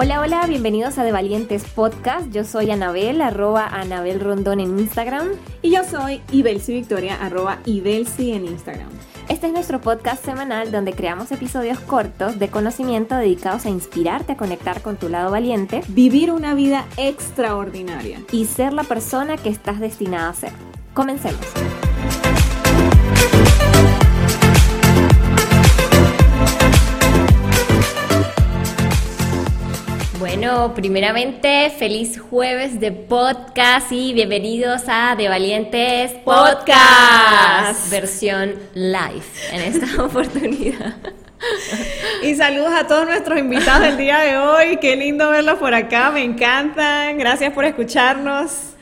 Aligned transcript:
Hola, 0.00 0.20
hola, 0.20 0.46
bienvenidos 0.46 0.96
a 0.98 1.02
De 1.02 1.10
Valientes 1.10 1.64
Podcast. 1.64 2.30
Yo 2.30 2.44
soy 2.44 2.70
Anabel, 2.70 3.20
arroba 3.20 3.66
Anabel 3.66 4.20
Rondón 4.20 4.60
en 4.60 4.78
Instagram. 4.78 5.26
Y 5.60 5.72
yo 5.72 5.82
soy 5.82 6.22
Ibelsi 6.30 6.72
Victoria, 6.72 7.16
arroba 7.20 7.58
Ibelsi 7.64 8.30
en 8.30 8.44
Instagram. 8.44 8.90
Este 9.28 9.48
es 9.48 9.52
nuestro 9.52 9.80
podcast 9.80 10.24
semanal 10.24 10.70
donde 10.70 10.92
creamos 10.92 11.32
episodios 11.32 11.80
cortos 11.80 12.38
de 12.38 12.46
conocimiento 12.46 13.16
dedicados 13.16 13.66
a 13.66 13.70
inspirarte 13.70 14.34
a 14.34 14.36
conectar 14.36 14.82
con 14.82 14.98
tu 14.98 15.08
lado 15.08 15.32
valiente, 15.32 15.82
vivir 15.88 16.30
una 16.30 16.54
vida 16.54 16.86
extraordinaria 16.96 18.20
y 18.30 18.44
ser 18.44 18.74
la 18.74 18.84
persona 18.84 19.36
que 19.36 19.48
estás 19.48 19.80
destinada 19.80 20.28
a 20.28 20.34
ser. 20.34 20.52
Comencemos. 20.94 21.44
Bueno, 30.18 30.74
primeramente, 30.74 31.70
feliz 31.78 32.18
jueves 32.18 32.80
de 32.80 32.90
podcast 32.90 33.92
y 33.92 34.12
bienvenidos 34.12 34.82
a 34.88 35.14
De 35.14 35.28
Valientes 35.28 36.10
Podcast, 36.24 37.88
versión 37.88 38.54
live 38.74 39.22
en 39.52 39.60
esta 39.60 40.02
oportunidad. 40.04 40.96
Y 42.24 42.34
saludos 42.34 42.72
a 42.72 42.88
todos 42.88 43.06
nuestros 43.06 43.38
invitados 43.38 43.82
del 43.82 43.96
día 43.96 44.18
de 44.18 44.38
hoy. 44.38 44.78
Qué 44.78 44.96
lindo 44.96 45.30
verlos 45.30 45.60
por 45.60 45.72
acá, 45.72 46.10
me 46.10 46.24
encantan. 46.24 47.16
Gracias 47.16 47.52
por 47.52 47.64
escucharnos. 47.64 48.74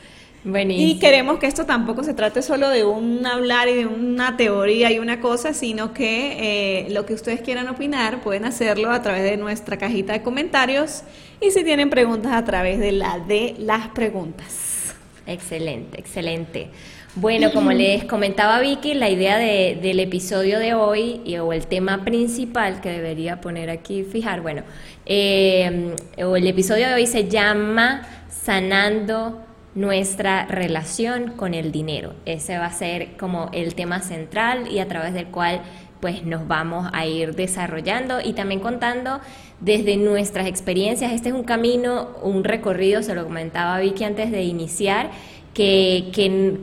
Y 0.69 0.97
queremos 0.99 1.39
que 1.39 1.47
esto 1.47 1.65
tampoco 1.65 2.03
se 2.03 2.13
trate 2.13 2.41
solo 2.41 2.69
de 2.69 2.85
un 2.85 3.25
hablar 3.25 3.67
y 3.67 3.75
de 3.75 3.85
una 3.85 4.37
teoría 4.37 4.89
y 4.91 4.99
una 4.99 5.19
cosa, 5.19 5.53
sino 5.53 5.93
que 5.93 6.85
eh, 6.85 6.89
lo 6.89 7.05
que 7.05 7.13
ustedes 7.13 7.41
quieran 7.41 7.67
opinar 7.67 8.21
pueden 8.21 8.45
hacerlo 8.45 8.91
a 8.91 9.01
través 9.01 9.23
de 9.23 9.35
nuestra 9.35 9.77
cajita 9.77 10.13
de 10.13 10.21
comentarios 10.21 11.03
y 11.41 11.51
si 11.51 11.63
tienen 11.63 11.89
preguntas 11.89 12.33
a 12.33 12.43
través 12.43 12.79
de 12.79 12.91
la 12.91 13.19
de 13.19 13.55
las 13.59 13.87
preguntas. 13.89 14.95
Excelente, 15.25 15.99
excelente. 15.99 16.69
Bueno, 17.15 17.51
como 17.51 17.71
les 17.71 18.03
comentaba 18.03 18.59
Vicky, 18.59 18.93
la 18.93 19.09
idea 19.09 19.37
del 19.39 19.99
episodio 19.99 20.59
de 20.59 20.75
hoy 20.75 21.21
y, 21.25 21.37
o 21.37 21.51
el 21.51 21.65
tema 21.65 22.03
principal 22.03 22.79
que 22.79 22.91
debería 22.91 23.41
poner 23.41 23.71
aquí, 23.71 24.03
fijar, 24.03 24.41
bueno, 24.41 24.61
eh, 25.07 25.95
o 26.23 26.35
el 26.35 26.45
episodio 26.45 26.87
de 26.87 26.93
hoy 26.93 27.07
se 27.07 27.27
llama 27.27 28.03
Sanando 28.29 29.41
nuestra 29.73 30.45
relación 30.45 31.31
con 31.31 31.53
el 31.55 31.71
dinero. 31.71 32.13
Ese 32.25 32.57
va 32.57 32.67
a 32.67 32.71
ser 32.71 33.17
como 33.17 33.49
el 33.51 33.73
tema 33.73 34.01
central 34.01 34.71
y 34.71 34.79
a 34.79 34.87
través 34.87 35.13
del 35.13 35.27
cual 35.27 35.61
pues 35.99 36.23
nos 36.23 36.47
vamos 36.47 36.89
a 36.93 37.05
ir 37.05 37.35
desarrollando 37.35 38.19
y 38.23 38.33
también 38.33 38.59
contando 38.59 39.19
desde 39.59 39.97
nuestras 39.97 40.47
experiencias. 40.47 41.11
Este 41.11 41.29
es 41.29 41.35
un 41.35 41.43
camino, 41.43 42.09
un 42.21 42.43
recorrido, 42.43 43.01
se 43.01 43.15
lo 43.15 43.23
comentaba 43.23 43.79
Vicky 43.79 44.03
antes 44.03 44.31
de 44.31 44.43
iniciar, 44.43 45.09
que, 45.53 46.11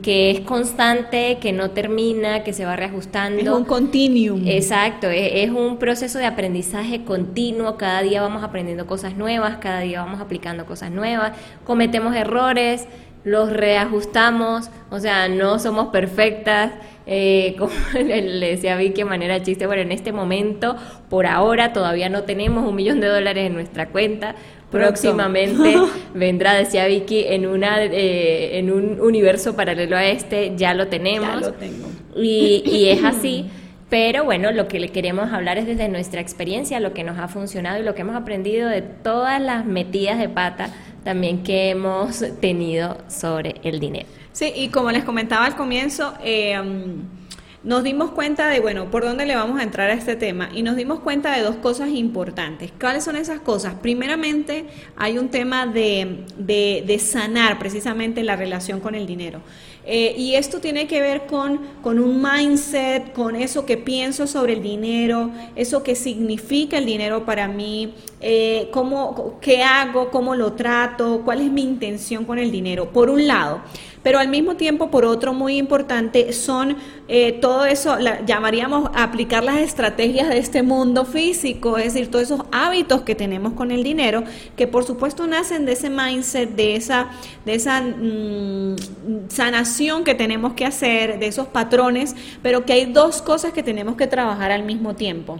que, 0.01 0.31
es 0.31 0.39
constante, 0.41 1.37
que 1.41 1.51
no 1.51 1.71
termina, 1.71 2.43
que 2.43 2.53
se 2.53 2.63
va 2.63 2.77
reajustando. 2.77 3.41
Es 3.41 3.47
un 3.49 3.65
continuum. 3.65 4.47
Exacto, 4.47 5.09
es, 5.09 5.31
es, 5.33 5.51
un 5.51 5.77
proceso 5.77 6.17
de 6.17 6.25
aprendizaje 6.25 7.03
continuo, 7.03 7.75
cada 7.75 8.01
día 8.03 8.21
vamos 8.21 8.41
aprendiendo 8.41 8.87
cosas 8.87 9.17
nuevas, 9.17 9.57
cada 9.57 9.81
día 9.81 10.01
vamos 10.01 10.21
aplicando 10.21 10.65
cosas 10.65 10.91
nuevas, 10.91 11.33
cometemos 11.65 12.15
errores, 12.15 12.87
los 13.25 13.51
reajustamos, 13.51 14.69
o 14.91 14.99
sea, 14.99 15.27
no 15.27 15.59
somos 15.59 15.87
perfectas, 15.87 16.71
eh, 17.07 17.55
como 17.59 17.73
le 17.93 18.51
decía 18.51 18.77
Vicky 18.77 19.01
de 19.01 19.05
manera 19.05 19.43
chiste, 19.43 19.67
bueno, 19.67 19.81
en 19.81 19.91
este 19.91 20.13
momento, 20.13 20.77
por 21.09 21.25
ahora, 21.25 21.73
todavía 21.73 22.07
no 22.07 22.23
tenemos 22.23 22.65
un 22.65 22.75
millón 22.75 23.01
de 23.01 23.07
dólares 23.07 23.47
en 23.47 23.53
nuestra 23.55 23.89
cuenta, 23.89 24.35
próximamente 24.71 25.75
vendrá, 26.13 26.53
decía 26.53 26.85
Vicky, 26.85 27.25
en, 27.27 27.47
una, 27.47 27.83
eh, 27.83 28.59
en 28.59 28.71
un 28.71 29.01
universo 29.01 29.55
paralelo 29.55 29.97
a 29.97 30.05
este, 30.05 30.53
ya 30.55 30.73
lo 30.73 30.87
tenemos. 30.87 31.41
Ya 31.41 31.47
lo 31.47 31.53
tengo. 31.53 31.87
Y, 32.15 32.63
y 32.65 32.89
es 32.89 33.03
así. 33.03 33.49
Pero 33.89 34.23
bueno, 34.23 34.51
lo 34.51 34.67
que 34.67 34.79
le 34.79 34.89
queremos 34.89 35.31
hablar 35.31 35.59
es 35.59 35.67
desde 35.67 35.87
nuestra 35.89 36.19
experiencia, 36.19 36.79
lo 36.79 36.93
que 36.93 37.03
nos 37.03 37.19
ha 37.19 37.27
funcionado 37.27 37.79
y 37.79 37.83
lo 37.83 37.93
que 37.93 38.01
hemos 38.01 38.15
aprendido 38.15 38.67
de 38.67 38.81
todas 38.81 39.39
las 39.39 39.63
metidas 39.65 40.17
de 40.17 40.27
pata 40.27 40.69
también 41.05 41.43
que 41.43 41.69
hemos 41.69 42.25
tenido 42.41 42.97
sobre 43.07 43.61
el 43.63 43.79
dinero. 43.79 44.07
Sí, 44.33 44.51
y 44.53 44.67
como 44.67 44.91
les 44.91 45.05
comentaba 45.05 45.45
al 45.45 45.55
comienzo, 45.55 46.13
eh, 46.21 46.59
nos 47.63 47.83
dimos 47.83 48.11
cuenta 48.11 48.49
de, 48.49 48.59
bueno, 48.59 48.91
por 48.91 49.03
dónde 49.03 49.25
le 49.25 49.35
vamos 49.35 49.59
a 49.59 49.63
entrar 49.63 49.89
a 49.89 49.93
este 49.93 50.15
tema 50.15 50.49
y 50.53 50.63
nos 50.63 50.75
dimos 50.75 50.99
cuenta 50.99 51.35
de 51.35 51.41
dos 51.41 51.55
cosas 51.57 51.89
importantes. 51.89 52.71
¿Cuáles 52.79 53.03
son 53.03 53.15
esas 53.15 53.39
cosas? 53.39 53.75
Primeramente, 53.75 54.65
hay 54.97 55.17
un 55.17 55.29
tema 55.29 55.67
de, 55.67 56.25
de 56.37 56.99
sanar 56.99 57.59
precisamente 57.59 58.23
la 58.23 58.35
relación 58.35 58.79
con 58.79 58.93
el 58.93 59.05
dinero. 59.05 59.41
Eh, 59.87 60.15
y 60.17 60.33
esto 60.33 60.59
tiene 60.59 60.87
que 60.87 60.99
ver 60.99 61.27
con, 61.27 61.59
con 61.83 61.99
un 61.99 62.21
mindset, 62.21 63.13
con 63.13 63.35
eso 63.35 63.65
que 63.67 63.77
pienso 63.77 64.25
sobre 64.25 64.53
el 64.53 64.63
dinero, 64.63 65.29
eso 65.55 65.83
que 65.83 65.95
significa 65.95 66.79
el 66.79 66.87
dinero 66.87 67.23
para 67.23 67.47
mí, 67.47 67.93
eh, 68.19 68.69
cómo, 68.71 69.37
qué 69.41 69.61
hago, 69.61 70.09
cómo 70.09 70.33
lo 70.35 70.53
trato, 70.53 71.21
cuál 71.23 71.41
es 71.41 71.51
mi 71.51 71.61
intención 71.61 72.25
con 72.25 72.39
el 72.39 72.51
dinero, 72.51 72.89
por 72.89 73.11
un 73.11 73.27
lado. 73.27 73.61
Pero 74.05 74.19
al 74.19 74.27
mismo 74.27 74.55
tiempo, 74.55 74.91
por 74.91 75.03
otro 75.03 75.33
muy 75.33 75.57
importante, 75.57 76.31
son 76.31 76.77
eh, 77.07 77.39
todo 77.41 77.65
eso, 77.65 77.97
llamaríamos 78.27 78.91
aplicar 78.93 79.43
las 79.43 79.57
estrategias 79.57 80.29
de 80.29 80.37
este 80.37 80.61
mundo 80.61 81.05
físico, 81.05 81.79
es 81.79 81.95
decir, 81.95 82.11
todos 82.11 82.25
esos 82.25 82.41
hábitos 82.51 83.01
que 83.01 83.15
tenemos 83.15 83.53
con 83.53 83.71
el 83.71 83.83
dinero, 83.83 84.23
que 84.55 84.67
por 84.67 84.83
supuesto 84.83 85.25
nacen 85.25 85.65
de 85.65 85.71
ese 85.71 85.89
mindset, 85.89 86.51
de 86.51 86.75
esa, 86.75 87.07
de 87.45 87.55
esa 87.55 87.81
mm, 87.81 88.75
sanación 89.29 90.03
que 90.03 90.13
tenemos 90.13 90.53
que 90.53 90.65
hacer, 90.65 91.17
de 91.17 91.25
esos 91.25 91.47
patrones, 91.47 92.15
pero 92.43 92.63
que 92.63 92.73
hay 92.73 92.85
dos 92.85 93.23
cosas 93.23 93.53
que 93.53 93.63
tenemos 93.63 93.95
que 93.95 94.05
trabajar 94.05 94.51
al 94.51 94.65
mismo 94.65 94.93
tiempo. 94.93 95.39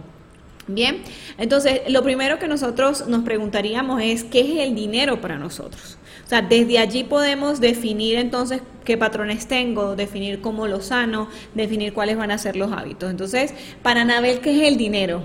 Bien, 0.66 1.04
entonces 1.38 1.82
lo 1.88 2.02
primero 2.02 2.40
que 2.40 2.48
nosotros 2.48 3.06
nos 3.06 3.22
preguntaríamos 3.22 4.02
es, 4.02 4.24
¿qué 4.24 4.40
es 4.40 4.66
el 4.66 4.74
dinero 4.74 5.20
para 5.20 5.38
nosotros? 5.38 5.98
O 6.26 6.28
sea, 6.28 6.42
desde 6.42 6.80
allí 6.80 7.04
podemos 7.04 7.60
definir 7.60 8.16
entonces 8.16 8.60
qué 8.84 8.98
patrones 8.98 9.46
tengo, 9.46 9.94
definir 9.94 10.40
cómo 10.40 10.66
lo 10.66 10.80
sano, 10.80 11.28
definir 11.54 11.92
cuáles 11.92 12.16
van 12.16 12.32
a 12.32 12.38
ser 12.38 12.56
los 12.56 12.72
hábitos. 12.72 13.12
Entonces, 13.12 13.54
para 13.80 14.00
Anabel, 14.00 14.40
¿qué 14.40 14.50
es 14.50 14.66
el 14.66 14.76
dinero? 14.76 15.22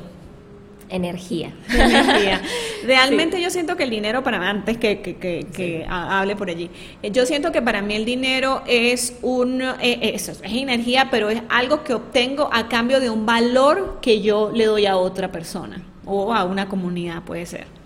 Energía. 0.89 1.53
Energía. 1.73 2.39
Realmente 2.85 3.41
yo 3.41 3.49
siento 3.49 3.75
que 3.77 3.83
el 3.83 3.89
dinero, 3.89 4.23
para 4.23 4.47
antes 4.47 4.77
que, 4.77 5.01
que, 5.01 5.15
que, 5.17 5.85
hable 5.89 6.35
por 6.35 6.49
allí, 6.49 6.69
eh, 7.01 7.09
yo 7.09 7.25
siento 7.25 7.51
que 7.51 7.63
para 7.63 7.81
mí 7.81 7.95
el 7.95 8.05
dinero 8.05 8.61
es 8.67 9.17
un, 9.23 9.59
eh, 9.81 10.11
eso, 10.13 10.33
es 10.33 10.41
energía, 10.43 11.07
pero 11.09 11.31
es 11.31 11.41
algo 11.49 11.83
que 11.83 11.95
obtengo 11.95 12.47
a 12.53 12.67
cambio 12.67 12.99
de 12.99 13.09
un 13.09 13.25
valor 13.25 13.97
que 14.03 14.21
yo 14.21 14.51
le 14.53 14.65
doy 14.65 14.85
a 14.85 14.97
otra 14.97 15.31
persona 15.31 15.81
o 16.05 16.31
a 16.31 16.43
una 16.43 16.69
comunidad, 16.69 17.23
puede 17.23 17.47
ser. 17.47 17.80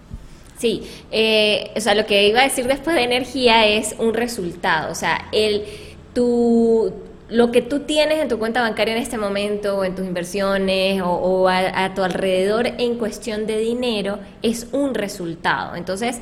Sí, 0.57 0.83
eh, 1.11 1.71
o 1.75 1.81
sea, 1.81 1.95
lo 1.95 2.05
que 2.05 2.27
iba 2.27 2.39
a 2.39 2.43
decir 2.43 2.65
después 2.65 2.95
de 2.95 3.03
energía 3.03 3.67
es 3.67 3.95
un 3.99 4.13
resultado, 4.13 4.89
o 4.89 4.95
sea, 4.95 5.27
el, 5.33 5.63
tu, 6.13 6.93
lo 7.29 7.51
que 7.51 7.61
tú 7.61 7.81
tienes 7.81 8.19
en 8.19 8.29
tu 8.29 8.39
cuenta 8.39 8.61
bancaria 8.61 8.95
en 8.95 9.01
este 9.01 9.17
momento, 9.17 9.77
o 9.77 9.83
en 9.83 9.95
tus 9.95 10.05
inversiones, 10.05 11.01
o, 11.03 11.49
a, 11.49 11.93
tu 11.93 12.03
alrededor 12.03 12.67
en 12.67 12.97
cuestión 12.97 13.47
de 13.47 13.57
dinero, 13.57 14.19
es 14.41 14.67
un 14.71 14.93
resultado. 14.93 15.75
Entonces, 15.75 16.19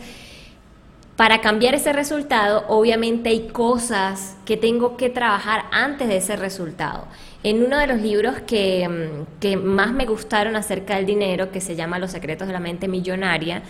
para 1.15 1.41
cambiar 1.41 1.75
ese 1.75 1.94
resultado, 1.94 2.65
obviamente 2.69 3.29
hay 3.29 3.47
cosas 3.47 4.35
que 4.45 4.57
tengo 4.57 4.97
que 4.97 5.09
trabajar 5.09 5.65
antes 5.71 6.07
de 6.07 6.17
ese 6.17 6.35
resultado. 6.35 7.05
En 7.44 7.63
uno 7.63 7.77
de 7.77 7.88
los 7.88 8.01
libros 8.01 8.35
que, 8.47 8.88
mm, 8.88 9.39
que 9.39 9.57
más 9.57 9.91
me 9.91 10.06
gustaron 10.06 10.56
acerca 10.56 10.95
del 10.95 11.06
dinero, 11.06 11.51
que 11.51 11.62
se 11.62 11.75
llama 11.75 12.00
Los 12.00 12.12
secretos 12.12 12.47
de 12.47 12.53
la 12.53 12.59
mente 12.59 12.88
millonaria, 12.88 13.63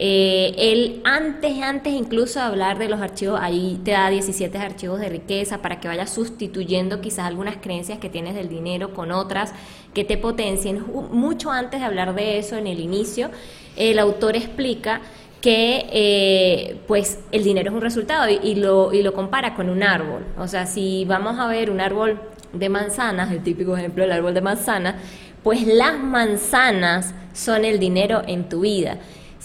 eh, 0.00 0.54
él 0.56 1.00
antes, 1.04 1.60
antes 1.60 1.92
incluso 1.92 2.38
de 2.38 2.44
hablar 2.44 2.78
de 2.78 2.88
los 2.88 3.00
archivos, 3.00 3.40
ahí 3.42 3.80
te 3.84 3.90
da 3.90 4.08
17 4.08 4.56
archivos 4.58 5.00
de 5.00 5.08
riqueza 5.08 5.58
para 5.60 5.80
que 5.80 5.88
vayas 5.88 6.10
sustituyendo 6.10 7.00
quizás 7.00 7.26
algunas 7.26 7.56
creencias 7.56 7.98
que 7.98 8.08
tienes 8.08 8.36
del 8.36 8.48
dinero 8.48 8.94
con 8.94 9.10
otras 9.10 9.52
que 9.94 10.04
te 10.04 10.16
potencien. 10.16 10.84
Mucho 11.10 11.50
antes 11.50 11.80
de 11.80 11.86
hablar 11.86 12.14
de 12.14 12.38
eso 12.38 12.56
en 12.56 12.68
el 12.68 12.78
inicio, 12.78 13.30
el 13.76 13.98
autor 13.98 14.36
explica 14.36 15.00
que 15.40 15.86
eh, 15.92 16.80
pues 16.86 17.18
el 17.32 17.42
dinero 17.42 17.70
es 17.70 17.74
un 17.74 17.80
resultado 17.80 18.28
y, 18.28 18.54
lo, 18.54 18.92
y 18.92 19.02
lo 19.02 19.14
compara 19.14 19.54
con 19.54 19.68
un 19.68 19.82
árbol. 19.82 20.24
O 20.38 20.46
sea, 20.46 20.66
si 20.66 21.04
vamos 21.06 21.40
a 21.40 21.48
ver 21.48 21.70
un 21.70 21.80
árbol 21.80 22.20
de 22.52 22.68
manzanas, 22.68 23.32
el 23.32 23.42
típico 23.42 23.76
ejemplo 23.76 24.04
del 24.04 24.12
árbol 24.12 24.34
de 24.34 24.42
manzanas, 24.42 24.94
pues 25.42 25.66
las 25.66 25.98
manzanas 25.98 27.14
son 27.32 27.64
el 27.64 27.78
dinero 27.78 28.22
en 28.26 28.48
tu 28.48 28.60
vida. 28.60 28.98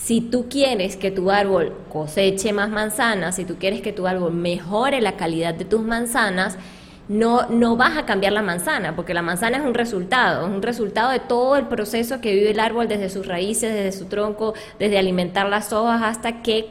Si 0.04 0.20
tú 0.20 0.50
quieres 0.50 0.98
que 0.98 1.12
tu 1.12 1.32
árbol 1.32 1.72
coseche 1.90 2.52
más 2.52 2.70
manzanas, 2.70 3.38
si 3.38 3.46
tú 3.46 3.56
quieres 3.56 3.82
que 3.82 3.94
tu 3.94 4.06
árbol 4.06 4.34
mejore 4.34 5.00
la 5.00 5.16
calidad 5.16 5.54
de 5.54 5.64
tus 5.64 5.80
manzanas, 5.82 6.58
no, 7.08 7.48
no 7.48 7.78
vas 7.78 7.98
a 7.98 8.06
cambiar 8.06 8.34
la 8.34 8.42
manzana, 8.42 8.98
porque 8.98 9.14
la 9.14 9.22
manzana 9.22 9.60
es 9.60 9.64
un 9.64 9.74
resultado, 9.74 10.46
es 10.46 10.54
un 10.54 10.62
resultado 10.62 11.10
de 11.10 11.22
todo 11.22 11.56
el 11.56 11.68
proceso 11.68 12.20
que 12.20 12.34
vive 12.34 12.52
el 12.52 12.60
árbol 12.60 12.90
desde 12.90 13.10
sus 13.10 13.28
raíces, 13.28 13.74
desde 13.74 13.98
su 13.98 14.08
tronco, 14.08 14.56
desde 14.78 14.98
alimentar 14.98 15.48
las 15.48 15.72
hojas 15.72 16.02
hasta 16.04 16.42
que 16.42 16.66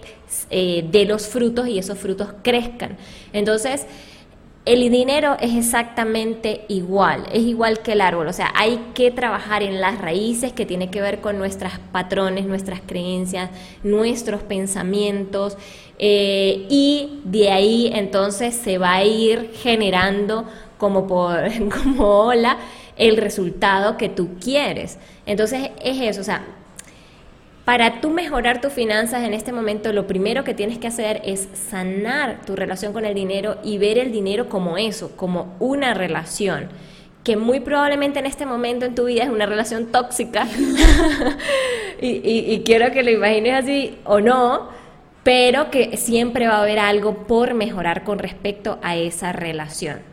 eh, 0.51 0.87
dé 0.93 1.07
los 1.07 1.27
frutos 1.27 1.69
y 1.69 1.79
esos 1.79 1.99
frutos 1.99 2.35
crezcan. 2.43 2.99
Entonces, 3.33 3.87
el 4.65 4.89
dinero 4.91 5.37
es 5.41 5.55
exactamente 5.57 6.65
igual, 6.69 7.27
es 7.33 7.43
igual 7.43 7.81
que 7.81 7.93
el 7.93 8.01
árbol, 8.01 8.29
o 8.29 8.33
sea, 8.33 8.53
hay 8.55 8.81
que 8.95 9.11
trabajar 9.11 9.65
en 9.65 9.81
las 9.81 10.01
raíces 10.01 10.53
que 10.53 10.67
tiene 10.67 10.89
que 10.89 11.01
ver 11.01 11.21
con 11.21 11.37
nuestros 11.37 11.73
patrones, 11.91 12.47
nuestras 12.47 12.81
creencias, 12.87 13.51
nuestros 13.83 14.43
pensamientos, 14.43 15.57
eh, 15.99 16.67
y 16.69 17.21
de 17.25 17.51
ahí 17.51 17.91
entonces 17.93 18.55
se 18.55 18.79
va 18.79 18.95
a 18.95 19.05
ir 19.05 19.53
generando 19.61 20.47
como 20.79 21.09
por 21.09 21.41
como 21.83 22.27
ola 22.27 22.59
el 22.97 23.17
resultado 23.17 23.97
que 23.97 24.09
tú 24.09 24.31
quieres. 24.41 24.99
Entonces 25.27 25.71
es 25.83 26.01
eso, 26.01 26.21
o 26.21 26.25
sea, 26.25 26.45
para 27.73 28.03
tú 28.03 28.11
mejorar 28.11 28.61
tus 28.61 28.71
finanzas 28.71 29.25
en 29.25 29.33
este 29.33 29.51
momento, 29.51 29.95
lo 29.95 30.07
primero 30.07 30.45
que 30.45 30.53
tienes 30.53 30.77
que 30.77 30.89
hacer 30.89 31.23
es 31.25 31.49
sanar 31.55 32.43
tu 32.45 32.55
relación 32.55 32.93
con 32.93 33.07
el 33.07 33.15
dinero 33.15 33.57
y 33.65 33.79
ver 33.79 33.97
el 33.97 34.13
dinero 34.13 34.51
como 34.51 34.77
eso, 34.77 35.17
como 35.17 35.57
una 35.59 35.95
relación 35.95 36.69
que 37.25 37.39
muy 37.39 37.61
probablemente 37.61 38.19
en 38.19 38.27
este 38.27 38.45
momento 38.45 38.85
en 38.85 38.95
tu 38.95 39.07
vida 39.07 39.23
es 39.23 39.31
una 39.31 39.47
relación 39.47 39.87
tóxica 39.87 40.47
y, 42.03 42.63
quiero 42.67 42.93
que 42.93 43.03
lo 43.03 43.11
imagines 43.11 43.55
así 43.65 43.97
o 44.05 44.21
no, 44.21 44.69
pero 45.23 45.71
que 45.71 45.97
siempre 45.97 46.49
va 46.49 46.57
a 46.57 46.63
haber 46.65 46.79
algo 46.79 47.27
por 47.27 47.55
mejorar 47.55 48.05
con 48.05 48.19
respecto 48.19 48.81
a 48.83 48.97
esa 48.97 49.33
relación. 49.33 50.12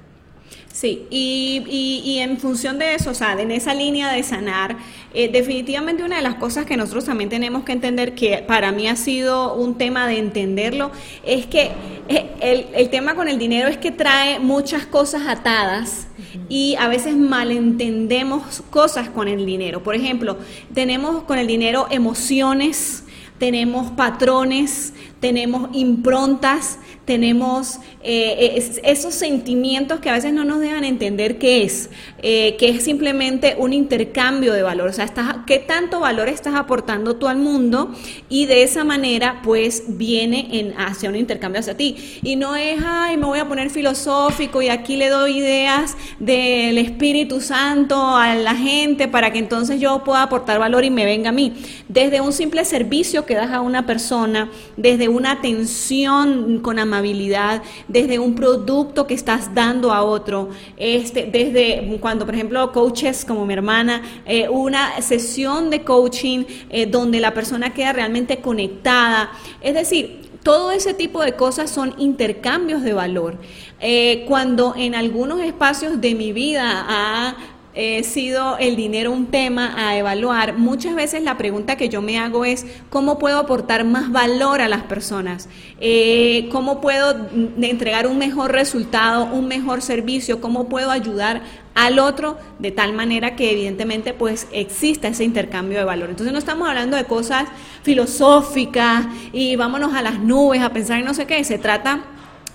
Sí, 0.80 1.08
y, 1.10 2.02
y, 2.06 2.20
en 2.20 2.38
función 2.38 2.80
de 2.80 2.96
eso, 2.96 3.10
o 3.10 3.14
sea, 3.14 3.34
en 3.34 3.52
esa 3.52 3.74
línea 3.74 4.14
de 4.14 4.24
sanar, 4.24 4.78
eh, 5.14 5.28
definitivamente 5.30 6.06
una 6.06 6.16
de 6.16 6.22
las 6.22 6.36
cosas 6.36 6.66
que 6.66 6.78
nosotros 6.78 7.04
también 7.04 7.30
tenemos 7.30 7.66
que 7.66 7.74
entender, 7.74 8.16
que 8.16 8.46
para 8.48 8.72
mí 8.72 8.88
ha 8.88 8.96
sido 8.96 9.56
un 9.56 9.78
tema 9.78 10.08
de 10.08 10.20
entenderlo, 10.20 10.92
es 11.26 11.48
que 11.48 11.72
eh, 12.08 12.30
el, 12.40 12.68
el 12.74 12.90
tema 12.90 13.16
con 13.16 13.28
el 13.28 13.38
dinero 13.38 13.68
es 13.68 13.78
que 13.78 13.92
trae 13.92 14.40
muchas 14.40 14.86
cosas 14.86 15.24
atadas 15.28 16.08
y 16.48 16.76
a 16.80 16.88
veces 16.88 17.14
malentendemos 17.18 18.64
cosas 18.70 19.10
con 19.10 19.28
el 19.28 19.46
dinero. 19.46 19.84
Por 19.84 19.96
ejemplo, 19.96 20.38
tenemos 20.74 21.24
con 21.24 21.40
el 21.40 21.48
dinero 21.48 21.88
emociones, 21.92 23.04
tenemos 23.38 23.92
patrones, 23.92 24.94
tenemos 25.20 25.70
improntas, 25.74 26.80
tenemos 27.04 27.80
eh, 28.02 28.64
esos 28.84 29.14
sentimientos 29.14 30.00
que 30.00 30.10
a 30.10 30.14
veces 30.14 30.32
no 30.32 30.46
nos 30.46 30.62
dejan 30.62 30.86
entender 30.86 31.38
qué 31.38 31.64
es, 31.64 31.90
eh, 32.22 32.56
que 32.58 32.70
es 32.70 32.84
simplemente 32.84 33.56
un 33.58 33.74
intercambio 33.74 34.54
de 34.54 34.62
valor, 34.62 34.88
o 34.88 34.94
sea, 34.94 35.04
estás, 35.04 35.36
qué 35.46 35.60
tanto 35.60 36.00
valor 36.00 36.30
estás 36.30 36.56
aportando 36.56 37.18
tú 37.18 37.28
al 37.28 37.38
mundo 37.38 37.94
y 38.30 38.46
de 38.46 38.64
esa 38.64 38.86
manera 38.86 39.42
pues 39.44 39.84
viene 39.88 40.48
en, 40.52 40.74
hacia 40.80 41.10
un 41.10 41.18
intercambio 41.18 41.60
hacia 41.60 41.76
ti. 41.76 41.98
Y 42.24 42.38
no 42.38 42.56
es, 42.56 42.80
ay, 42.86 43.18
me 43.18 43.26
voy 43.26 43.40
a 43.40 43.48
poner 43.48 43.70
filosófico 43.70 44.62
y 44.62 44.70
aquí 44.70 44.96
le 44.96 45.10
doy 45.10 45.40
ideas 45.40 45.98
del 46.20 46.78
Espíritu 46.78 47.42
Santo 47.42 48.16
a 48.16 48.34
la 48.36 48.56
gente 48.56 49.10
para 49.10 49.34
que 49.34 49.40
entonces 49.40 49.82
yo 49.82 50.06
pueda 50.06 50.24
aportar 50.24 50.58
valor 50.58 50.86
y 50.86 50.90
me 50.90 51.04
venga 51.04 51.30
a 51.30 51.34
mí. 51.34 51.54
Desde 51.90 52.22
un 52.22 52.32
simple 52.32 52.64
servicio 52.64 53.26
que 53.26 53.36
das 53.36 53.52
a 53.52 53.60
una 53.60 53.86
persona, 53.86 54.50
desde 54.78 55.10
una 55.10 55.32
atención 55.32 56.60
con 56.60 56.80
amabilidad, 56.80 57.62
desde 57.90 58.20
un 58.20 58.36
producto 58.36 59.06
que 59.06 59.16
estás 59.16 59.54
dando 59.54 59.92
a 59.92 60.04
otro, 60.04 60.50
este, 60.78 61.26
desde 61.26 61.98
cuando, 62.00 62.26
por 62.26 62.36
ejemplo, 62.36 62.72
coaches 62.72 63.26
como 63.26 63.46
mi 63.46 63.54
hermana, 63.54 64.02
eh, 64.26 64.48
una 64.48 65.02
sesión 65.02 65.70
de 65.70 65.84
coaching 65.84 66.46
eh, 66.70 66.86
donde 66.86 67.20
la 67.20 67.34
persona 67.34 67.74
queda 67.74 67.92
realmente 67.92 68.38
conectada. 68.38 69.32
Es 69.62 69.74
decir, 69.74 70.30
todo 70.44 70.72
ese 70.72 70.94
tipo 70.94 71.22
de 71.22 71.34
cosas 71.34 71.70
son 71.70 71.96
intercambios 71.98 72.84
de 72.84 72.94
valor. 72.94 73.38
Eh, 73.82 74.26
cuando 74.28 74.74
en 74.78 74.96
algunos 74.96 75.42
espacios 75.42 76.00
de 76.00 76.16
mi 76.16 76.32
vida 76.32 76.86
ha 76.88 77.38
He 77.76 78.04
sido 78.04 78.58
el 78.58 78.76
dinero 78.76 79.12
un 79.12 79.28
tema 79.28 79.76
a 79.78 79.96
evaluar, 79.96 80.58
muchas 80.58 80.96
veces 80.96 81.22
la 81.22 81.38
pregunta 81.38 81.76
que 81.76 81.88
yo 81.88 82.02
me 82.02 82.18
hago 82.18 82.44
es 82.44 82.66
cómo 82.90 83.20
puedo 83.20 83.38
aportar 83.38 83.86
más 83.86 84.12
valor 84.12 84.60
a 84.60 84.68
las 84.68 84.82
personas, 84.84 85.48
eh, 85.80 86.50
cómo 86.52 86.82
puedo 86.82 87.28
entregar 87.62 88.08
un 88.08 88.18
mejor 88.18 88.54
resultado, 88.54 89.26
un 89.26 89.48
mejor 89.48 89.84
servicio, 89.84 90.42
cómo 90.42 90.68
puedo 90.68 90.90
ayudar 90.90 91.44
al 91.76 92.00
otro 92.00 92.40
de 92.58 92.72
tal 92.72 92.94
manera 92.94 93.36
que 93.36 93.52
evidentemente 93.52 94.14
pues 94.14 94.48
exista 94.52 95.08
ese 95.08 95.24
intercambio 95.24 95.78
de 95.78 95.86
valor. 95.86 96.10
Entonces 96.10 96.34
no 96.34 96.40
estamos 96.40 96.68
hablando 96.68 96.98
de 96.98 97.04
cosas 97.04 97.46
filosóficas 97.84 99.06
y 99.32 99.56
vámonos 99.56 99.94
a 99.94 100.02
las 100.02 100.20
nubes 100.20 100.62
a 100.62 100.74
pensar 100.74 100.98
en 101.00 101.06
no 101.06 101.14
sé 101.14 101.28
qué, 101.28 101.44
se 101.44 101.60
trata 101.60 102.04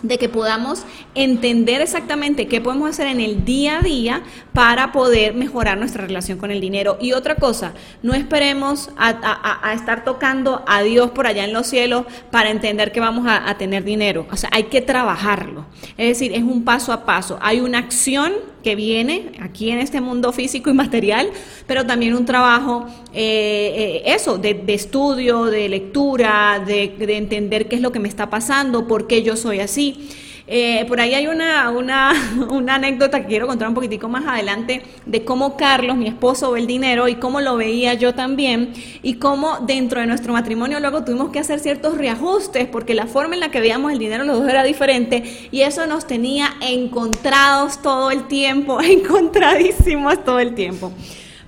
de 0.04 0.18
que 0.18 0.28
podamos 0.28 0.84
entender 1.14 1.80
exactamente 1.80 2.46
qué 2.46 2.60
podemos 2.60 2.90
hacer 2.90 3.06
en 3.06 3.20
el 3.20 3.44
día 3.44 3.78
a 3.78 3.82
día 3.82 4.22
para 4.52 4.92
poder 4.92 5.34
mejorar 5.34 5.78
nuestra 5.78 6.06
relación 6.06 6.38
con 6.38 6.50
el 6.50 6.60
dinero. 6.60 6.98
Y 7.00 7.12
otra 7.12 7.36
cosa, 7.36 7.72
no 8.02 8.14
esperemos 8.14 8.90
a, 8.98 9.72
estar 9.74 10.04
tocando 10.04 10.62
a 10.66 10.82
Dios 10.82 11.10
por 11.10 11.26
allá 11.26 11.44
en 11.44 11.54
los 11.54 11.66
cielos 11.66 12.04
para 12.30 12.50
entender 12.50 12.92
que 12.92 13.00
vamos 13.00 13.26
a, 13.26 13.54
tener 13.56 13.82
dinero. 13.82 14.26
O 14.30 14.36
sea, 14.36 14.50
hay 14.52 14.64
que 14.64 14.82
trabajarlo. 14.82 15.64
Es 15.96 16.08
decir, 16.08 16.32
es 16.34 16.42
un 16.42 16.64
paso 16.64 16.92
a 16.92 17.06
paso. 17.06 17.38
Hay 17.40 17.60
una 17.60 17.78
acción 17.78 18.32
que 18.64 18.74
viene 18.74 19.30
aquí 19.40 19.70
en 19.70 19.78
este 19.78 20.00
mundo 20.00 20.32
físico 20.32 20.70
y 20.70 20.72
material, 20.72 21.28
pero 21.68 21.86
también 21.86 22.14
un 22.14 22.24
trabajo, 22.24 22.86
eh, 23.12 24.02
eh, 24.02 24.14
eso, 24.14 24.38
de, 24.38 24.64
estudio, 24.66 25.44
de 25.44 25.68
lectura, 25.68 26.64
de, 26.66 26.96
de 26.98 27.16
entender 27.16 27.68
qué 27.68 27.76
es 27.76 27.82
lo 27.82 27.92
que 27.92 28.00
me 28.00 28.08
está 28.08 28.30
pasando, 28.30 28.88
por 28.88 29.06
qué 29.06 29.22
yo 29.22 29.36
soy 29.36 29.60
así. 29.60 30.08
Eh, 30.46 30.84
por 30.88 31.00
ahí 31.00 31.14
hay 31.14 31.26
una, 31.26 31.70
una, 31.70 32.12
una, 32.50 32.74
anécdota 32.74 33.20
que 33.22 33.28
quiero 33.28 33.46
contar 33.46 33.68
un 33.68 33.74
poquitico 33.74 34.08
más 34.08 34.26
adelante 34.26 34.82
de 35.06 35.24
cómo 35.24 35.56
Carlos, 35.56 35.96
mi 35.96 36.06
esposo, 36.06 36.52
ve 36.52 36.60
el 36.60 36.66
dinero 36.66 37.08
y 37.08 37.14
cómo 37.14 37.40
lo 37.40 37.56
veía 37.56 37.94
yo 37.94 38.14
también 38.14 38.74
y 39.02 39.14
cómo 39.14 39.60
dentro 39.60 40.00
de 40.00 40.06
nuestro 40.06 40.34
matrimonio 40.34 40.80
luego 40.80 41.02
tuvimos 41.02 41.30
que 41.30 41.38
hacer 41.38 41.60
ciertos 41.60 41.96
reajustes 41.96 42.66
porque 42.66 42.92
la 42.92 43.06
forma 43.06 43.34
en 43.34 43.40
la 43.40 43.50
que 43.50 43.60
veíamos 43.60 43.90
el 43.92 43.98
dinero 43.98 44.24
los 44.24 44.40
dos 44.40 44.48
era 44.48 44.62
diferente 44.64 45.48
y 45.50 45.62
eso 45.62 45.86
nos 45.86 46.06
tenía 46.06 46.54
encontrados 46.60 47.80
todo 47.80 48.10
el 48.10 48.26
tiempo, 48.28 48.80
encontradísimos 48.82 50.22
todo 50.24 50.40
el 50.40 50.54
tiempo. 50.54 50.92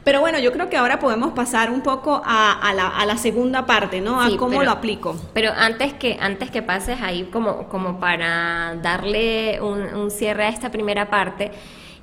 Pero 0.06 0.20
bueno, 0.20 0.38
yo 0.38 0.52
creo 0.52 0.70
que 0.70 0.76
ahora 0.76 1.00
podemos 1.00 1.32
pasar 1.32 1.68
un 1.68 1.80
poco 1.80 2.22
a, 2.24 2.72
la, 2.72 3.16
segunda 3.16 3.66
parte, 3.66 4.00
¿no? 4.00 4.22
A 4.22 4.28
cómo 4.36 4.62
lo 4.62 4.70
aplico. 4.70 5.16
Pero 5.34 5.50
antes 5.50 5.94
que, 5.94 6.16
antes 6.20 6.48
que 6.48 6.62
pases 6.62 6.98
ahí, 7.02 7.24
como, 7.24 7.66
como 7.68 7.98
para 7.98 8.76
darle 8.80 9.60
un, 9.60 10.12
cierre 10.12 10.44
a 10.44 10.48
esta 10.50 10.70
primera 10.70 11.10
parte, 11.10 11.50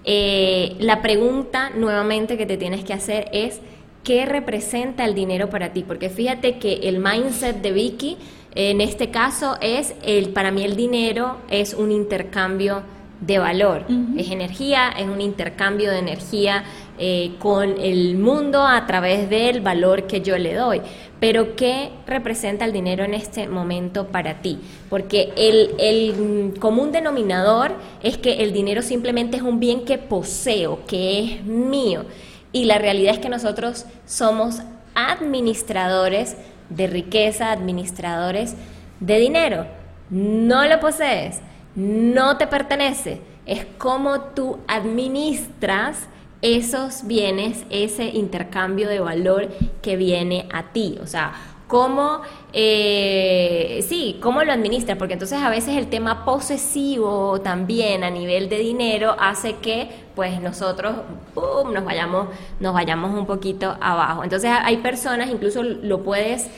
eh, 0.03 0.75
la 0.79 1.01
pregunta 1.01 1.69
nuevamente 1.69 2.37
que 2.37 2.45
te 2.45 2.57
tienes 2.57 2.83
que 2.83 2.91
hacer 2.91 3.29
es, 3.31 3.61
¿qué 4.03 4.25
representa 4.25 5.05
el 5.05 5.15
dinero 5.15 5.49
para 5.49 5.71
ti? 5.71 5.85
Porque 5.87 6.09
fíjate 6.09 6.57
que 6.57 6.89
el 6.89 6.99
mindset 6.99 7.61
de 7.61 7.71
Vicky, 7.71 8.17
en 8.53 8.81
este 8.81 9.11
caso, 9.11 9.55
es, 9.61 9.95
el, 10.03 10.33
para 10.33 10.51
mí 10.51 10.65
el 10.65 10.75
dinero 10.75 11.37
es 11.49 11.73
un 11.73 11.89
intercambio 11.89 12.83
de 13.21 13.39
valor, 13.39 13.85
es 14.17 14.31
energía, 14.31 14.89
es 14.97 15.07
un 15.07 15.21
intercambio 15.21 15.91
de 15.91 15.99
energía 15.99 16.63
eh, 16.99 17.35
con 17.39 17.79
el 17.79 18.17
mundo 18.17 18.67
a 18.67 18.85
través 18.85 19.29
del 19.29 19.61
valor 19.61 20.07
que 20.07 20.21
yo 20.21 20.37
le 20.37 20.53
doy. 20.53 20.81
Pero 21.19 21.55
¿qué 21.55 21.91
representa 22.05 22.65
el 22.65 22.73
dinero 22.73 23.05
en 23.05 23.13
este 23.13 23.47
momento 23.47 24.07
para 24.07 24.41
ti? 24.41 24.59
Porque 24.89 25.31
el, 25.37 25.73
el 25.79 26.53
común 26.59 26.91
denominador 26.91 27.71
es 28.01 28.17
que 28.17 28.43
el 28.43 28.51
dinero 28.51 28.81
simplemente 28.81 29.37
es 29.37 29.43
un 29.43 29.59
bien 29.59 29.85
que 29.85 29.97
poseo, 29.97 30.85
que 30.85 31.19
es 31.19 31.43
mío. 31.45 32.05
Y 32.51 32.65
la 32.65 32.77
realidad 32.77 33.13
es 33.13 33.19
que 33.19 33.29
nosotros 33.29 33.85
somos 34.05 34.59
administradores 34.95 36.35
de 36.69 36.87
riqueza, 36.87 37.51
administradores 37.51 38.55
de 38.99 39.17
dinero. 39.17 39.65
No 40.09 40.67
lo 40.67 40.79
posees 40.79 41.39
no 41.75 42.37
te 42.37 42.47
pertenece, 42.47 43.21
es 43.45 43.65
como 43.77 44.21
tú 44.21 44.59
administras 44.67 46.07
esos 46.41 47.07
bienes, 47.07 47.63
ese 47.69 48.05
intercambio 48.05 48.89
de 48.89 48.99
valor 48.99 49.49
que 49.81 49.95
viene 49.95 50.47
a 50.51 50.73
ti. 50.73 50.97
O 51.01 51.07
sea, 51.07 51.33
cómo, 51.67 52.21
eh, 52.51 53.83
sí, 53.87 54.19
cómo 54.21 54.43
lo 54.43 54.51
administras, 54.51 54.97
porque 54.97 55.13
entonces 55.13 55.41
a 55.41 55.49
veces 55.49 55.77
el 55.77 55.87
tema 55.87 56.25
posesivo 56.25 57.41
también 57.41 58.03
a 58.03 58.09
nivel 58.09 58.49
de 58.49 58.59
dinero 58.59 59.15
hace 59.19 59.55
que 59.55 59.89
pues 60.15 60.39
nosotros 60.39 60.97
nos 61.35 61.83
vayamos 61.83 62.27
nos 62.59 62.73
vayamos 62.73 63.17
un 63.17 63.25
poquito 63.25 63.75
abajo. 63.81 64.23
Entonces 64.23 64.51
hay 64.53 64.77
personas, 64.77 65.29
incluso 65.29 65.63
lo 65.63 66.03
puedes 66.03 66.49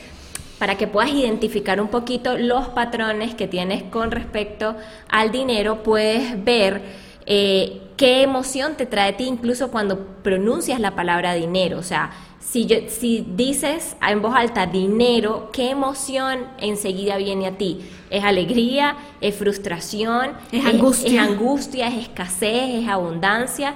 para 0.58 0.76
que 0.76 0.86
puedas 0.86 1.10
identificar 1.10 1.80
un 1.80 1.88
poquito 1.88 2.38
los 2.38 2.68
patrones 2.68 3.34
que 3.34 3.46
tienes 3.46 3.82
con 3.84 4.10
respecto 4.10 4.76
al 5.08 5.30
dinero, 5.30 5.82
puedes 5.82 6.42
ver 6.44 6.82
eh, 7.26 7.82
qué 7.96 8.22
emoción 8.22 8.74
te 8.76 8.86
trae 8.86 9.10
a 9.10 9.16
ti 9.16 9.24
incluso 9.24 9.70
cuando 9.70 9.98
pronuncias 10.22 10.80
la 10.80 10.94
palabra 10.94 11.34
dinero. 11.34 11.78
O 11.78 11.82
sea, 11.82 12.12
si, 12.40 12.68
si 12.88 13.26
dices 13.34 13.96
en 14.06 14.22
voz 14.22 14.34
alta 14.34 14.66
dinero, 14.66 15.50
¿qué 15.52 15.70
emoción 15.70 16.46
enseguida 16.58 17.16
viene 17.16 17.46
a 17.48 17.58
ti? 17.58 17.80
¿Es 18.08 18.24
alegría? 18.24 18.96
¿Es 19.20 19.34
frustración? 19.34 20.30
¿Es, 20.52 20.64
angustia? 20.64 21.22
¿Es 21.22 21.28
angustia? 21.28 21.88
¿Es 21.88 22.04
escasez? 22.04 22.82
¿Es 22.82 22.88
abundancia? 22.88 23.74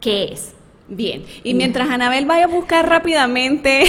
¿Qué 0.00 0.32
es? 0.32 0.54
Bien, 0.90 1.22
y 1.44 1.52
mientras 1.52 1.90
Anabel 1.90 2.24
vaya 2.24 2.44
a 2.44 2.48
buscar 2.48 2.88
rápidamente 2.88 3.84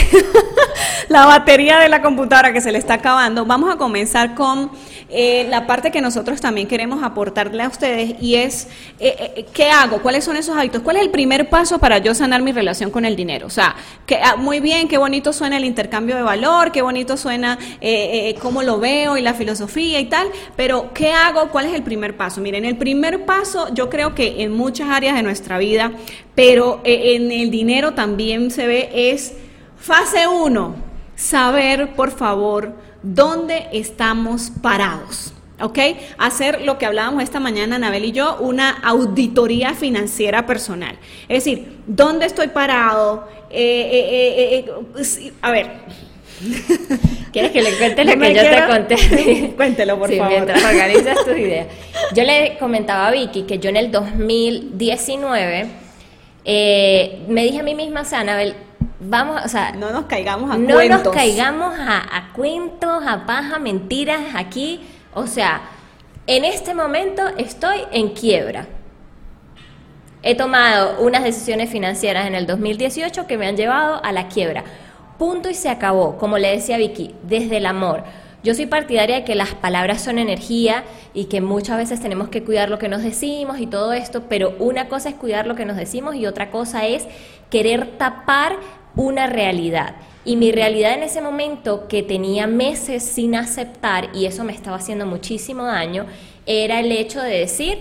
la 1.08 1.26
batería 1.26 1.80
de 1.80 1.88
la 1.88 2.02
computadora 2.02 2.52
que 2.52 2.60
se 2.60 2.74
le 2.74 2.78
está 2.78 2.96
acabando, 2.96 3.46
vamos 3.46 3.74
a 3.74 3.78
comenzar 3.78 4.36
con 4.36 4.70
eh, 5.12 5.48
la 5.50 5.66
parte 5.66 5.92
que 5.92 6.02
nosotros 6.02 6.40
también 6.40 6.68
queremos 6.68 7.02
aportarle 7.02 7.64
a 7.64 7.68
ustedes 7.68 8.16
y 8.22 8.36
es, 8.36 8.68
eh, 9.00 9.34
eh, 9.38 9.46
¿qué 9.54 9.72
hago? 9.72 10.02
¿Cuáles 10.04 10.24
son 10.24 10.36
esos 10.36 10.56
hábitos? 10.56 10.84
¿Cuál 10.84 10.98
es 10.98 11.02
el 11.02 11.10
primer 11.10 11.50
paso 11.50 11.80
para 11.80 11.98
yo 11.98 12.14
sanar 12.14 12.44
mi 12.44 12.52
relación 12.52 12.92
con 12.92 13.06
el 13.06 13.16
dinero? 13.16 13.48
O 13.48 13.50
sea, 13.50 13.76
que, 14.06 14.18
ah, 14.18 14.36
muy 14.36 14.60
bien, 14.60 14.88
qué 14.88 14.98
bonito 14.98 15.34
suena 15.34 15.58
el 15.58 15.66
intercambio 15.66 16.16
de 16.16 16.22
valor, 16.22 16.72
qué 16.72 16.84
bonito 16.84 17.18
suena 17.18 17.58
cómo 18.40 18.62
lo 18.62 18.80
veo 18.80 19.18
y 19.18 19.22
la 19.22 19.34
filosofía 19.34 20.00
y 20.00 20.06
tal, 20.06 20.28
pero 20.56 20.94
¿qué 20.94 21.12
hago? 21.12 21.48
¿Cuál 21.50 21.66
es 21.68 21.74
el 21.74 21.82
primer 21.82 22.16
paso? 22.16 22.40
Miren, 22.42 22.66
el 22.66 22.78
primer 22.78 23.26
paso 23.26 23.74
yo 23.74 23.90
creo 23.90 24.14
que 24.14 24.44
en 24.44 24.52
muchas 24.52 24.90
áreas 24.90 25.16
de 25.16 25.24
nuestra 25.24 25.58
vida, 25.58 25.92
pero 26.40 26.80
en 26.86 27.34
el 27.34 27.52
dinero 27.52 27.96
también 27.96 28.50
se 28.50 28.66
ve 28.66 28.90
es 28.94 29.34
fase 29.78 30.26
1, 30.26 30.74
saber, 31.14 31.96
por 31.96 32.12
favor, 32.12 32.76
dónde 33.04 33.68
estamos 33.74 34.50
parados. 34.62 35.34
¿ok? 35.60 35.78
Hacer 36.18 36.62
lo 36.62 36.78
que 36.78 36.86
hablábamos 36.86 37.24
esta 37.24 37.42
mañana, 37.42 37.76
Anabel 37.76 38.06
y 38.06 38.14
yo, 38.14 38.38
una 38.40 38.70
auditoría 38.70 39.74
financiera 39.74 40.46
personal. 40.46 40.98
Es 41.28 41.44
decir, 41.44 41.80
¿dónde 41.86 42.28
estoy 42.28 42.48
parado? 42.48 43.28
Eh, 43.50 43.90
eh, 43.92 44.56
eh, 44.60 44.72
pues, 44.94 45.20
a 45.42 45.52
ver. 45.52 45.72
¿Quieres 47.34 47.52
que 47.52 47.62
le 47.62 47.78
cuente 47.78 48.06
lo 48.06 48.14
que 48.18 48.34
yo 48.34 48.42
te 48.44 48.66
conté? 48.66 49.54
Cuéntelo, 49.58 50.00
por 50.00 50.16
favor. 50.16 50.30
Mientras 50.30 50.64
organizas 50.64 51.18
tus 51.26 51.38
ideas. 51.38 51.68
Yo 52.16 52.24
le 52.24 52.58
comentaba 52.58 53.08
a 53.10 53.12
Vicky 53.12 53.42
que 53.44 53.60
yo 53.60 53.70
en 53.70 53.76
el 53.76 53.92
2019 53.92 55.89
me 57.28 57.44
dije 57.44 57.60
a 57.60 57.64
mí 57.64 57.76
misma, 57.76 58.02
o 58.02 58.06
sea, 58.06 58.22
Anabel, 58.22 58.56
vamos, 59.00 59.42
o 59.44 59.48
sea, 59.48 59.72
no 59.72 59.92
nos 59.92 60.06
caigamos 60.06 60.52
a 60.52 60.58
no 60.58 60.74
cuentos. 60.74 61.04
nos 61.06 61.14
caigamos 61.14 61.76
a, 61.78 62.30
cuentos, 62.34 63.04
a 63.06 63.26
paja, 63.26 63.60
mentiras 63.60 64.22
aquí. 64.36 64.82
O 65.14 65.28
sea, 65.28 65.62
en 66.28 66.46
este 66.46 66.74
momento 66.74 67.24
estoy 67.38 67.80
en 67.92 68.10
quiebra. 68.10 68.68
He 70.22 70.36
tomado 70.36 71.00
unas 71.00 71.24
decisiones 71.24 71.70
financieras 71.70 72.28
en 72.28 72.36
el 72.36 72.46
2018 72.46 73.26
que 73.26 73.38
me 73.38 73.48
han 73.48 73.56
llevado 73.56 74.04
a 74.04 74.12
la 74.12 74.28
quiebra. 74.28 74.64
Punto 75.18 75.50
y 75.50 75.54
se 75.54 75.70
acabó, 75.70 76.18
como 76.18 76.38
le 76.38 76.52
decía 76.52 76.78
Vicky, 76.78 77.16
desde 77.24 77.58
el 77.58 77.66
amor. 77.66 78.04
Yo 78.42 78.56
soy 78.56 78.68
partidaria 78.68 79.18
de 79.18 79.24
que 79.26 79.36
las 79.36 79.54
palabras 79.54 80.02
son 80.02 80.18
energía 80.18 80.86
y 81.14 81.26
que 81.26 81.42
muchas 81.42 81.78
veces 81.78 82.00
tenemos 82.00 82.30
que 82.30 82.44
cuidar 82.44 82.70
lo 82.70 82.80
que 82.80 82.88
nos 82.88 83.04
decimos 83.04 83.60
y 83.60 83.68
todo 83.68 83.92
esto, 83.92 84.24
pero 84.30 84.56
una 84.60 84.88
cosa 84.88 85.10
es 85.10 85.16
cuidar 85.16 85.46
lo 85.46 85.56
que 85.56 85.66
nos 85.66 85.76
decimos 85.76 86.16
y 86.16 86.26
otra 86.26 86.50
cosa 86.50 86.88
es 86.88 87.06
querer 87.50 87.98
tapar 87.98 88.56
una 88.96 89.28
realidad. 89.28 89.96
Y 90.24 90.38
mi 90.38 90.52
realidad 90.52 90.94
en 90.94 91.04
ese 91.04 91.22
momento, 91.22 91.88
que 91.88 92.02
tenía 92.02 92.48
meses 92.48 93.04
sin 93.04 93.36
aceptar, 93.36 94.10
y 94.14 94.26
eso 94.26 94.44
me 94.44 94.54
estaba 94.54 94.78
haciendo 94.78 95.06
muchísimo 95.06 95.64
daño, 95.64 96.06
era 96.46 96.80
el 96.80 96.92
hecho 96.92 97.22
de 97.22 97.40
decir, 97.40 97.80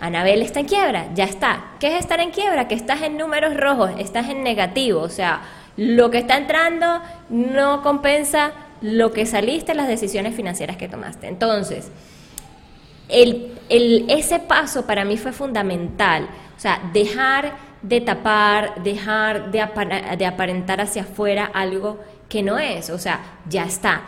Anabel 0.00 0.42
está 0.42 0.60
en 0.60 0.66
quiebra, 0.66 1.08
ya 1.14 1.24
está. 1.24 1.72
¿Qué 1.80 1.88
es 1.88 2.00
estar 2.00 2.20
en 2.20 2.30
quiebra? 2.30 2.66
Que 2.66 2.74
estás 2.74 3.02
en 3.02 3.18
números 3.18 3.56
rojos, 3.56 3.90
estás 3.98 4.28
en 4.30 4.42
negativo, 4.42 5.00
o 5.00 5.08
sea, 5.08 5.42
lo 5.76 6.10
que 6.10 6.18
está 6.18 6.36
entrando 6.36 7.00
no 7.30 7.82
compensa 7.82 8.52
lo 8.82 9.12
que 9.12 9.26
saliste, 9.26 9.74
las 9.74 9.88
decisiones 9.88 10.34
financieras 10.34 10.76
que 10.76 10.88
tomaste. 10.88 11.28
Entonces, 11.28 11.90
el, 13.08 13.52
el, 13.68 14.06
ese 14.08 14.38
paso 14.38 14.86
para 14.86 15.04
mí 15.04 15.16
fue 15.16 15.32
fundamental, 15.32 16.28
o 16.56 16.60
sea, 16.60 16.80
dejar 16.92 17.52
de 17.82 18.00
tapar, 18.00 18.82
dejar 18.82 19.50
de, 19.50 19.64
de 20.18 20.26
aparentar 20.26 20.80
hacia 20.80 21.02
afuera 21.02 21.50
algo 21.52 21.98
que 22.28 22.42
no 22.42 22.58
es. 22.58 22.90
O 22.90 22.98
sea, 22.98 23.20
ya 23.48 23.64
está. 23.64 24.02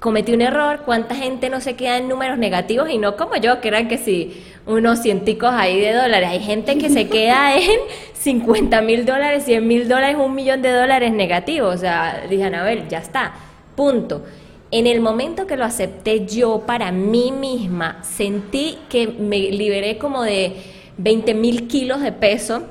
Cometí 0.00 0.34
un 0.34 0.42
error, 0.42 0.82
cuánta 0.84 1.14
gente 1.14 1.48
no 1.48 1.60
se 1.60 1.76
queda 1.76 1.96
en 1.96 2.08
números 2.08 2.36
negativos 2.36 2.90
y 2.90 2.98
no 2.98 3.16
como 3.16 3.36
yo, 3.36 3.60
que 3.60 3.68
eran 3.68 3.88
que 3.88 3.96
si 3.96 4.44
unos 4.66 5.00
cienticos 5.00 5.52
ahí 5.52 5.80
de 5.80 5.92
dólares. 5.92 6.28
Hay 6.30 6.40
gente 6.40 6.76
que 6.78 6.90
se 6.90 7.08
queda 7.08 7.56
en 7.56 7.80
50 8.14 8.80
mil 8.82 9.06
dólares, 9.06 9.44
100 9.44 9.66
mil 9.66 9.88
dólares, 9.88 10.16
un 10.18 10.34
millón 10.34 10.62
de 10.62 10.72
dólares 10.72 11.12
negativos. 11.12 11.74
O 11.74 11.78
sea, 11.78 12.26
dije, 12.28 12.44
a 12.44 12.62
ver, 12.62 12.88
ya 12.88 12.98
está, 12.98 13.34
punto. 13.74 14.22
En 14.70 14.86
el 14.86 15.00
momento 15.00 15.46
que 15.46 15.56
lo 15.56 15.64
acepté 15.64 16.26
yo 16.26 16.62
para 16.66 16.90
mí 16.90 17.30
misma, 17.32 18.02
sentí 18.02 18.78
que 18.88 19.06
me 19.06 19.38
liberé 19.38 19.98
como 19.98 20.22
de 20.22 20.56
20 20.98 21.34
mil 21.34 21.68
kilos 21.68 22.00
de 22.00 22.12
peso 22.12 22.62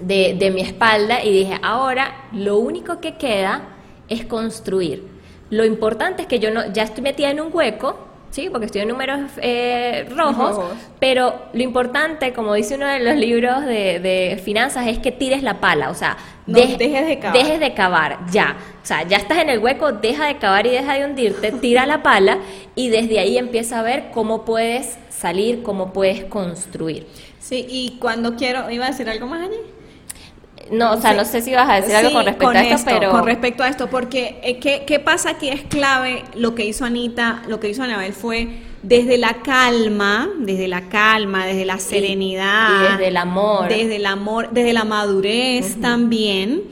de, 0.00 0.50
mi 0.54 0.60
espalda 0.60 1.24
y 1.24 1.32
dije, 1.32 1.58
ahora 1.62 2.28
lo 2.32 2.58
único 2.58 3.00
que 3.00 3.14
queda 3.16 3.68
es 4.08 4.24
construir. 4.24 5.06
Lo 5.50 5.64
importante 5.64 6.22
es 6.22 6.28
que 6.28 6.38
yo 6.38 6.50
no, 6.50 6.72
ya 6.72 6.82
estoy 6.82 7.02
metida 7.02 7.30
en 7.30 7.40
un 7.40 7.50
hueco, 7.52 7.98
¿sí? 8.32 8.48
Porque 8.50 8.66
estoy 8.66 8.80
en 8.80 8.88
números 8.88 9.20
eh, 9.40 10.08
rojos, 10.16 10.58
pero 10.98 11.34
lo 11.52 11.62
importante, 11.62 12.32
como 12.32 12.54
dice 12.54 12.74
uno 12.74 12.86
de 12.86 12.98
los 12.98 13.14
libros 13.14 13.64
de, 13.64 14.40
finanzas, 14.42 14.88
es 14.88 14.98
que 14.98 15.12
tires 15.12 15.42
la 15.42 15.60
pala, 15.60 15.90
o 15.90 15.94
sea, 15.94 16.16
dejes 16.46 17.06
de 17.06 17.18
cavar. 17.20 17.38
Dejes 17.38 17.60
de 17.60 17.74
cavar, 17.74 18.18
ya. 18.32 18.56
O 18.82 18.86
sea, 18.86 19.06
ya 19.06 19.18
estás 19.18 19.38
en 19.38 19.50
el 19.50 19.60
hueco, 19.60 19.92
deja 19.92 20.26
de 20.26 20.38
cavar 20.38 20.66
y 20.66 20.70
deja 20.70 20.94
de 20.94 21.04
hundirte, 21.04 21.52
tira 21.52 21.86
la 21.86 22.02
pala 22.02 22.38
y 22.74 22.88
desde 22.88 23.20
ahí 23.20 23.38
empieza 23.38 23.78
a 23.78 23.82
ver 23.82 24.10
cómo 24.12 24.44
puedes 24.44 24.98
salir, 25.10 25.62
cómo 25.62 25.92
puedes 25.92 26.24
construir. 26.24 27.06
Sí, 27.38 27.66
y 27.68 27.98
cuando 28.00 28.34
quiero, 28.36 28.70
¿iba 28.70 28.86
a 28.86 28.90
decir 28.90 29.08
algo 29.08 29.26
más, 29.26 29.42
allí? 29.42 29.58
No, 30.70 30.92
o 30.92 31.00
sea, 31.00 31.14
no 31.14 31.24
sé 31.24 31.42
si 31.42 31.52
vas 31.52 31.68
a 31.68 31.80
decir 31.80 31.94
algo 31.94 32.12
con 32.12 32.24
respecto 32.24 32.48
a 32.48 32.62
esto, 32.62 32.90
pero... 32.90 33.10
Con 33.10 33.26
respecto 33.26 33.62
a 33.62 33.68
esto, 33.68 33.90
porque 33.90 34.40
eh, 34.42 34.58
¿qué, 34.58 34.84
¿qué 34.86 34.98
pasa 34.98 35.30
aquí? 35.30 35.48
Es 35.48 35.62
clave 35.62 36.24
lo 36.34 36.54
que 36.54 36.64
hizo 36.64 36.84
Anita, 36.84 37.42
lo 37.48 37.60
que 37.60 37.68
hizo 37.68 37.82
Anabel 37.82 38.12
fue 38.12 38.48
desde 38.82 39.16
la 39.16 39.42
calma, 39.42 40.28
desde 40.38 40.68
la 40.68 40.88
calma, 40.88 41.46
desde 41.46 41.64
la 41.64 41.78
serenidad. 41.78 42.68
Y, 42.68 42.92
desde 42.92 43.08
el 43.08 43.16
amor. 43.16 43.68
Desde 43.68 43.96
el 43.96 44.06
amor, 44.06 44.50
desde 44.50 44.72
la 44.72 44.84
madurez 44.84 45.80
también 45.80 46.62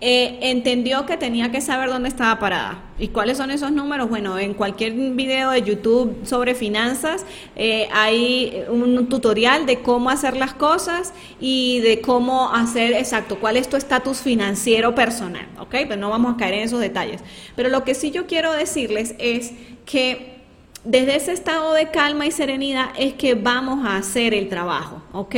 eh, 0.00 0.38
entendió 0.42 1.06
que 1.06 1.16
tenía 1.16 1.50
que 1.50 1.60
saber 1.60 1.88
dónde 1.88 2.08
estaba 2.08 2.38
parada. 2.38 2.84
¿Y 3.00 3.08
cuáles 3.08 3.36
son 3.36 3.50
esos 3.50 3.72
números? 3.72 4.08
Bueno, 4.08 4.38
en 4.38 4.54
cualquier 4.54 4.92
video 4.92 5.50
de 5.50 5.62
YouTube 5.62 6.24
sobre 6.24 6.54
finanzas 6.54 7.26
eh, 7.56 7.88
hay 7.92 8.64
un 8.68 9.08
tutorial 9.08 9.66
de 9.66 9.80
cómo 9.80 10.10
hacer 10.10 10.36
las 10.36 10.54
cosas 10.54 11.12
y 11.40 11.80
de 11.80 12.00
cómo 12.00 12.54
hacer 12.54 12.92
exacto, 12.92 13.38
cuál 13.40 13.56
es 13.56 13.68
tu 13.68 13.76
estatus 13.76 14.20
financiero 14.20 14.94
personal, 14.94 15.46
¿ok? 15.58 15.70
Pero 15.70 15.96
no 15.96 16.10
vamos 16.10 16.34
a 16.34 16.36
caer 16.36 16.54
en 16.54 16.60
esos 16.60 16.80
detalles. 16.80 17.20
Pero 17.56 17.68
lo 17.68 17.82
que 17.84 17.94
sí 17.94 18.12
yo 18.12 18.26
quiero 18.26 18.52
decirles 18.52 19.16
es 19.18 19.52
que 19.84 20.37
desde 20.84 21.16
ese 21.16 21.32
estado 21.32 21.72
de 21.72 21.90
calma 21.90 22.26
y 22.26 22.30
serenidad 22.30 22.90
es 22.96 23.14
que 23.14 23.34
vamos 23.34 23.84
a 23.84 23.96
hacer 23.96 24.32
el 24.32 24.48
trabajo, 24.48 25.02
¿ok? 25.12 25.34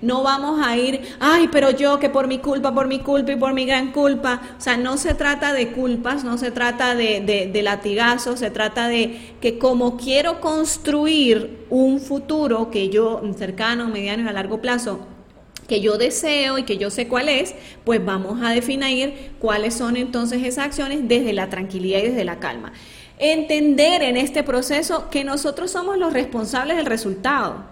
No 0.00 0.22
vamos 0.22 0.64
a 0.64 0.76
ir, 0.76 1.00
ay, 1.18 1.48
pero 1.50 1.70
yo 1.70 1.98
que 1.98 2.08
por 2.08 2.28
mi 2.28 2.38
culpa, 2.38 2.72
por 2.72 2.86
mi 2.86 3.00
culpa 3.00 3.32
y 3.32 3.36
por 3.36 3.52
mi 3.54 3.66
gran 3.66 3.90
culpa. 3.90 4.40
O 4.56 4.60
sea, 4.60 4.76
no 4.76 4.96
se 4.96 5.14
trata 5.14 5.52
de 5.52 5.72
culpas, 5.72 6.22
no 6.22 6.38
se 6.38 6.52
trata 6.52 6.94
de, 6.94 7.20
de, 7.52 7.62
latigazos, 7.62 8.38
se 8.38 8.50
trata 8.50 8.88
de 8.88 9.34
que 9.40 9.58
como 9.58 9.96
quiero 9.96 10.40
construir 10.40 11.66
un 11.70 12.00
futuro 12.00 12.70
que 12.70 12.88
yo, 12.88 13.20
cercano, 13.36 13.88
mediano 13.88 14.22
y 14.22 14.28
a 14.28 14.32
largo 14.32 14.60
plazo, 14.60 15.00
que 15.66 15.80
yo 15.80 15.98
deseo 15.98 16.58
y 16.58 16.62
que 16.62 16.78
yo 16.78 16.90
sé 16.90 17.08
cuál 17.08 17.28
es, 17.28 17.54
pues 17.84 18.04
vamos 18.04 18.42
a 18.42 18.50
definir 18.50 19.32
cuáles 19.40 19.74
son 19.74 19.96
entonces 19.96 20.42
esas 20.44 20.66
acciones 20.66 21.08
desde 21.08 21.32
la 21.32 21.48
tranquilidad 21.48 21.98
y 22.00 22.08
desde 22.08 22.24
la 22.24 22.38
calma 22.38 22.72
entender 23.18 24.02
en 24.02 24.16
este 24.16 24.42
proceso 24.42 25.08
que 25.10 25.24
nosotros 25.24 25.70
somos 25.70 25.98
los 25.98 26.12
responsables 26.12 26.76
del 26.76 26.86
resultado, 26.86 27.64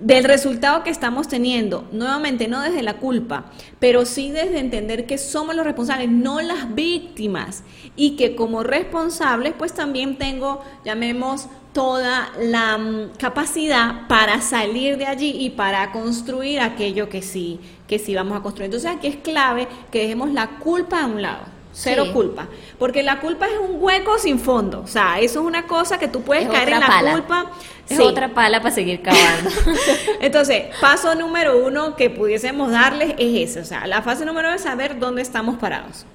del 0.00 0.24
resultado 0.24 0.84
que 0.84 0.90
estamos 0.90 1.26
teniendo, 1.28 1.88
nuevamente 1.92 2.48
no 2.48 2.60
desde 2.60 2.82
la 2.82 2.98
culpa, 2.98 3.46
pero 3.78 4.04
sí 4.04 4.30
desde 4.30 4.58
entender 4.58 5.06
que 5.06 5.16
somos 5.16 5.54
los 5.54 5.64
responsables, 5.64 6.10
no 6.10 6.40
las 6.40 6.74
víctimas, 6.74 7.62
y 7.96 8.16
que 8.16 8.36
como 8.36 8.62
responsables 8.62 9.54
pues 9.56 9.72
también 9.72 10.18
tengo, 10.18 10.62
llamemos, 10.84 11.48
toda 11.76 12.32
la 12.40 12.78
mm, 12.78 13.10
capacidad 13.18 14.08
para 14.08 14.40
salir 14.40 14.96
de 14.96 15.04
allí 15.04 15.36
y 15.38 15.50
para 15.50 15.92
construir 15.92 16.60
aquello 16.60 17.10
que 17.10 17.20
sí, 17.20 17.60
que 17.86 17.98
sí 17.98 18.14
vamos 18.14 18.34
a 18.34 18.40
construir. 18.40 18.66
Entonces 18.66 18.90
aquí 18.90 19.08
es 19.08 19.16
clave 19.16 19.68
que 19.90 19.98
dejemos 19.98 20.32
la 20.32 20.58
culpa 20.58 21.02
a 21.02 21.06
un 21.06 21.20
lado. 21.20 21.55
Cero 21.78 22.04
Sí. 22.06 22.12
culpa. 22.12 22.46
Porque 22.78 23.02
la 23.02 23.20
culpa 23.20 23.46
es 23.46 23.58
un 23.58 23.76
hueco 23.82 24.18
sin 24.18 24.38
fondo. 24.38 24.80
O 24.80 24.86
sea, 24.86 25.20
eso 25.20 25.40
es 25.40 25.46
una 25.46 25.66
cosa 25.66 25.98
que 25.98 26.08
tú 26.08 26.22
puedes 26.22 26.44
Es 26.44 26.50
caer 26.50 26.70
en 26.70 26.80
la 26.80 26.86
pala. 26.86 27.12
culpa. 27.12 27.50
Es 27.86 27.98
Sí. 27.98 28.02
otra 28.02 28.30
pala 28.30 28.60
para 28.62 28.74
seguir 28.74 29.02
cavando. 29.02 29.50
Entonces, 30.20 30.74
paso 30.80 31.14
número 31.14 31.64
uno 31.66 31.94
que 31.96 32.08
pudiésemos 32.08 32.70
darles 32.72 33.10
es 33.18 33.50
ese. 33.50 33.60
O 33.60 33.64
sea, 33.66 33.86
la 33.86 34.00
fase 34.00 34.24
número 34.24 34.48
uno 34.48 34.56
es 34.56 34.62
saber 34.62 34.98
dónde 34.98 35.20
estamos 35.20 35.58
parados. 35.58 36.06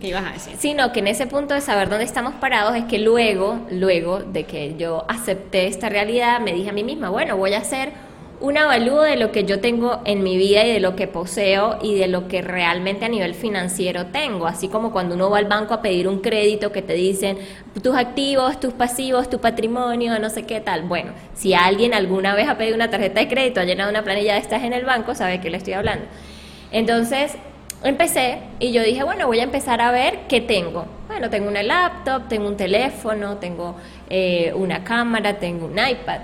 ¿Qué 0.00 0.08
ibas 0.08 0.24
a 0.24 0.32
decir? 0.32 0.54
Sino 0.58 0.92
que 0.92 1.00
en 1.00 1.08
ese 1.08 1.26
punto 1.26 1.52
de 1.54 1.60
saber 1.60 1.90
dónde 1.90 2.04
estamos 2.04 2.32
parados 2.34 2.74
es 2.74 2.84
que 2.84 2.98
luego, 2.98 3.60
luego 3.70 4.20
de 4.20 4.44
que 4.44 4.76
yo 4.78 5.04
acepté 5.08 5.66
esta 5.66 5.90
realidad, 5.90 6.40
me 6.40 6.52
dije 6.54 6.70
a 6.70 6.72
mí 6.72 6.84
misma, 6.84 7.10
bueno, 7.10 7.36
voy 7.36 7.52
a 7.52 7.58
hacer 7.58 7.92
un 8.42 8.58
avalúo 8.58 9.02
de 9.02 9.14
lo 9.14 9.30
que 9.30 9.44
yo 9.44 9.60
tengo 9.60 10.00
en 10.04 10.24
mi 10.24 10.36
vida 10.36 10.66
y 10.66 10.72
de 10.72 10.80
lo 10.80 10.96
que 10.96 11.06
poseo 11.06 11.78
y 11.80 11.94
de 11.94 12.08
lo 12.08 12.26
que 12.26 12.42
realmente 12.42 13.04
a 13.04 13.08
nivel 13.08 13.34
financiero 13.34 14.06
tengo. 14.06 14.48
Así 14.48 14.66
como 14.66 14.90
cuando 14.90 15.14
uno 15.14 15.30
va 15.30 15.38
al 15.38 15.44
banco 15.44 15.74
a 15.74 15.80
pedir 15.80 16.08
un 16.08 16.18
crédito 16.18 16.72
que 16.72 16.82
te 16.82 16.94
dicen 16.94 17.38
tus 17.80 17.94
activos, 17.94 18.58
tus 18.58 18.72
pasivos, 18.72 19.30
tu 19.30 19.40
patrimonio, 19.40 20.18
no 20.18 20.28
sé 20.28 20.42
qué 20.42 20.60
tal. 20.60 20.82
Bueno, 20.82 21.12
si 21.34 21.54
alguien 21.54 21.94
alguna 21.94 22.34
vez 22.34 22.48
ha 22.48 22.58
pedido 22.58 22.74
una 22.74 22.90
tarjeta 22.90 23.20
de 23.20 23.28
crédito, 23.28 23.60
ha 23.60 23.64
llenado 23.64 23.90
una 23.90 24.02
planilla 24.02 24.34
de 24.34 24.40
estas 24.40 24.64
en 24.64 24.72
el 24.72 24.84
banco, 24.84 25.14
sabe 25.14 25.40
qué 25.40 25.48
le 25.48 25.58
estoy 25.58 25.74
hablando. 25.74 26.04
Entonces, 26.72 27.36
empecé 27.84 28.40
y 28.58 28.72
yo 28.72 28.82
dije, 28.82 29.04
bueno, 29.04 29.28
voy 29.28 29.38
a 29.38 29.44
empezar 29.44 29.80
a 29.80 29.92
ver 29.92 30.18
qué 30.28 30.40
tengo. 30.40 30.86
Bueno, 31.06 31.30
tengo 31.30 31.46
una 31.46 31.62
laptop, 31.62 32.26
tengo 32.26 32.48
un 32.48 32.56
teléfono, 32.56 33.36
tengo 33.36 33.76
eh, 34.10 34.52
una 34.56 34.82
cámara, 34.82 35.38
tengo 35.38 35.66
un 35.66 35.78
iPad. 35.78 36.22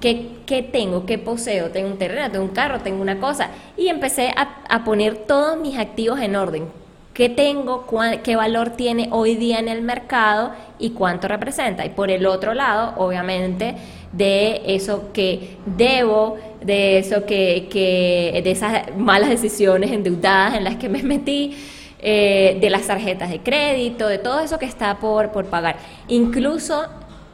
¿Qué, 0.00 0.28
qué 0.46 0.62
tengo? 0.62 1.04
¿Qué 1.06 1.18
poseo? 1.18 1.70
Tengo 1.70 1.88
un 1.90 1.98
terreno, 1.98 2.30
tengo 2.30 2.44
un 2.44 2.50
carro, 2.52 2.80
tengo 2.80 3.02
una 3.02 3.18
cosa. 3.20 3.50
Y 3.76 3.88
empecé 3.88 4.32
a, 4.34 4.62
a 4.68 4.84
poner 4.84 5.16
todos 5.26 5.58
mis 5.60 5.78
activos 5.78 6.20
en 6.20 6.36
orden. 6.36 6.68
¿Qué 7.12 7.28
tengo? 7.28 7.86
cuá- 7.86 8.18
¿Qué 8.22 8.34
valor 8.36 8.70
tiene 8.70 9.08
hoy 9.12 9.36
día 9.36 9.58
en 9.58 9.68
el 9.68 9.82
mercado? 9.82 10.52
¿Y 10.78 10.90
cuánto 10.90 11.28
representa? 11.28 11.84
Y 11.84 11.90
por 11.90 12.10
el 12.10 12.24
otro 12.26 12.54
lado, 12.54 12.94
obviamente, 12.96 13.74
de 14.12 14.62
eso 14.74 15.10
que 15.12 15.56
debo, 15.66 16.38
de 16.62 16.98
eso 16.98 17.26
que, 17.26 17.68
que 17.70 18.40
de 18.42 18.50
esas 18.50 18.96
malas 18.96 19.28
decisiones 19.28 19.90
endeudadas 19.92 20.54
en 20.54 20.64
las 20.64 20.76
que 20.76 20.88
me 20.88 21.02
metí, 21.02 21.56
eh, 21.98 22.56
de 22.60 22.70
las 22.70 22.86
tarjetas 22.86 23.28
de 23.30 23.40
crédito, 23.40 24.08
de 24.08 24.16
todo 24.18 24.40
eso 24.40 24.58
que 24.58 24.64
está 24.66 24.98
por, 24.98 25.30
por 25.30 25.46
pagar. 25.46 25.76
Incluso 26.08 26.84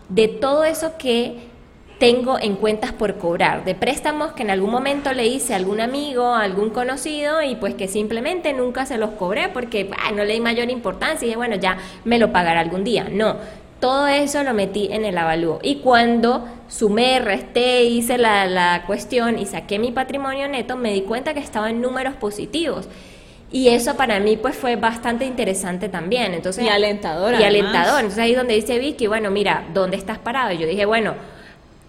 de 0.09 0.27
todo 0.29 0.65
eso 0.65 0.93
que 0.99 1.37
tengo 1.99 2.39
en 2.39 2.57
cuentas 2.57 2.93
por 2.93 3.17
cobrar, 3.17 3.65
de 3.65 3.75
préstamos 3.75 4.33
que 4.33 4.43
en 4.43 4.51
algún 4.51 4.71
momento 4.71 5.13
le 5.15 5.27
hice 5.27 5.55
a 5.55 5.57
algún 5.57 5.81
amigo, 5.81 6.27
a 6.35 6.43
algún 6.43 6.71
conocido 6.71 7.43
y 7.43 7.55
pues 7.57 7.75
que 7.75 7.89
simplemente 7.89 8.53
nunca 8.53 8.85
se 8.85 8.99
los 8.99 9.11
cobré 9.11 9.49
porque 9.49 9.91
ah, 9.99 10.13
no 10.13 10.25
le 10.25 10.35
di 10.35 10.41
mayor 10.41 10.71
importancia 10.71 11.25
y 11.25 11.29
dije, 11.29 11.37
bueno, 11.37 11.57
ya 11.57 11.79
me 12.05 12.19
lo 12.19 12.33
pagará 12.33 12.61
algún 12.61 12.85
día. 12.85 13.09
No, 13.11 13.37
todo 13.81 14.07
eso 14.09 14.43
lo 14.43 14.53
metí 14.53 14.89
en 14.93 15.07
el 15.07 15.17
avalúo. 15.17 15.59
Y 15.63 15.77
cuando 15.77 16.47
sumé, 16.69 17.19
resté, 17.19 17.85
hice 17.85 18.19
la, 18.19 18.45
la 18.47 18.85
cuestión 18.87 19.39
y 19.39 19.47
saqué 19.47 19.79
mi 19.79 19.91
patrimonio 19.91 20.49
neto, 20.49 20.77
me 20.77 20.93
di 20.93 21.01
cuenta 21.03 21.33
que 21.33 21.41
estaba 21.41 21.71
en 21.71 21.81
números 21.81 22.15
positivos. 22.17 22.89
Y 23.51 23.69
eso 23.69 23.97
para 23.97 24.19
mí 24.21 24.37
pues 24.37 24.55
fue 24.57 24.77
bastante 24.77 25.25
interesante 25.25 25.89
también. 25.89 26.35
Entonces, 26.35 26.63
Y 26.65 26.69
alentador, 26.69 27.33
Y 27.33 27.37
además. 27.37 27.49
alentador. 27.49 28.01
Entonces 28.01 28.19
ahí 28.19 28.35
donde 28.35 28.55
dice 28.55 28.79
Vicky, 28.79 29.07
bueno, 29.07 29.31
mira, 29.31 29.65
¿dónde 29.73 29.97
estás 29.97 30.19
parado? 30.19 30.53
Y 30.53 30.59
yo 30.59 30.67
dije, 30.67 30.85
bueno, 30.85 31.15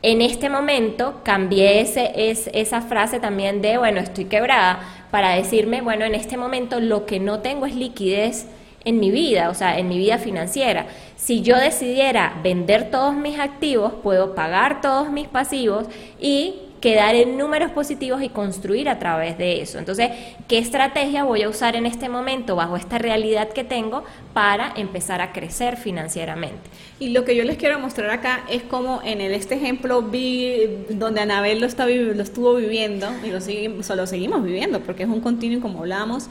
en 0.02 0.22
este 0.22 0.50
momento 0.50 1.22
cambié 1.24 1.82
ese, 1.82 2.30
es, 2.30 2.50
esa 2.54 2.82
frase 2.82 3.20
también 3.20 3.62
de, 3.62 3.78
bueno, 3.78 4.00
estoy 4.00 4.26
quebrada, 4.26 4.80
para 5.12 5.32
decirme, 5.32 5.82
bueno, 5.82 6.06
en 6.06 6.16
este 6.16 6.38
momento 6.38 6.80
lo 6.80 7.06
que 7.06 7.20
no 7.20 7.40
tengo 7.40 7.66
es 7.66 7.76
liquidez 7.76 8.46
en 8.84 9.00
mi 9.00 9.12
vida, 9.12 9.50
o 9.50 9.54
sea, 9.54 9.80
en 9.80 9.90
mi 9.90 9.98
vida 9.98 10.18
financiera. 10.18 10.88
Si 11.16 11.42
yo 11.42 11.58
decidiera 11.58 12.40
vender 12.44 12.92
todos 12.92 13.16
mis 13.16 13.40
activos, 13.40 13.94
puedo 14.04 14.36
pagar 14.36 14.82
todos 14.82 15.10
mis 15.10 15.28
pasivos 15.28 15.88
y 16.20 16.62
quedar 16.82 17.16
en 17.16 17.38
números 17.38 17.72
positivos 17.72 18.22
y 18.22 18.30
construir 18.30 18.88
a 18.88 19.00
través 19.00 19.38
de 19.38 19.62
eso. 19.62 19.80
Entonces, 19.80 20.12
¿qué 20.48 20.60
estrategia 20.60 21.24
voy 21.24 21.44
a 21.44 21.50
usar 21.50 21.76
en 21.76 21.86
este 21.86 22.08
momento 22.08 22.56
bajo 22.56 22.78
esta 22.78 22.98
realidad 22.98 23.50
que 23.50 23.64
tengo 23.64 24.04
para 24.34 24.74
empezar 24.76 25.22
a 25.22 25.34
crecer 25.34 25.78
financieramente? 25.78 26.70
Y 27.00 27.10
lo 27.10 27.26
que 27.26 27.36
yo 27.36 27.44
les 27.44 27.58
quiero 27.58 27.78
mostrar 27.78 28.10
acá 28.10 28.44
es 28.50 28.64
como 28.64 29.02
en 29.04 29.22
el, 29.22 29.32
este 29.34 29.54
ejemplo 29.54 30.02
vi 30.02 30.62
donde 30.90 31.22
Anabel 31.22 31.60
lo, 31.60 31.68
está, 31.68 31.86
lo 31.86 32.24
estuvo 32.24 32.56
viviendo 32.56 33.08
y 33.24 33.30
lo, 33.30 33.40
seguimos, 33.40 33.88
lo 33.88 34.08
seguimos 34.08 34.44
viviendo 34.44 34.80
porque 34.80 35.04
es 35.04 35.10
un 35.10 35.22
continuo 35.22 35.62
como 35.62 35.80
hablamos. 35.80 36.28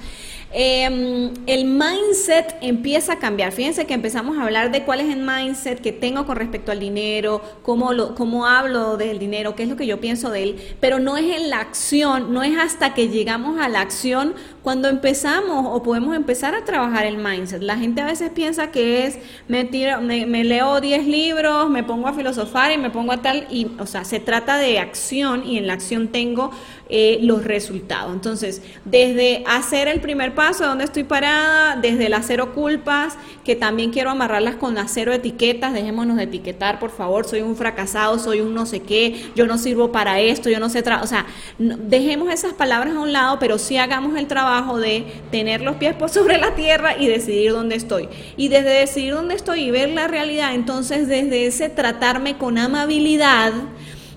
Eh, 0.52 1.30
el 1.46 1.64
mindset 1.66 2.56
empieza 2.62 3.14
a 3.14 3.18
cambiar. 3.18 3.52
Fíjense 3.52 3.86
que 3.86 3.94
empezamos 3.94 4.38
a 4.38 4.42
hablar 4.42 4.72
de 4.72 4.82
cuál 4.82 5.00
es 5.00 5.14
el 5.14 5.22
mindset 5.22 5.80
que 5.80 5.92
tengo 5.92 6.26
con 6.26 6.36
respecto 6.36 6.72
al 6.72 6.80
dinero, 6.80 7.42
cómo, 7.62 7.92
lo, 7.92 8.16
cómo 8.16 8.46
hablo 8.46 8.96
del 8.96 9.20
dinero, 9.20 9.54
qué 9.54 9.64
es 9.64 9.68
lo 9.68 9.76
que 9.76 9.86
yo 9.86 10.00
pienso 10.00 10.30
de 10.30 10.42
él, 10.42 10.56
pero 10.80 10.98
no 10.98 11.16
es 11.16 11.36
en 11.36 11.50
la 11.50 11.60
acción, 11.60 12.32
no 12.32 12.42
es 12.42 12.58
hasta 12.58 12.94
que 12.94 13.08
llegamos 13.08 13.60
a 13.60 13.68
la 13.68 13.80
acción 13.80 14.34
cuando 14.66 14.88
empezamos 14.88 15.64
o 15.70 15.80
podemos 15.84 16.16
empezar 16.16 16.56
a 16.56 16.64
trabajar 16.64 17.06
el 17.06 17.18
mindset. 17.18 17.62
La 17.62 17.78
gente 17.78 18.00
a 18.00 18.06
veces 18.06 18.30
piensa 18.30 18.72
que 18.72 19.06
es, 19.06 19.16
me, 19.46 19.62
tiro- 19.64 20.00
me, 20.00 20.26
me 20.26 20.42
leo 20.42 20.80
10 20.80 21.06
libros, 21.06 21.70
me 21.70 21.84
pongo 21.84 22.08
a 22.08 22.12
filosofar 22.12 22.72
y 22.72 22.76
me 22.76 22.90
pongo 22.90 23.12
a 23.12 23.22
tal, 23.22 23.46
y, 23.48 23.68
o 23.78 23.86
sea, 23.86 24.04
se 24.04 24.18
trata 24.18 24.58
de 24.58 24.80
acción 24.80 25.46
y 25.46 25.58
en 25.58 25.68
la 25.68 25.74
acción 25.74 26.08
tengo 26.08 26.50
eh, 26.88 27.18
los 27.22 27.44
resultados. 27.44 28.12
Entonces, 28.12 28.62
desde 28.84 29.42
hacer 29.46 29.88
el 29.88 30.00
primer 30.00 30.34
paso, 30.34 30.62
de 30.62 30.68
donde 30.68 30.84
estoy 30.84 31.02
parada, 31.04 31.76
desde 31.76 32.08
las 32.08 32.26
cero 32.26 32.52
culpas, 32.54 33.16
que 33.44 33.56
también 33.56 33.90
quiero 33.90 34.10
amarrarlas 34.10 34.54
con 34.54 34.74
las 34.74 34.92
cero 34.92 35.12
etiquetas, 35.12 35.72
dejémonos 35.72 36.16
de 36.16 36.24
etiquetar, 36.24 36.78
por 36.78 36.90
favor, 36.90 37.26
soy 37.26 37.42
un 37.42 37.56
fracasado, 37.56 38.18
soy 38.18 38.40
un 38.40 38.54
no 38.54 38.66
sé 38.66 38.80
qué, 38.80 39.30
yo 39.34 39.46
no 39.46 39.58
sirvo 39.58 39.90
para 39.90 40.20
esto, 40.20 40.48
yo 40.48 40.60
no 40.60 40.68
sé, 40.68 40.84
o 41.02 41.06
sea, 41.06 41.26
dejemos 41.58 42.32
esas 42.32 42.54
palabras 42.54 42.94
a 42.94 43.00
un 43.00 43.12
lado, 43.12 43.38
pero 43.40 43.58
sí 43.58 43.76
hagamos 43.76 44.16
el 44.16 44.26
trabajo 44.26 44.78
de 44.78 45.04
tener 45.30 45.62
los 45.62 45.76
pies 45.76 45.94
por 45.94 46.10
sobre 46.16 46.38
la 46.38 46.54
tierra 46.54 46.96
y 46.96 47.08
decidir 47.08 47.52
dónde 47.52 47.74
estoy. 47.76 48.08
Y 48.36 48.48
desde 48.48 48.70
decidir 48.70 49.14
dónde 49.14 49.34
estoy 49.34 49.60
y 49.60 49.70
ver 49.70 49.90
la 49.90 50.06
realidad, 50.06 50.54
entonces 50.54 51.08
desde 51.08 51.46
ese 51.46 51.68
tratarme 51.68 52.38
con 52.38 52.58
amabilidad, 52.58 53.52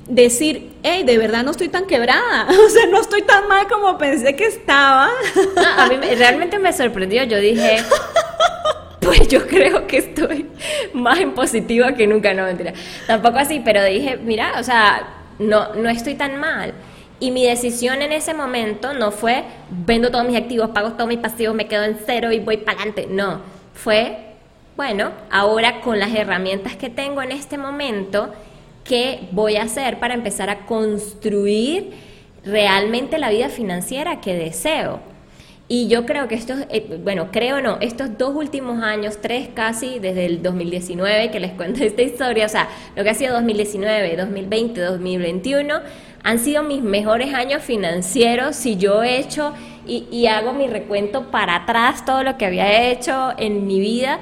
decir, 0.09 0.71
hey, 0.83 1.03
de 1.03 1.17
verdad 1.17 1.43
no 1.43 1.51
estoy 1.51 1.69
tan 1.69 1.85
quebrada, 1.85 2.47
o 2.65 2.69
sea, 2.69 2.85
no 2.87 2.99
estoy 2.99 3.21
tan 3.21 3.47
mal 3.47 3.67
como 3.67 3.97
pensé 3.97 4.35
que 4.35 4.45
estaba. 4.45 5.09
No, 5.55 5.81
a 5.83 5.87
mí 5.87 5.95
me- 5.97 6.15
realmente 6.15 6.59
me 6.59 6.73
sorprendió. 6.73 7.23
Yo 7.23 7.37
dije, 7.37 7.77
pues 9.01 9.27
yo 9.27 9.47
creo 9.47 9.87
que 9.87 9.97
estoy 9.99 10.47
más 10.93 11.19
en 11.19 11.31
positiva 11.33 11.93
que 11.93 12.07
nunca. 12.07 12.33
No, 12.33 12.43
mentira. 12.43 12.73
Tampoco 13.07 13.37
así, 13.37 13.61
pero 13.63 13.83
dije, 13.83 14.17
mira, 14.17 14.53
o 14.59 14.63
sea, 14.63 15.07
no, 15.39 15.73
no 15.75 15.89
estoy 15.89 16.15
tan 16.15 16.37
mal. 16.37 16.73
Y 17.21 17.31
mi 17.31 17.45
decisión 17.45 18.01
en 18.01 18.11
ese 18.13 18.33
momento 18.33 18.93
no 18.93 19.11
fue, 19.11 19.43
vendo 19.69 20.09
todos 20.09 20.25
mis 20.25 20.37
activos, 20.37 20.69
pago 20.69 20.93
todos 20.93 21.07
mis 21.07 21.17
pasivos, 21.19 21.53
me 21.53 21.67
quedo 21.67 21.83
en 21.83 21.97
cero 22.05 22.31
y 22.31 22.39
voy 22.39 22.57
para 22.57 22.77
adelante. 22.77 23.07
No, 23.09 23.41
fue, 23.73 24.17
bueno, 24.77 25.11
ahora 25.29 25.81
con 25.81 25.99
las 25.99 26.13
herramientas 26.15 26.77
que 26.77 26.89
tengo 26.89 27.21
en 27.21 27.31
este 27.33 27.57
momento, 27.57 28.33
¿qué 28.89 29.29
voy 29.31 29.55
a 29.55 29.63
hacer 29.63 29.99
para 29.99 30.15
empezar 30.15 30.49
a 30.49 30.65
construir 30.65 31.91
realmente 32.43 33.19
la 33.19 33.29
vida 33.29 33.47
financiera 33.49 34.19
que 34.19 34.33
deseo? 34.33 34.99
Y 35.67 35.87
yo 35.87 36.07
creo 36.07 36.27
que 36.27 36.33
estos, 36.33 36.61
eh, 36.71 36.99
bueno, 37.03 37.29
creo 37.31 37.61
no, 37.61 37.77
estos 37.79 38.17
dos 38.17 38.35
últimos 38.35 38.81
años, 38.81 39.19
tres 39.21 39.47
casi, 39.53 39.99
desde 39.99 40.25
el 40.25 40.41
2019 40.41 41.29
que 41.29 41.39
les 41.39 41.51
cuento 41.57 41.83
esta 41.83 42.01
historia, 42.01 42.47
o 42.47 42.49
sea, 42.49 42.67
lo 42.95 43.03
que 43.03 43.11
ha 43.11 43.13
sido 43.13 43.35
2019, 43.35 44.17
2020, 44.17 44.81
2021, 44.81 45.75
han 46.23 46.39
sido 46.39 46.63
mis 46.63 46.81
mejores 46.81 47.35
años 47.35 47.61
financieros 47.61 48.55
si 48.55 48.75
yo 48.77 49.03
he 49.03 49.19
hecho 49.19 49.53
y, 49.85 50.07
y 50.11 50.25
hago 50.25 50.53
mi 50.53 50.65
recuento 50.65 51.29
para 51.29 51.55
atrás 51.57 52.03
todo 52.03 52.23
lo 52.23 52.37
que 52.39 52.47
había 52.47 52.89
hecho 52.89 53.33
en 53.37 53.67
mi 53.67 53.79
vida 53.79 54.19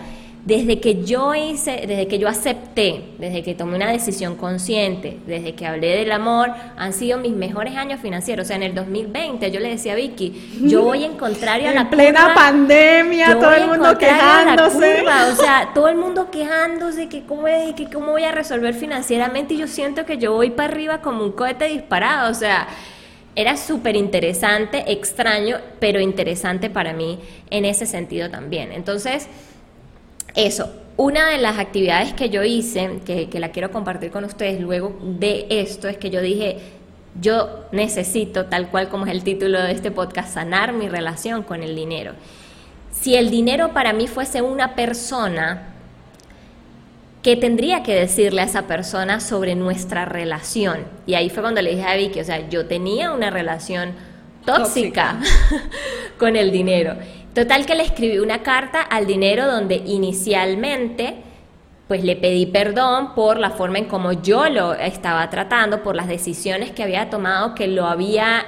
desde 0.47 0.79
que 0.79 1.03
yo 1.03 1.35
hice, 1.35 1.83
desde 1.85 2.07
que 2.07 2.19
yo 2.19 2.29
acepté, 2.29 3.03
desde 3.17 3.43
que 3.43 3.53
tomé 3.53 3.75
una 3.75 3.91
decisión 3.91 4.37
consciente, 4.37 5.17
desde 5.27 5.55
que 5.55 5.67
hablé 5.67 5.97
del 5.97 6.09
amor, 6.09 6.51
han 6.77 6.93
sido 6.93 7.17
mis 7.17 7.33
mejores 7.33 7.75
años 7.75 7.99
financieros. 7.99 8.45
O 8.45 8.47
sea, 8.47 8.55
en 8.55 8.63
el 8.63 8.73
2020 8.73 9.51
yo 9.51 9.59
le 9.59 9.71
decía 9.71 9.91
a 9.91 9.95
Vicky, 9.97 10.61
yo 10.63 10.83
voy 10.83 11.03
en 11.03 11.17
contrario 11.17 11.69
a 11.69 11.73
la 11.73 11.81
en 11.81 11.89
plena 11.89 12.21
curva, 12.21 12.33
pandemia, 12.33 13.37
todo 13.37 13.51
el 13.55 13.67
mundo 13.67 13.97
quejándose. 13.97 14.99
curva, 14.99 15.27
o 15.33 15.35
sea, 15.35 15.71
todo 15.73 15.89
el 15.89 15.97
mundo 15.97 16.31
quejándose 16.31 17.09
que 17.09 17.25
cómo, 17.25 17.49
es, 17.49 17.73
que 17.73 17.89
cómo 17.89 18.13
voy 18.13 18.23
a 18.23 18.31
resolver 18.31 18.73
financieramente 18.73 19.55
y 19.55 19.57
yo 19.57 19.67
siento 19.67 20.05
que 20.05 20.17
yo 20.17 20.31
voy 20.31 20.51
para 20.51 20.71
arriba 20.71 21.01
como 21.01 21.25
un 21.25 21.33
cohete 21.33 21.67
disparado, 21.67 22.31
o 22.31 22.33
sea, 22.33 22.69
era 23.35 23.57
súper 23.57 23.97
interesante, 23.97 24.93
extraño, 24.93 25.57
pero 25.81 25.99
interesante 25.99 26.69
para 26.69 26.93
mí 26.93 27.19
en 27.49 27.65
ese 27.65 27.85
sentido 27.85 28.31
también. 28.31 28.71
Entonces, 28.71 29.27
eso, 30.37 30.71
una 30.97 31.27
de 31.27 31.39
las 31.39 31.57
actividades 31.59 32.13
que 32.13 32.29
yo 32.29 32.43
hice, 32.43 33.01
que, 33.05 33.27
que 33.27 33.39
la 33.39 33.51
quiero 33.51 33.71
compartir 33.71 34.11
con 34.11 34.23
ustedes 34.23 34.61
luego 34.61 34.97
de 35.03 35.47
esto, 35.49 35.87
es 35.87 35.97
que 35.97 36.09
yo 36.09 36.21
dije, 36.21 36.59
yo 37.19 37.65
necesito, 37.71 38.45
tal 38.45 38.69
cual 38.69 38.89
como 38.89 39.05
es 39.05 39.11
el 39.11 39.23
título 39.23 39.61
de 39.61 39.71
este 39.71 39.91
podcast, 39.91 40.33
sanar 40.33 40.73
mi 40.73 40.87
relación 40.87 41.43
con 41.43 41.63
el 41.63 41.75
dinero. 41.75 42.13
si 42.91 43.15
el 43.15 43.29
dinero 43.29 43.73
para 43.73 43.93
mí 43.93 44.07
fuese 44.07 44.41
una 44.41 44.73
persona, 44.73 45.73
¿qué 47.21 47.35
tendría 47.35 47.83
que 47.83 47.93
decirle 47.93 48.41
a 48.41 48.45
esa 48.45 48.63
persona 48.63 49.19
sobre 49.19 49.55
nuestra 49.55 50.05
relación? 50.05 50.79
Y 51.05 51.13
ahí 51.13 51.29
fue 51.29 51.41
cuando 51.43 51.61
le 51.61 51.75
dije 51.75 51.83
a 51.83 51.95
Vicky, 51.95 52.19
o 52.21 52.23
sea, 52.23 52.49
yo 52.49 52.65
tenía 52.65 53.11
una 53.11 53.29
relación 53.29 53.93
tóxica, 54.45 55.19
con 56.17 56.35
el 56.35 56.51
dinero. 56.51 56.95
Total 57.37 57.67
que 57.67 57.75
le 57.75 57.83
escribí 57.83 58.17
una 58.17 58.41
carta 58.41 58.81
al 58.81 59.05
dinero 59.05 59.45
donde 59.45 59.75
inicialmente 59.85 61.17
pues 61.87 62.03
le 62.03 62.15
pedí 62.15 62.47
perdón 62.47 63.13
por 63.13 63.37
la 63.37 63.51
forma 63.51 63.77
en 63.77 63.85
como 63.85 64.11
yo 64.11 64.49
lo 64.49 64.73
estaba 64.73 65.29
tratando, 65.29 65.83
por 65.83 65.95
las 65.95 66.07
decisiones 66.07 66.71
que 66.71 66.81
había 66.81 67.11
tomado, 67.11 67.53
que 67.53 67.67
lo 67.67 67.85
había 67.85 68.43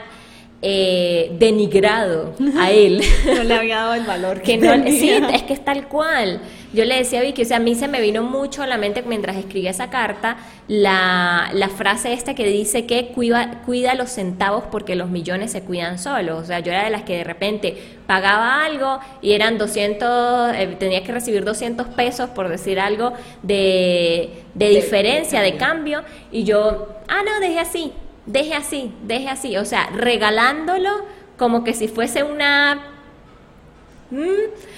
eh, 0.61 1.35
denigrado 1.39 2.33
a 2.57 2.71
él. 2.71 3.01
No 3.25 3.43
le 3.43 3.53
había 3.53 3.77
dado 3.77 3.93
el 3.93 4.03
valor 4.03 4.41
que, 4.43 4.57
no, 4.57 4.73
Sí, 4.89 5.09
es 5.09 5.43
que 5.43 5.53
es 5.53 5.63
tal 5.63 5.87
cual. 5.87 6.41
Yo 6.73 6.85
le 6.85 6.97
decía 6.97 7.19
a 7.19 7.23
Vicky, 7.23 7.41
o 7.41 7.45
sea, 7.45 7.57
a 7.57 7.59
mí 7.59 7.75
se 7.75 7.87
me 7.87 8.01
vino 8.01 8.23
mucho 8.23 8.61
a 8.61 8.67
la 8.67 8.77
mente 8.77 9.01
mientras 9.01 9.37
escribía 9.37 9.71
esa 9.71 9.89
carta 9.89 10.37
la, 10.67 11.49
la 11.53 11.69
frase 11.69 12.13
esta 12.13 12.35
que 12.35 12.45
dice 12.45 12.85
que 12.85 13.07
cuida, 13.07 13.61
cuida 13.65 13.95
los 13.95 14.11
centavos 14.11 14.65
porque 14.69 14.95
los 14.95 15.09
millones 15.09 15.51
se 15.51 15.61
cuidan 15.61 15.97
solos. 15.97 16.43
O 16.43 16.45
sea, 16.45 16.59
yo 16.59 16.71
era 16.71 16.83
de 16.83 16.91
las 16.91 17.03
que 17.03 17.17
de 17.17 17.23
repente 17.23 17.75
pagaba 18.05 18.63
algo 18.65 18.99
y 19.21 19.31
eran 19.31 19.57
200, 19.57 20.55
eh, 20.55 20.75
tenía 20.77 21.03
que 21.03 21.11
recibir 21.11 21.43
200 21.43 21.87
pesos 21.87 22.29
por 22.29 22.49
decir 22.49 22.79
algo 22.79 23.13
de, 23.41 24.43
de 24.53 24.69
diferencia, 24.69 25.41
de 25.41 25.55
cambio, 25.57 26.03
y 26.31 26.43
yo, 26.43 26.89
ah, 27.07 27.23
no, 27.23 27.39
dejé 27.39 27.59
así 27.59 27.93
deje 28.29 28.53
así, 28.53 28.91
deje 29.05 29.27
así, 29.27 29.57
o 29.57 29.65
sea, 29.65 29.87
regalándolo 29.87 30.89
como 31.37 31.63
que 31.63 31.73
si 31.73 31.87
fuese 31.87 32.23
una... 32.23 32.79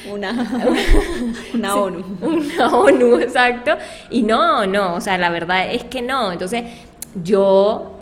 Una, 0.09 0.31
una 1.53 1.75
ONU. 1.75 2.03
Una 2.21 2.67
ONU, 2.67 3.19
exacto. 3.19 3.77
Y 4.09 4.23
no, 4.23 4.65
no, 4.65 4.95
o 4.95 5.01
sea, 5.01 5.17
la 5.17 5.29
verdad 5.29 5.71
es 5.71 5.85
que 5.85 6.01
no. 6.01 6.33
Entonces, 6.33 6.65
yo 7.23 7.97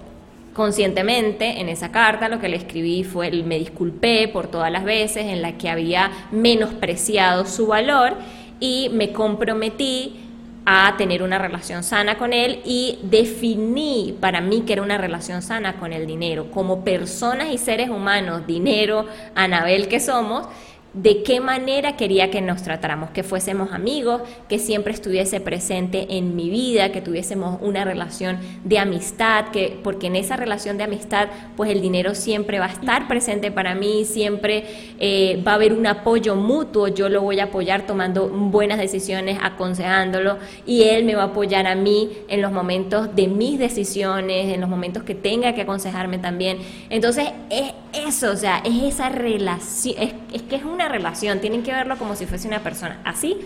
conscientemente 0.53 1.61
en 1.61 1.69
esa 1.69 1.91
carta 1.91 2.29
lo 2.29 2.39
que 2.39 2.49
le 2.49 2.57
escribí 2.57 3.03
fue, 3.03 3.31
me 3.43 3.59
disculpé 3.59 4.27
por 4.27 4.47
todas 4.47 4.71
las 4.71 4.83
veces 4.83 5.25
en 5.25 5.41
las 5.41 5.53
que 5.53 5.69
había 5.69 6.11
menospreciado 6.31 7.45
su 7.45 7.67
valor 7.67 8.15
y 8.59 8.89
me 8.91 9.13
comprometí 9.13 10.28
a 10.71 10.95
tener 10.97 11.23
una 11.23 11.39
relación 11.39 11.83
sana 11.83 12.19
con 12.19 12.31
él 12.31 12.61
y 12.63 12.99
definí 13.01 14.15
para 14.21 14.39
mí 14.39 14.61
que 14.67 14.73
era 14.73 14.83
una 14.83 14.99
relación 14.99 15.41
sana 15.41 15.79
con 15.79 15.93
el 15.93 16.05
dinero. 16.05 16.51
Como 16.51 16.83
personas 16.83 17.51
y 17.51 17.57
seres 17.57 17.89
humanos, 17.89 18.45
dinero, 18.45 19.07
Anabel 19.33 19.87
que 19.87 19.99
somos, 19.99 20.47
de 20.93 21.21
qué 21.21 21.39
manera 21.39 21.95
quería 21.95 22.31
que 22.31 22.41
nos 22.41 22.63
tratáramos, 22.63 23.11
que 23.11 23.21
fuésemos 23.21 23.71
amigos, 23.73 24.23
que 24.47 24.57
siempre 24.57 24.91
estuviese 24.91 25.39
presente 25.39 26.17
en 26.17 26.35
mi 26.35 26.49
vida, 26.49 26.91
que 26.91 26.99
tuviésemos 27.01 27.59
una 27.61 27.85
relación 27.85 28.39
de 28.63 28.79
amistad, 28.79 29.49
que 29.49 29.79
porque 29.83 30.07
en 30.07 30.15
esa 30.15 30.35
relación 30.35 30.77
de 30.77 30.85
amistad, 30.85 31.27
pues 31.55 31.69
el 31.69 31.81
dinero 31.81 32.15
siempre 32.15 32.57
va 32.57 32.65
a 32.65 32.71
estar 32.71 33.07
presente 33.07 33.51
para 33.51 33.75
mí, 33.75 34.03
siempre 34.03 34.63
eh, 34.99 35.43
va 35.47 35.51
a 35.51 35.55
haber 35.55 35.73
un 35.73 35.85
apoyo 35.85 36.35
mutuo, 36.35 36.87
yo 36.87 37.07
lo 37.07 37.21
voy 37.21 37.39
a 37.39 37.45
apoyar 37.45 37.85
tomando 37.85 38.27
buenas 38.27 38.79
decisiones, 38.79 39.37
aconsejándolo, 39.43 40.37
y 40.65 40.83
él 40.83 41.03
me 41.03 41.13
va 41.13 41.23
a 41.23 41.27
apoyar 41.27 41.67
a 41.67 41.75
mí 41.75 42.09
en 42.29 42.41
los 42.41 42.51
momentos 42.51 43.15
de 43.15 43.27
mis 43.27 43.59
decisiones, 43.59 44.51
en 44.53 44.59
los 44.59 44.69
momentos 44.69 45.03
que 45.03 45.13
tenga 45.13 45.53
que 45.53 45.61
aconsejarme 45.61 46.17
también. 46.17 46.57
Entonces, 46.89 47.27
es 47.51 47.73
eso, 47.93 48.31
o 48.31 48.35
sea, 48.35 48.63
es 48.65 48.83
esa 48.83 49.09
relación, 49.09 49.95
es, 49.99 50.13
es 50.33 50.41
que 50.43 50.55
es 50.55 50.63
un 50.63 50.78
una 50.79 50.87
relación, 50.87 51.39
tienen 51.39 51.61
que 51.61 51.73
verlo 51.73 51.97
como 51.97 52.15
si 52.15 52.25
fuese 52.25 52.47
una 52.47 52.59
persona. 52.59 52.99
Así 53.03 53.37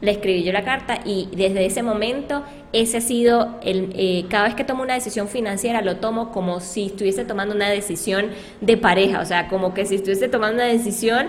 le 0.00 0.10
escribí 0.10 0.42
yo 0.42 0.52
la 0.52 0.64
carta 0.64 0.98
y 1.04 1.28
desde 1.36 1.64
ese 1.64 1.82
momento 1.82 2.42
ese 2.72 2.96
ha 2.96 3.00
sido 3.00 3.60
el 3.62 3.92
eh, 3.96 4.26
cada 4.28 4.44
vez 4.44 4.54
que 4.54 4.64
tomo 4.64 4.82
una 4.82 4.94
decisión 4.94 5.28
financiera 5.28 5.82
lo 5.82 5.96
tomo 5.96 6.32
como 6.32 6.60
si 6.60 6.86
estuviese 6.86 7.24
tomando 7.24 7.54
una 7.54 7.70
decisión 7.70 8.26
de 8.60 8.76
pareja 8.76 9.20
o 9.20 9.24
sea 9.24 9.48
como 9.48 9.72
que 9.72 9.86
si 9.86 9.94
estuviese 9.94 10.28
tomando 10.28 10.56
una 10.56 10.70
decisión 10.70 11.28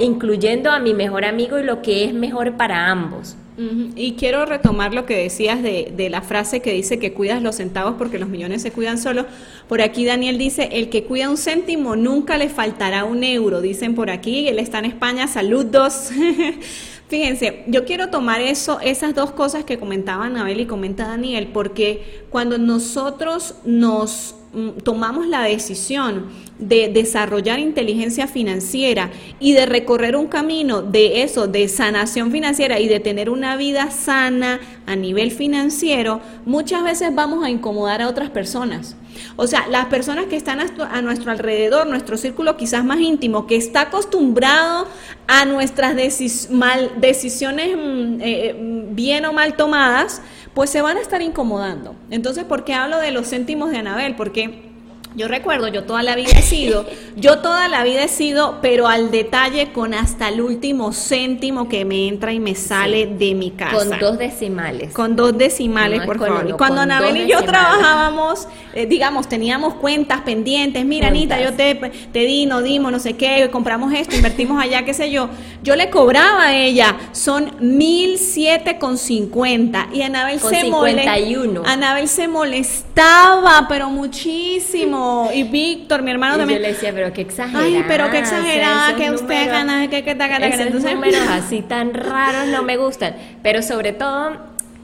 incluyendo 0.00 0.70
a 0.70 0.80
mi 0.80 0.94
mejor 0.94 1.24
amigo 1.24 1.58
y 1.58 1.62
lo 1.62 1.82
que 1.82 2.04
es 2.04 2.14
mejor 2.14 2.56
para 2.56 2.90
ambos 2.90 3.36
y 3.56 4.14
quiero 4.14 4.44
retomar 4.46 4.92
lo 4.92 5.06
que 5.06 5.16
decías 5.16 5.62
de, 5.62 5.92
de, 5.96 6.10
la 6.10 6.22
frase 6.22 6.60
que 6.60 6.72
dice 6.72 6.98
que 6.98 7.12
cuidas 7.12 7.40
los 7.40 7.56
centavos 7.56 7.94
porque 7.96 8.18
los 8.18 8.28
millones 8.28 8.62
se 8.62 8.72
cuidan 8.72 8.98
solos. 8.98 9.26
Por 9.68 9.80
aquí 9.80 10.04
Daniel 10.04 10.38
dice, 10.38 10.70
el 10.72 10.88
que 10.88 11.04
cuida 11.04 11.30
un 11.30 11.36
céntimo 11.36 11.94
nunca 11.94 12.36
le 12.36 12.48
faltará 12.48 13.04
un 13.04 13.22
euro, 13.22 13.60
dicen 13.60 13.94
por 13.94 14.10
aquí, 14.10 14.48
él 14.48 14.58
está 14.58 14.80
en 14.80 14.86
España, 14.86 15.28
saludos. 15.28 16.10
Fíjense, 17.08 17.62
yo 17.68 17.84
quiero 17.84 18.08
tomar 18.08 18.40
eso, 18.40 18.80
esas 18.80 19.14
dos 19.14 19.30
cosas 19.30 19.64
que 19.64 19.78
comentaba 19.78 20.24
Anabel 20.24 20.60
y 20.60 20.66
comenta 20.66 21.06
Daniel, 21.06 21.50
porque 21.52 22.24
cuando 22.30 22.58
nosotros 22.58 23.54
nos 23.64 24.34
tomamos 24.82 25.26
la 25.26 25.42
decisión 25.42 26.26
de 26.58 26.88
desarrollar 26.88 27.58
inteligencia 27.58 28.26
financiera 28.26 29.10
y 29.40 29.52
de 29.52 29.66
recorrer 29.66 30.16
un 30.16 30.28
camino 30.28 30.82
de 30.82 31.22
eso, 31.22 31.46
de 31.46 31.68
sanación 31.68 32.30
financiera 32.30 32.78
y 32.78 32.88
de 32.88 33.00
tener 33.00 33.30
una 33.30 33.56
vida 33.56 33.90
sana 33.90 34.60
a 34.86 34.96
nivel 34.96 35.30
financiero, 35.30 36.20
muchas 36.44 36.84
veces 36.84 37.14
vamos 37.14 37.44
a 37.44 37.50
incomodar 37.50 38.02
a 38.02 38.08
otras 38.08 38.30
personas. 38.30 38.96
O 39.36 39.46
sea, 39.46 39.66
las 39.68 39.86
personas 39.86 40.26
que 40.26 40.36
están 40.36 40.60
a 40.60 41.02
nuestro 41.02 41.30
alrededor, 41.30 41.86
nuestro 41.86 42.16
círculo 42.16 42.56
quizás 42.56 42.84
más 42.84 43.00
íntimo, 43.00 43.46
que 43.46 43.56
está 43.56 43.82
acostumbrado 43.82 44.86
a 45.26 45.44
nuestras 45.44 45.96
decisiones 45.96 47.76
mm, 47.76 48.20
eh, 48.20 48.54
mm, 48.54 48.94
bien 48.94 49.24
o 49.24 49.32
mal 49.32 49.56
tomadas, 49.56 50.22
pues 50.54 50.70
se 50.70 50.82
van 50.82 50.96
a 50.96 51.00
estar 51.00 51.20
incomodando. 51.20 51.96
Entonces, 52.10 52.44
¿por 52.44 52.64
qué 52.64 52.74
hablo 52.74 52.98
de 52.98 53.10
los 53.10 53.28
céntimos 53.28 53.70
de 53.70 53.78
Anabel? 53.78 54.14
Porque 54.14 54.73
yo 55.16 55.28
recuerdo, 55.28 55.68
yo 55.68 55.84
toda 55.84 56.02
la 56.02 56.16
vida 56.16 56.32
he 56.36 56.42
sido, 56.42 56.86
yo 57.14 57.38
toda 57.38 57.68
la 57.68 57.84
vida 57.84 58.02
he 58.02 58.08
sido, 58.08 58.58
pero 58.60 58.88
al 58.88 59.12
detalle 59.12 59.70
con 59.72 59.94
hasta 59.94 60.28
el 60.28 60.40
último 60.40 60.92
céntimo 60.92 61.68
que 61.68 61.84
me 61.84 62.08
entra 62.08 62.32
y 62.32 62.40
me 62.40 62.56
sale 62.56 63.06
de 63.06 63.34
mi 63.34 63.52
casa. 63.52 63.76
Con 63.76 63.98
dos 64.00 64.18
decimales. 64.18 64.92
Con 64.92 65.14
dos 65.14 65.38
decimales, 65.38 66.04
por 66.04 66.18
favor. 66.18 66.56
cuando 66.56 66.80
Anabel 66.80 67.16
y 67.16 67.28
yo 67.28 67.44
trabajábamos, 67.44 68.48
eh, 68.74 68.86
digamos, 68.86 69.28
teníamos 69.28 69.74
cuentas 69.74 70.22
pendientes, 70.22 70.84
mira 70.84 71.08
Anita, 71.08 71.40
yo 71.40 71.52
te, 71.52 71.74
te 71.74 72.18
di, 72.20 72.46
no 72.46 72.60
dimos, 72.62 72.90
no 72.90 72.98
sé 72.98 73.12
qué, 73.14 73.48
compramos 73.52 73.92
esto, 73.92 74.16
invertimos 74.16 74.60
allá, 74.60 74.84
qué 74.84 74.94
sé 74.94 75.12
yo. 75.12 75.28
Yo 75.62 75.76
le 75.76 75.90
cobraba 75.90 76.46
a 76.46 76.56
ella, 76.56 76.96
son 77.12 77.52
mil 77.60 78.18
siete 78.18 78.78
con 78.78 78.98
cincuenta. 78.98 79.88
Y 79.92 80.02
Anabel 80.02 80.40
se 80.40 80.64
molestaba. 80.64 81.72
Anabel 81.72 82.08
se 82.08 82.26
molestaba, 82.26 83.66
pero 83.68 83.90
muchísimo 83.90 85.03
y 85.32 85.42
Víctor, 85.44 86.02
mi 86.02 86.10
hermano 86.10 86.36
también. 86.36 86.60
Yo 86.60 86.66
le 86.66 86.72
decía, 86.72 86.92
pero 86.94 87.12
qué 87.12 87.22
exagerada. 87.22 87.64
Ay, 87.64 87.84
pero 87.86 88.10
qué 88.10 88.18
exagerada, 88.18 88.96
que 88.96 89.10
usted 89.10 89.48
gana, 89.48 89.88
que 89.88 90.04
que 90.04 90.14
gana. 90.14 90.46
Entonces, 90.46 90.94
números 90.94 91.20
así 91.30 91.62
tan 91.62 91.94
raros 91.94 92.48
no 92.48 92.62
me 92.62 92.76
gustan. 92.76 93.14
Pero 93.42 93.62
sobre 93.62 93.92
todo, 93.92 94.32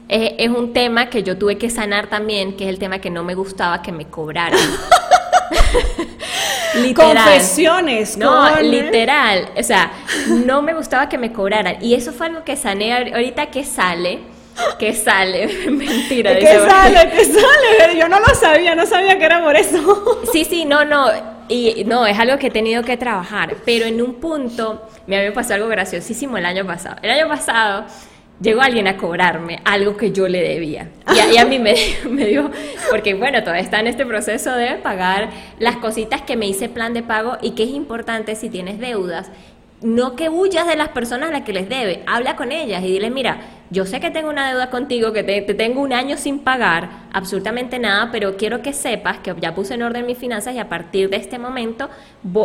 es, 0.07 0.33
es, 0.37 0.49
un 0.49 0.73
tema 0.73 1.09
que 1.09 1.23
yo 1.23 1.37
tuve 1.37 1.57
que 1.57 1.69
sanar 1.69 2.07
también, 2.07 2.57
que 2.57 2.65
es 2.65 2.69
el 2.69 2.79
tema 2.79 2.99
que 2.99 3.09
no 3.09 3.23
me 3.23 3.35
gustaba 3.35 3.81
que 3.81 3.91
me 3.91 4.05
cobraran. 4.05 4.59
literal. 6.81 7.15
Confesiones. 7.15 8.17
No, 8.17 8.61
literal. 8.61 9.49
O 9.57 9.63
sea, 9.63 9.91
no 10.45 10.61
me 10.61 10.73
gustaba 10.73 11.09
que 11.09 11.17
me 11.17 11.31
cobraran. 11.31 11.77
Y 11.81 11.93
eso 11.93 12.11
fue 12.11 12.27
algo 12.27 12.43
que 12.43 12.55
sané 12.55 12.93
ahorita 12.93 13.47
que 13.47 13.63
sale 13.63 14.19
que 14.77 14.93
sale, 14.93 15.47
mentira. 15.69 16.37
Que 16.37 16.45
sale, 16.45 17.09
que 17.11 17.25
sale, 17.25 17.97
yo 17.97 18.07
no 18.07 18.19
lo 18.19 18.35
sabía, 18.35 18.75
no 18.75 18.85
sabía 18.85 19.17
que 19.17 19.25
era 19.25 19.43
por 19.43 19.55
eso. 19.55 20.21
Sí, 20.31 20.45
sí, 20.45 20.65
no, 20.65 20.85
no, 20.85 21.09
y 21.47 21.83
no, 21.85 22.05
es 22.07 22.17
algo 22.17 22.37
que 22.37 22.47
he 22.47 22.51
tenido 22.51 22.83
que 22.83 22.95
trabajar, 22.95 23.57
pero 23.65 23.85
en 23.85 24.01
un 24.01 24.15
punto, 24.15 24.87
me 25.05 25.17
había 25.17 25.33
pasado 25.33 25.55
algo 25.55 25.67
graciosísimo 25.67 26.37
el 26.37 26.45
año 26.45 26.65
pasado. 26.65 26.95
El 27.01 27.11
año 27.11 27.27
pasado 27.27 27.85
llegó 28.41 28.61
alguien 28.61 28.87
a 28.87 28.97
cobrarme 28.97 29.59
algo 29.65 29.97
que 29.97 30.11
yo 30.11 30.27
le 30.27 30.41
debía. 30.41 30.89
Y, 31.13 31.37
a, 31.37 31.45
mí 31.45 31.59
me, 31.59 31.75
me 32.09 32.25
dio, 32.25 32.49
porque 32.89 33.13
bueno, 33.13 33.41
todavía 33.41 33.61
está 33.61 33.79
en 33.79 33.87
este 33.87 34.05
proceso 34.05 34.55
de 34.55 34.75
pagar 34.75 35.29
las 35.59 35.77
cositas 35.77 36.21
que 36.21 36.37
me 36.37 36.47
hice 36.47 36.69
plan 36.69 36.93
de 36.93 37.03
pago 37.03 37.37
y 37.41 37.51
que 37.51 37.63
es 37.63 37.69
importante 37.69 38.35
si 38.35 38.49
tienes 38.49 38.79
deudas 38.79 39.29
no 39.81 40.15
que 40.15 40.29
huyas 40.29 40.67
de 40.67 40.75
las 40.75 40.89
personas 40.89 41.29
a 41.29 41.33
las 41.33 41.41
que 41.41 41.53
les 41.53 41.67
debe, 41.67 42.03
habla 42.05 42.35
con 42.35 42.51
ellas 42.51 42.83
y 42.83 42.87
dile, 42.87 43.09
mira, 43.09 43.41
yo 43.71 43.85
sé 43.85 43.99
que 43.99 44.11
tengo 44.11 44.29
una 44.29 44.49
deuda 44.49 44.69
contigo, 44.69 45.11
que 45.11 45.23
te, 45.23 45.41
tengo 45.53 45.81
un 45.81 45.91
año 45.91 46.17
sin 46.17 46.39
pagar 46.39 46.89
absolutamente 47.13 47.79
nada, 47.79 48.09
pero 48.11 48.37
quiero 48.37 48.61
que 48.61 48.73
sepas 48.73 49.19
que 49.19 49.33
ya 49.39 49.55
puse 49.55 49.73
en 49.73 49.81
orden 49.81 50.05
mis 50.05 50.17
finanzas 50.17 50.53
y 50.53 50.59
a 50.59 50.69
partir 50.69 51.09
de 51.09 51.17
este 51.17 51.39
momento 51.39 51.89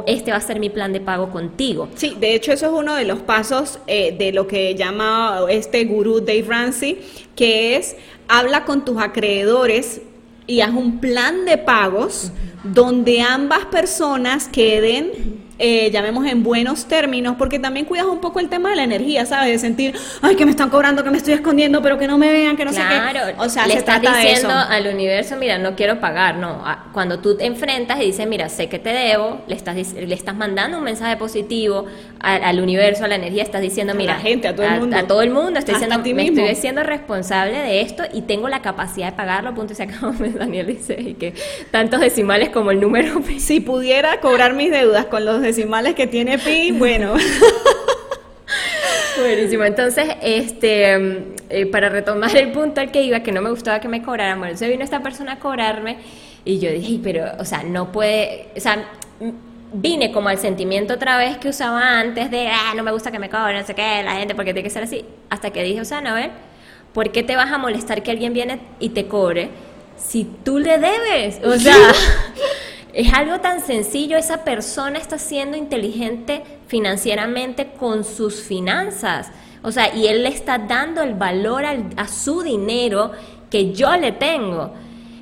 este 0.06 0.30
va 0.30 0.38
a 0.38 0.40
ser 0.40 0.60
mi 0.60 0.70
plan 0.70 0.92
de 0.92 1.00
pago 1.00 1.30
contigo. 1.30 1.88
Sí, 1.94 2.16
de 2.18 2.34
hecho 2.34 2.52
eso 2.52 2.66
es 2.66 2.72
uno 2.72 2.94
de 2.94 3.04
los 3.04 3.18
pasos 3.18 3.80
eh, 3.86 4.16
de 4.16 4.32
lo 4.32 4.46
que 4.46 4.74
llama 4.74 5.40
este 5.50 5.84
gurú 5.84 6.20
Dave 6.20 6.44
Ramsey, 6.48 7.02
que 7.34 7.76
es 7.76 7.96
habla 8.28 8.64
con 8.64 8.84
tus 8.84 8.98
acreedores 8.98 10.00
y 10.46 10.60
haz 10.60 10.70
un 10.70 11.00
plan 11.00 11.44
de 11.44 11.58
pagos 11.58 12.30
donde 12.62 13.20
ambas 13.20 13.64
personas 13.66 14.48
queden 14.48 15.45
eh, 15.58 15.90
llamemos 15.90 16.26
en 16.26 16.42
buenos 16.42 16.86
términos, 16.86 17.36
porque 17.38 17.58
también 17.58 17.86
cuidas 17.86 18.06
un 18.06 18.20
poco 18.20 18.40
el 18.40 18.48
tema 18.48 18.70
de 18.70 18.76
la 18.76 18.84
energía, 18.84 19.24
¿sabes? 19.26 19.50
De 19.50 19.58
sentir, 19.58 19.94
ay, 20.22 20.36
que 20.36 20.44
me 20.44 20.50
están 20.50 20.70
cobrando, 20.70 21.02
que 21.02 21.10
me 21.10 21.16
estoy 21.16 21.34
escondiendo, 21.34 21.82
pero 21.82 21.98
que 21.98 22.06
no 22.06 22.18
me 22.18 22.30
vean, 22.30 22.56
que 22.56 22.64
no 22.64 22.72
sé 22.72 22.80
qué. 22.80 23.34
O 23.38 23.48
sea, 23.48 23.66
le 23.66 23.74
estás 23.74 24.00
diciendo 24.00 24.50
al 24.50 24.86
universo, 24.86 25.36
mira, 25.36 25.58
no 25.58 25.74
quiero 25.74 26.00
pagar, 26.00 26.36
no. 26.36 26.62
Cuando 26.92 27.20
tú 27.20 27.36
te 27.36 27.46
enfrentas 27.46 28.00
y 28.00 28.06
dices, 28.06 28.26
mira, 28.26 28.48
sé 28.48 28.68
que 28.68 28.78
te 28.78 28.90
debo, 28.90 29.40
le 29.46 29.54
estás, 29.54 29.76
le 29.76 30.14
estás 30.14 30.36
mandando 30.36 30.78
un 30.78 30.84
mensaje 30.84 31.16
positivo 31.16 31.86
al, 32.20 32.60
universo, 32.60 33.04
a 33.04 33.08
la 33.08 33.14
energía, 33.14 33.42
estás 33.42 33.62
diciendo, 33.62 33.94
mira, 33.94 34.14
a 34.14 34.16
la 34.16 34.22
gente, 34.22 34.48
a 34.48 34.54
todo 34.54 34.66
el 34.66 34.80
mundo. 34.80 34.96
A, 34.96 35.02
todo 35.06 35.22
el 35.22 35.30
mundo, 35.30 35.58
estoy 35.58 35.74
diciendo, 35.74 35.98
me 35.98 36.26
estoy 36.26 36.54
siendo 36.54 36.82
responsable 36.82 37.58
de 37.58 37.80
esto 37.80 38.02
y 38.12 38.22
tengo 38.22 38.48
la 38.48 38.62
capacidad 38.62 39.10
de 39.10 39.16
pagarlo, 39.16 39.54
punto 39.54 39.72
y 39.72 39.76
se 39.76 39.84
acabó. 39.84 40.12
Daniel 40.38 40.66
dice, 40.66 40.96
y 41.00 41.14
que 41.14 41.34
tantos 41.70 42.00
decimales 42.00 42.50
como 42.50 42.70
el 42.70 42.80
número. 42.80 43.22
Si 43.38 43.60
pudiera 43.60 44.20
cobrar 44.20 44.54
mis 44.54 44.70
deudas 44.70 45.06
con 45.06 45.24
los 45.24 45.40
decimales 45.46 45.94
que 45.94 46.06
tiene 46.06 46.38
Pi, 46.38 46.72
bueno. 46.72 47.14
Buenísimo. 49.18 49.64
Entonces, 49.64 50.08
este, 50.20 50.94
eh, 51.48 51.66
para 51.66 51.88
retomar 51.88 52.36
el 52.36 52.52
punto 52.52 52.80
al 52.80 52.90
que 52.90 53.02
iba, 53.02 53.20
que 53.20 53.32
no 53.32 53.40
me 53.40 53.50
gustaba 53.50 53.80
que 53.80 53.88
me 53.88 54.02
cobraran, 54.02 54.38
bueno, 54.38 54.56
se 54.56 54.68
vino 54.68 54.84
esta 54.84 55.00
persona 55.02 55.32
a 55.32 55.38
cobrarme 55.38 55.98
y 56.44 56.58
yo 56.58 56.70
dije, 56.70 57.00
pero, 57.02 57.24
o 57.38 57.44
sea, 57.44 57.62
no 57.62 57.90
puede, 57.92 58.48
o 58.56 58.60
sea, 58.60 58.84
vine 59.72 60.12
como 60.12 60.28
al 60.28 60.38
sentimiento 60.38 60.94
otra 60.94 61.18
vez 61.18 61.38
que 61.38 61.48
usaba 61.48 61.98
antes 61.98 62.30
de, 62.30 62.48
ah, 62.48 62.72
no 62.76 62.82
me 62.82 62.92
gusta 62.92 63.10
que 63.10 63.18
me 63.18 63.30
cobren, 63.30 63.58
no 63.58 63.66
sé 63.66 63.74
qué, 63.74 64.02
la 64.04 64.16
gente, 64.16 64.34
porque 64.34 64.52
tiene 64.52 64.68
que 64.68 64.72
ser 64.72 64.82
así, 64.82 65.04
hasta 65.30 65.50
que 65.50 65.62
dije, 65.62 65.80
o 65.80 65.84
sea, 65.84 66.00
no, 66.00 66.10
a 66.10 66.14
ver, 66.14 66.30
¿por 66.92 67.10
qué 67.10 67.22
te 67.22 67.36
vas 67.36 67.50
a 67.50 67.58
molestar 67.58 68.02
que 68.02 68.10
alguien 68.10 68.32
viene 68.32 68.60
y 68.80 68.90
te 68.90 69.06
cobre 69.06 69.48
si 69.96 70.24
tú 70.44 70.58
le 70.58 70.78
debes? 70.78 71.40
O 71.44 71.58
sea... 71.58 71.74
Es 72.96 73.12
algo 73.12 73.40
tan 73.40 73.60
sencillo, 73.60 74.16
esa 74.16 74.42
persona 74.42 74.98
está 74.98 75.18
siendo 75.18 75.58
inteligente 75.58 76.42
financieramente 76.66 77.72
con 77.78 78.04
sus 78.04 78.40
finanzas. 78.40 79.30
O 79.62 79.70
sea, 79.70 79.94
y 79.94 80.06
él 80.06 80.22
le 80.22 80.30
está 80.30 80.56
dando 80.56 81.02
el 81.02 81.12
valor 81.12 81.66
a 81.66 82.08
su 82.08 82.40
dinero 82.40 83.12
que 83.50 83.74
yo 83.74 83.94
le 83.98 84.12
tengo. 84.12 84.72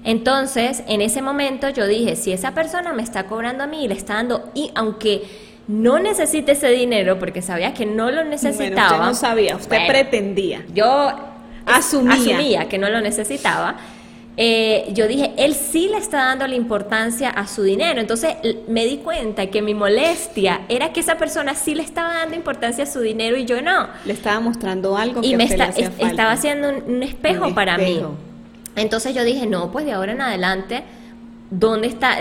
Entonces, 0.04 0.84
en 0.87 1.00
ese 1.00 1.20
momento 1.20 1.68
yo 1.68 1.88
dije, 1.88 2.14
si 2.14 2.30
esa 2.30 2.54
persona 2.54 2.92
me 2.92 3.02
está 3.02 3.24
cobrando 3.26 3.64
a 3.64 3.66
mí 3.66 3.87
y 3.87 3.88
le 3.88 3.94
está 3.94 4.14
dando, 4.14 4.52
y 4.54 4.70
aunque 4.76 5.24
no 5.66 5.98
necesite 5.98 6.52
ese 6.52 6.68
dinero, 6.68 7.18
porque 7.18 7.42
sabía 7.42 7.74
que 7.74 7.87
no 7.87 8.12
lo 8.12 8.22
necesitaba. 8.22 8.87
usted 8.87 9.04
no 9.04 9.14
sabía, 9.14 9.56
usted 9.56 9.88
pretendía. 9.88 10.64
Yo 10.72 11.12
asumía. 11.66 12.12
asumía 12.14 12.68
que 12.68 12.78
no 12.78 12.88
lo 12.88 13.00
necesitaba 13.00 13.78
eh, 14.36 14.90
yo 14.92 15.06
dije, 15.06 15.32
él 15.36 15.54
sí 15.54 15.88
le 15.88 15.98
está 15.98 16.24
dando 16.24 16.46
la 16.46 16.56
importancia 16.56 17.30
a 17.30 17.46
su 17.46 17.62
dinero. 17.62 18.00
Entonces 18.00 18.34
me 18.66 18.84
di 18.84 18.98
cuenta 18.98 19.46
que 19.46 19.62
mi 19.62 19.74
molestia 19.74 20.62
era 20.68 20.92
que 20.92 21.00
esa 21.00 21.16
persona 21.16 21.54
sí 21.54 21.74
le 21.74 21.82
estaba 21.82 22.14
dando 22.14 22.34
importancia 22.34 22.84
a 22.84 22.86
su 22.86 23.00
dinero 23.00 23.36
y 23.36 23.44
yo 23.44 23.62
no. 23.62 23.88
Le 24.04 24.12
estaba 24.12 24.40
mostrando 24.40 24.96
algo 24.96 25.20
y 25.22 25.36
me 25.36 25.44
estaba 25.44 26.32
haciendo 26.32 26.70
un, 26.70 27.02
espejo 27.02 27.54
para 27.54 27.78
mí. 27.78 28.02
Entonces 28.76 29.14
yo 29.14 29.22
dije, 29.22 29.46
no, 29.46 29.70
pues 29.70 29.84
de 29.84 29.92
ahora 29.92 30.12
en 30.12 30.20
adelante 30.20 30.82
¿dónde 31.50 31.87
está? 31.87 32.18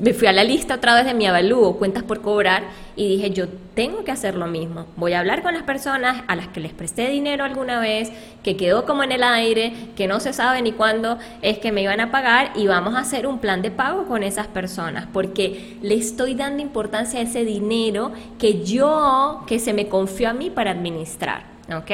Me 0.00 0.14
fui 0.14 0.26
a 0.28 0.32
la 0.32 0.44
lista 0.44 0.76
otra 0.76 0.94
vez 0.94 1.04
de 1.04 1.14
mi 1.14 1.26
avalúo, 1.26 1.76
cuentas 1.76 2.02
por 2.02 2.22
cobrar, 2.22 2.64
y 2.96 3.08
dije, 3.08 3.30
yo 3.30 3.46
tengo 3.74 4.04
que 4.04 4.10
hacer 4.10 4.34
lo 4.34 4.46
mismo. 4.46 4.86
Voy 4.96 5.12
a 5.12 5.20
hablar 5.20 5.42
con 5.42 5.54
las 5.54 5.62
personas 5.62 6.22
a 6.26 6.36
las 6.36 6.48
que 6.48 6.60
les 6.60 6.72
presté 6.72 7.08
dinero 7.08 7.44
alguna 7.44 7.80
vez, 7.80 8.10
que 8.42 8.56
quedó 8.56 8.84
como 8.84 9.02
en 9.02 9.12
el 9.12 9.22
aire, 9.22 9.72
que 9.96 10.06
no 10.06 10.20
se 10.20 10.32
sabe 10.32 10.60
ni 10.62 10.72
cuándo 10.72 11.18
es 11.42 11.58
que 11.58 11.72
me 11.72 11.82
iban 11.82 12.00
a 12.00 12.10
pagar, 12.10 12.52
y 12.54 12.66
vamos 12.66 12.94
a 12.94 13.00
hacer 13.00 13.26
un 13.26 13.38
plan 13.38 13.62
de 13.62 13.70
pago 13.70 14.06
con 14.06 14.22
esas 14.22 14.46
personas, 14.46 15.06
porque 15.12 15.78
le 15.82 15.94
estoy 15.94 16.34
dando 16.34 16.62
importancia 16.62 17.20
a 17.20 17.22
ese 17.22 17.44
dinero 17.44 18.12
que 18.38 18.64
yo, 18.64 19.44
que 19.46 19.58
se 19.58 19.72
me 19.72 19.88
confió 19.88 20.30
a 20.30 20.32
mí 20.32 20.50
para 20.50 20.72
administrar, 20.72 21.44
¿ok? 21.74 21.90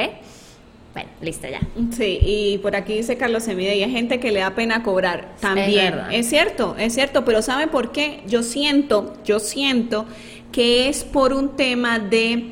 Bueno, 0.97 1.11
listo 1.21 1.47
ya. 1.47 1.61
Sí, 1.95 2.17
y 2.23 2.57
por 2.57 2.75
aquí 2.75 2.95
dice 2.95 3.17
Carlos 3.17 3.43
Semide, 3.43 3.75
y 3.75 3.83
hay 3.83 3.91
gente 3.91 4.19
que 4.19 4.31
le 4.31 4.39
da 4.39 4.55
pena 4.55 4.81
cobrar 4.81 5.35
también. 5.39 5.93
Es, 6.11 6.27
cierto, 6.27 6.75
es 6.79 6.95
cierto, 6.95 7.23
pero 7.23 7.43
¿sabe 7.43 7.67
por 7.67 7.91
qué? 7.91 8.23
Yo 8.25 8.41
siento, 8.41 9.13
yo 9.23 9.39
siento 9.39 10.07
que 10.51 10.89
es 10.89 11.03
por 11.03 11.33
un 11.33 11.55
tema 11.55 11.99
de 11.99 12.47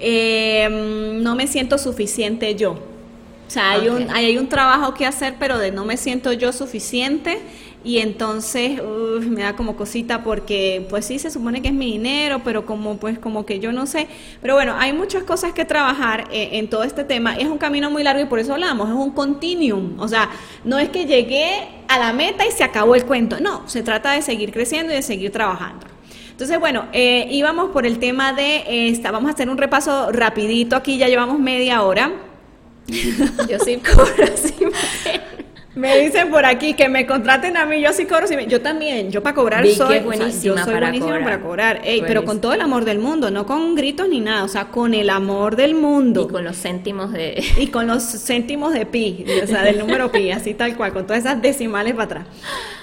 em, 0.00 1.22
no 1.22 1.36
me 1.36 1.46
siento 1.46 1.78
suficiente 1.78 2.56
yo. 2.56 2.72
O 2.72 3.50
sea, 3.50 3.70
hay, 3.70 3.88
un, 3.88 4.10
hay 4.10 4.36
un 4.38 4.48
trabajo 4.48 4.92
que 4.94 5.06
hacer, 5.06 5.36
pero 5.38 5.56
de 5.56 5.70
no 5.70 5.84
me 5.84 5.96
siento 5.96 6.32
yo 6.32 6.52
suficiente 6.52 7.38
y 7.84 7.98
entonces 7.98 8.80
me 9.22 9.42
da 9.42 9.54
como 9.54 9.76
cosita 9.76 10.24
porque 10.24 10.86
pues 10.90 11.06
sí 11.06 11.18
se 11.18 11.30
supone 11.30 11.62
que 11.62 11.68
es 11.68 11.74
mi 11.74 11.92
dinero, 11.92 12.40
pero 12.44 12.66
como 12.66 12.98
pues 12.98 13.18
como 13.18 13.46
que 13.46 13.60
yo 13.60 13.72
no 13.72 13.86
sé, 13.86 14.08
pero 14.42 14.54
bueno, 14.54 14.74
hay 14.78 14.92
muchas 14.92 15.22
cosas 15.22 15.52
que 15.52 15.64
trabajar 15.64 16.28
eh, 16.32 16.50
en 16.52 16.68
todo 16.68 16.82
este 16.82 17.04
tema, 17.04 17.36
es 17.36 17.46
un 17.46 17.58
camino 17.58 17.90
muy 17.90 18.02
largo 18.02 18.20
y 18.20 18.26
por 18.26 18.40
eso 18.40 18.54
hablamos, 18.54 18.88
es 18.88 18.94
un 18.94 19.12
continuum, 19.12 19.98
o 20.00 20.08
sea, 20.08 20.30
no 20.64 20.78
es 20.78 20.88
que 20.88 21.06
llegué 21.06 21.68
a 21.86 21.98
la 21.98 22.12
meta 22.12 22.46
y 22.46 22.50
se 22.50 22.64
acabó 22.64 22.94
el 22.94 23.04
cuento, 23.04 23.38
no, 23.40 23.68
se 23.68 23.82
trata 23.82 24.12
de 24.12 24.22
seguir 24.22 24.52
creciendo 24.52 24.92
y 24.92 24.96
de 24.96 25.02
seguir 25.02 25.30
trabajando. 25.30 25.86
Entonces, 26.30 26.60
bueno, 26.60 26.86
eh, 26.92 27.26
íbamos 27.32 27.70
por 27.70 27.84
el 27.84 27.98
tema 27.98 28.32
de 28.32 28.88
esta, 28.90 29.10
vamos 29.10 29.28
a 29.28 29.34
hacer 29.34 29.50
un 29.50 29.58
repaso 29.58 30.12
rapidito, 30.12 30.76
aquí 30.76 30.96
ya 30.96 31.08
llevamos 31.08 31.40
media 31.40 31.82
hora. 31.82 32.12
Yo 33.48 33.58
sí 33.58 33.78
cobro, 33.78 34.26
sí. 34.36 34.54
Me 35.74 35.98
dicen 35.98 36.30
por 36.30 36.44
aquí 36.44 36.74
que 36.74 36.88
me 36.88 37.06
contraten 37.06 37.56
a 37.56 37.66
mí, 37.66 37.80
yo 37.80 37.92
sí 37.92 38.06
cobro, 38.06 38.26
yo 38.48 38.60
también, 38.60 39.10
yo 39.10 39.22
para 39.22 39.34
cobrar 39.34 39.66
soy, 39.66 40.00
buenísima, 40.00 40.42
yo 40.42 40.64
soy 40.64 40.72
para 40.72 40.88
buenísima 40.88 41.18
cobrar. 41.18 41.24
para 41.24 41.40
cobrar, 41.40 41.82
pero 42.06 42.24
con 42.24 42.40
todo 42.40 42.54
el 42.54 42.60
amor 42.60 42.84
del 42.84 42.98
mundo, 42.98 43.30
no 43.30 43.46
con 43.46 43.74
gritos 43.74 44.08
ni 44.08 44.20
nada, 44.20 44.44
o 44.44 44.48
sea, 44.48 44.66
con 44.66 44.94
el 44.94 45.10
amor 45.10 45.56
del 45.56 45.74
mundo. 45.74 46.26
Y 46.28 46.32
con 46.32 46.44
los 46.44 46.56
céntimos 46.56 47.12
de... 47.12 47.42
Y 47.58 47.68
con 47.68 47.86
los 47.86 48.02
céntimos 48.02 48.72
de 48.72 48.86
pi, 48.86 49.24
o 49.42 49.46
sea, 49.46 49.62
del 49.62 49.78
número 49.78 50.10
pi, 50.10 50.30
así 50.30 50.54
tal 50.54 50.76
cual, 50.76 50.92
con 50.92 51.06
todas 51.06 51.24
esas 51.24 51.40
decimales 51.40 51.92
para 51.92 52.04
atrás. 52.04 52.26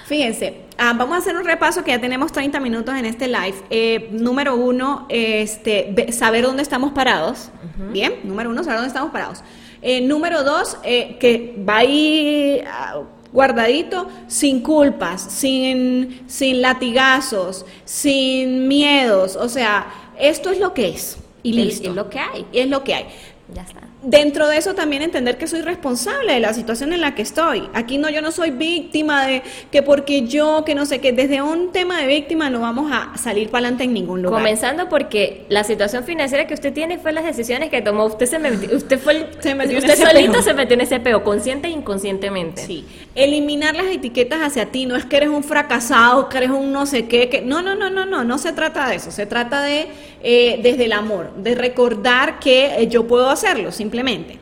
Fíjense, 0.06 0.62
ah, 0.78 0.94
vamos 0.96 1.16
a 1.16 1.18
hacer 1.18 1.36
un 1.36 1.44
repaso 1.44 1.82
que 1.82 1.90
ya 1.90 2.00
tenemos 2.00 2.30
30 2.30 2.60
minutos 2.60 2.94
en 2.94 3.06
este 3.06 3.26
live. 3.26 3.56
Eh, 3.70 4.08
número 4.12 4.54
uno, 4.54 5.06
este, 5.08 6.12
saber 6.12 6.44
dónde 6.44 6.62
estamos 6.62 6.92
parados. 6.92 7.50
Bien, 7.92 8.14
número 8.22 8.50
uno, 8.50 8.62
saber 8.62 8.78
dónde 8.78 8.88
estamos 8.88 9.10
parados. 9.10 9.42
Eh, 9.88 10.00
número 10.00 10.42
dos, 10.42 10.78
eh, 10.82 11.16
que 11.20 11.54
va 11.56 11.76
ahí 11.76 12.60
ah, 12.66 13.02
guardadito, 13.32 14.08
sin 14.26 14.60
culpas, 14.60 15.22
sin, 15.22 16.24
sin 16.26 16.60
latigazos, 16.60 17.64
sin 17.84 18.66
miedos. 18.66 19.36
O 19.36 19.48
sea, 19.48 19.86
esto 20.18 20.50
es 20.50 20.58
lo 20.58 20.74
que 20.74 20.88
es. 20.88 21.18
Y 21.44 21.52
listo. 21.52 21.90
Es 21.90 21.94
lo 21.94 22.10
que 22.10 22.18
hay. 22.18 22.46
Es 22.52 22.66
lo 22.68 22.82
que 22.82 22.94
hay. 22.94 23.06
Ya 23.54 23.62
está 23.62 23.85
dentro 24.06 24.46
de 24.48 24.56
eso 24.56 24.74
también 24.74 25.02
entender 25.02 25.36
que 25.36 25.48
soy 25.48 25.62
responsable 25.62 26.32
de 26.32 26.40
la 26.40 26.54
situación 26.54 26.92
en 26.92 27.00
la 27.00 27.14
que 27.14 27.22
estoy. 27.22 27.68
Aquí 27.74 27.98
no, 27.98 28.08
yo 28.08 28.22
no 28.22 28.30
soy 28.30 28.50
víctima 28.50 29.26
de 29.26 29.42
que 29.72 29.82
porque 29.82 30.22
yo, 30.22 30.64
que 30.64 30.74
no 30.74 30.86
sé 30.86 31.00
qué, 31.00 31.12
desde 31.12 31.42
un 31.42 31.72
tema 31.72 32.00
de 32.00 32.06
víctima 32.06 32.48
no 32.48 32.60
vamos 32.60 32.90
a 32.92 33.18
salir 33.18 33.50
para 33.50 33.66
adelante 33.66 33.84
en 33.84 33.92
ningún 33.92 34.22
lugar. 34.22 34.40
Comenzando 34.40 34.88
porque 34.88 35.44
la 35.48 35.64
situación 35.64 36.04
financiera 36.04 36.46
que 36.46 36.54
usted 36.54 36.72
tiene 36.72 36.98
fue 36.98 37.12
las 37.12 37.24
decisiones 37.24 37.68
que 37.68 37.82
tomó. 37.82 38.04
Usted 38.04 38.26
se 38.26 38.38
metió, 38.38 38.76
usted 38.76 38.98
fue 38.98 39.28
usted 39.36 39.96
solito 39.96 40.40
se 40.40 40.54
metió 40.54 40.74
en 40.74 40.82
ese 40.82 41.00
peo, 41.00 41.24
consciente 41.24 41.66
e 41.66 41.72
inconscientemente. 41.72 42.64
Sí. 42.64 42.84
Eliminar 43.16 43.74
las 43.74 43.86
etiquetas 43.86 44.40
hacia 44.40 44.66
ti, 44.66 44.86
no 44.86 44.94
es 44.94 45.04
que 45.04 45.16
eres 45.16 45.30
un 45.30 45.42
fracasado, 45.42 46.28
que 46.28 46.38
eres 46.38 46.50
un 46.50 46.72
no 46.72 46.86
sé 46.86 47.06
qué, 47.06 47.28
que 47.28 47.42
no, 47.42 47.60
no, 47.60 47.74
no, 47.74 47.90
no, 47.90 48.06
no, 48.06 48.22
no 48.22 48.38
se 48.38 48.52
trata 48.52 48.88
de 48.88 48.96
eso, 48.96 49.10
se 49.10 49.26
trata 49.26 49.62
de 49.62 49.88
eh, 50.22 50.60
desde 50.62 50.84
el 50.84 50.92
amor, 50.92 51.34
de 51.36 51.54
recordar 51.54 52.38
que 52.38 52.82
eh, 52.82 52.88
yo 52.88 53.06
puedo 53.06 53.28
hacerlo, 53.30 53.72
simplemente 53.72 53.95
simplemente. 53.96 54.38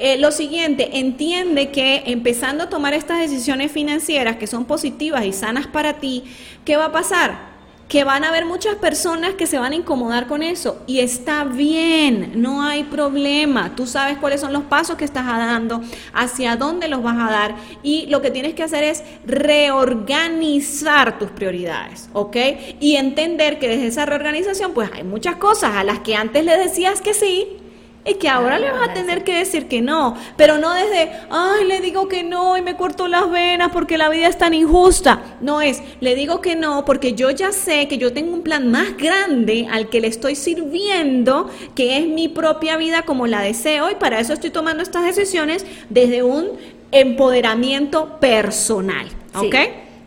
Eh, 0.00 0.16
lo 0.18 0.30
siguiente, 0.30 0.98
entiende 0.98 1.70
que 1.70 2.04
empezando 2.06 2.64
a 2.64 2.68
tomar 2.68 2.94
estas 2.94 3.18
decisiones 3.18 3.72
financieras 3.72 4.36
que 4.36 4.46
son 4.46 4.64
positivas 4.64 5.24
y 5.24 5.32
sanas 5.32 5.66
para 5.66 5.94
ti, 5.94 6.24
¿qué 6.64 6.76
va 6.76 6.86
a 6.86 6.92
pasar? 6.92 7.48
que 7.88 8.04
van 8.04 8.22
a 8.22 8.28
haber 8.28 8.44
muchas 8.44 8.74
personas 8.74 9.32
que 9.32 9.46
se 9.46 9.58
van 9.58 9.72
a 9.72 9.74
incomodar 9.74 10.26
con 10.26 10.42
eso 10.42 10.82
y 10.86 11.00
está 11.00 11.44
bien, 11.44 12.32
no 12.34 12.62
hay 12.62 12.84
problema. 12.84 13.74
Tú 13.74 13.86
sabes 13.86 14.18
cuáles 14.18 14.42
son 14.42 14.52
los 14.52 14.64
pasos 14.64 14.96
que 14.96 15.06
estás 15.06 15.24
dando, 15.24 15.80
hacia 16.12 16.56
dónde 16.56 16.88
los 16.88 17.02
vas 17.02 17.16
a 17.16 17.32
dar 17.32 17.56
y 17.82 18.04
lo 18.08 18.20
que 18.20 18.30
tienes 18.30 18.52
que 18.52 18.62
hacer 18.62 18.84
es 18.84 19.02
reorganizar 19.24 21.18
tus 21.18 21.30
prioridades, 21.30 22.10
¿ok? 22.12 22.36
Y 22.78 22.96
entender 22.96 23.58
que 23.58 23.68
desde 23.68 23.86
esa 23.86 24.04
reorganización 24.04 24.74
pues 24.74 24.90
hay 24.92 25.02
muchas 25.02 25.36
cosas 25.36 25.74
a 25.74 25.82
las 25.82 26.00
que 26.00 26.14
antes 26.14 26.44
le 26.44 26.58
decías 26.58 27.00
que 27.00 27.14
sí 27.14 27.56
y 28.04 28.14
que 28.14 28.28
ahora 28.28 28.58
le 28.58 28.70
vas 28.70 28.88
a 28.88 28.94
tener 28.94 29.22
que 29.22 29.34
decir 29.34 29.68
que 29.68 29.82
no, 29.82 30.16
pero 30.36 30.58
no 30.58 30.72
desde, 30.72 31.10
ay, 31.30 31.64
le 31.66 31.80
digo 31.80 32.08
que 32.08 32.22
no 32.22 32.56
y 32.56 32.62
me 32.62 32.76
corto 32.76 33.06
las 33.06 33.30
venas 33.30 33.70
porque 33.72 33.98
la 33.98 34.08
vida 34.08 34.28
es 34.28 34.38
tan 34.38 34.54
injusta. 34.54 35.36
No 35.40 35.60
es, 35.60 35.82
le 36.00 36.14
digo 36.14 36.40
que 36.40 36.56
no 36.56 36.84
porque 36.84 37.12
yo 37.12 37.30
ya 37.30 37.52
sé 37.52 37.86
que 37.88 37.98
yo 37.98 38.12
tengo 38.12 38.32
un 38.32 38.42
plan 38.42 38.70
más 38.70 38.96
grande 38.96 39.68
al 39.70 39.88
que 39.90 40.00
le 40.00 40.08
estoy 40.08 40.36
sirviendo, 40.36 41.50
que 41.74 41.98
es 41.98 42.06
mi 42.06 42.28
propia 42.28 42.76
vida 42.76 43.02
como 43.02 43.26
la 43.26 43.42
deseo 43.42 43.90
y 43.90 43.96
para 43.96 44.20
eso 44.20 44.32
estoy 44.32 44.50
tomando 44.50 44.82
estas 44.82 45.04
decisiones 45.04 45.66
desde 45.90 46.22
un 46.22 46.52
empoderamiento 46.90 48.18
personal, 48.20 49.06
¿ok? 49.34 49.54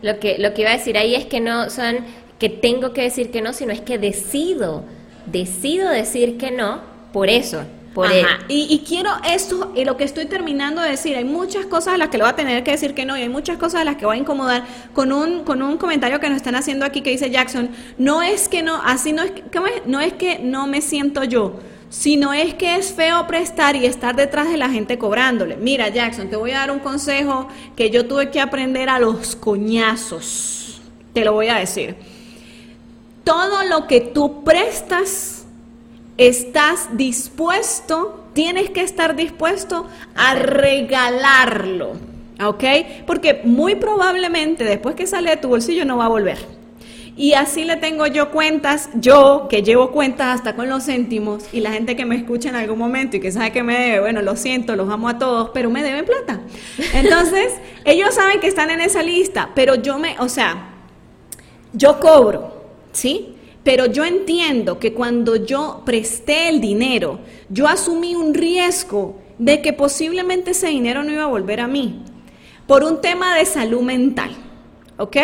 Lo 0.02 0.18
que, 0.18 0.36
lo 0.38 0.52
que 0.52 0.62
iba 0.62 0.70
a 0.70 0.76
decir 0.76 0.98
ahí 0.98 1.14
es 1.14 1.26
que 1.26 1.38
no 1.38 1.70
son 1.70 1.98
que 2.40 2.48
tengo 2.48 2.92
que 2.92 3.02
decir 3.02 3.30
que 3.30 3.40
no, 3.40 3.52
sino 3.52 3.72
es 3.72 3.80
que 3.80 3.98
decido, 3.98 4.82
decido 5.26 5.88
decir 5.88 6.38
que 6.38 6.50
no 6.50 6.80
por 7.12 7.30
eso. 7.30 7.62
Por 7.94 8.10
él. 8.10 8.26
Y, 8.48 8.68
y, 8.70 8.78
quiero 8.80 9.10
esto, 9.28 9.72
y 9.76 9.84
lo 9.84 9.98
que 9.98 10.04
estoy 10.04 10.24
terminando 10.24 10.80
de 10.80 10.90
decir, 10.90 11.14
hay 11.14 11.24
muchas 11.24 11.66
cosas 11.66 11.94
a 11.94 11.98
las 11.98 12.08
que 12.08 12.16
le 12.16 12.24
voy 12.24 12.32
a 12.32 12.36
tener 12.36 12.64
que 12.64 12.70
decir 12.70 12.94
que 12.94 13.04
no, 13.04 13.18
y 13.18 13.22
hay 13.22 13.28
muchas 13.28 13.58
cosas 13.58 13.82
a 13.82 13.84
las 13.84 13.96
que 13.96 14.06
voy 14.06 14.16
a 14.16 14.20
incomodar 14.20 14.64
con 14.94 15.12
un, 15.12 15.44
con 15.44 15.60
un 15.60 15.76
comentario 15.76 16.18
que 16.18 16.28
nos 16.28 16.36
están 16.36 16.54
haciendo 16.54 16.86
aquí 16.86 17.02
que 17.02 17.10
dice 17.10 17.30
Jackson, 17.30 17.70
no 17.98 18.22
es 18.22 18.48
que 18.48 18.62
no, 18.62 18.80
así 18.82 19.12
no 19.12 19.22
es, 19.22 19.32
no 19.86 20.00
es 20.00 20.14
que 20.14 20.38
no 20.38 20.66
me 20.66 20.80
siento 20.80 21.24
yo, 21.24 21.58
sino 21.92 22.32
es 22.32 22.54
que 22.54 22.76
es 22.76 22.92
feo 22.92 23.26
prestar 23.26 23.76
y 23.76 23.84
estar 23.84 24.16
detrás 24.16 24.48
de 24.48 24.56
la 24.56 24.70
gente 24.70 24.96
cobrándole. 24.96 25.56
Mira, 25.58 25.90
Jackson, 25.90 26.30
te 26.30 26.36
voy 26.36 26.52
a 26.52 26.60
dar 26.60 26.70
un 26.70 26.78
consejo 26.78 27.48
que 27.76 27.90
yo 27.90 28.06
tuve 28.06 28.30
que 28.30 28.40
aprender 28.40 28.88
a 28.88 28.98
los 28.98 29.36
coñazos. 29.36 30.80
Te 31.12 31.22
lo 31.22 31.34
voy 31.34 31.48
a 31.48 31.56
decir. 31.56 31.96
Todo 33.24 33.64
lo 33.64 33.86
que 33.86 34.00
tú 34.00 34.42
prestas, 34.42 35.41
estás 36.28 36.96
dispuesto, 36.96 38.24
tienes 38.32 38.70
que 38.70 38.82
estar 38.82 39.16
dispuesto 39.16 39.86
a 40.14 40.34
regalarlo. 40.34 41.92
¿Ok? 42.44 42.64
Porque 43.06 43.42
muy 43.44 43.76
probablemente 43.76 44.64
después 44.64 44.94
que 44.94 45.06
sale 45.06 45.30
de 45.30 45.36
tu 45.36 45.48
bolsillo 45.48 45.84
no 45.84 45.98
va 45.98 46.06
a 46.06 46.08
volver. 46.08 46.38
Y 47.14 47.34
así 47.34 47.64
le 47.64 47.76
tengo 47.76 48.06
yo 48.06 48.30
cuentas, 48.30 48.88
yo 48.94 49.46
que 49.50 49.62
llevo 49.62 49.90
cuentas 49.90 50.34
hasta 50.34 50.56
con 50.56 50.70
los 50.70 50.86
céntimos 50.86 51.44
y 51.52 51.60
la 51.60 51.70
gente 51.70 51.94
que 51.94 52.06
me 52.06 52.16
escucha 52.16 52.48
en 52.48 52.56
algún 52.56 52.78
momento 52.78 53.18
y 53.18 53.20
que 53.20 53.30
sabe 53.30 53.52
que 53.52 53.62
me 53.62 53.78
debe, 53.78 54.00
bueno, 54.00 54.22
lo 54.22 54.34
siento, 54.34 54.76
los 54.76 54.90
amo 54.90 55.10
a 55.10 55.18
todos, 55.18 55.50
pero 55.52 55.68
me 55.68 55.82
deben 55.82 56.06
plata. 56.06 56.40
Entonces, 56.94 57.52
ellos 57.84 58.14
saben 58.14 58.40
que 58.40 58.46
están 58.46 58.70
en 58.70 58.80
esa 58.80 59.02
lista, 59.02 59.50
pero 59.54 59.74
yo 59.74 59.98
me, 59.98 60.18
o 60.20 60.28
sea, 60.30 60.70
yo 61.74 62.00
cobro, 62.00 62.64
¿sí? 62.92 63.36
Pero 63.64 63.86
yo 63.86 64.04
entiendo 64.04 64.78
que 64.78 64.92
cuando 64.92 65.36
yo 65.36 65.82
presté 65.84 66.48
el 66.48 66.60
dinero, 66.60 67.20
yo 67.48 67.68
asumí 67.68 68.14
un 68.14 68.34
riesgo 68.34 69.16
de 69.38 69.62
que 69.62 69.72
posiblemente 69.72 70.50
ese 70.50 70.68
dinero 70.68 71.02
no 71.02 71.12
iba 71.12 71.24
a 71.24 71.26
volver 71.26 71.60
a 71.60 71.68
mí 71.68 72.02
por 72.66 72.84
un 72.84 73.00
tema 73.00 73.36
de 73.36 73.44
salud 73.44 73.82
mental. 73.82 74.30
¿Ok? 74.98 75.16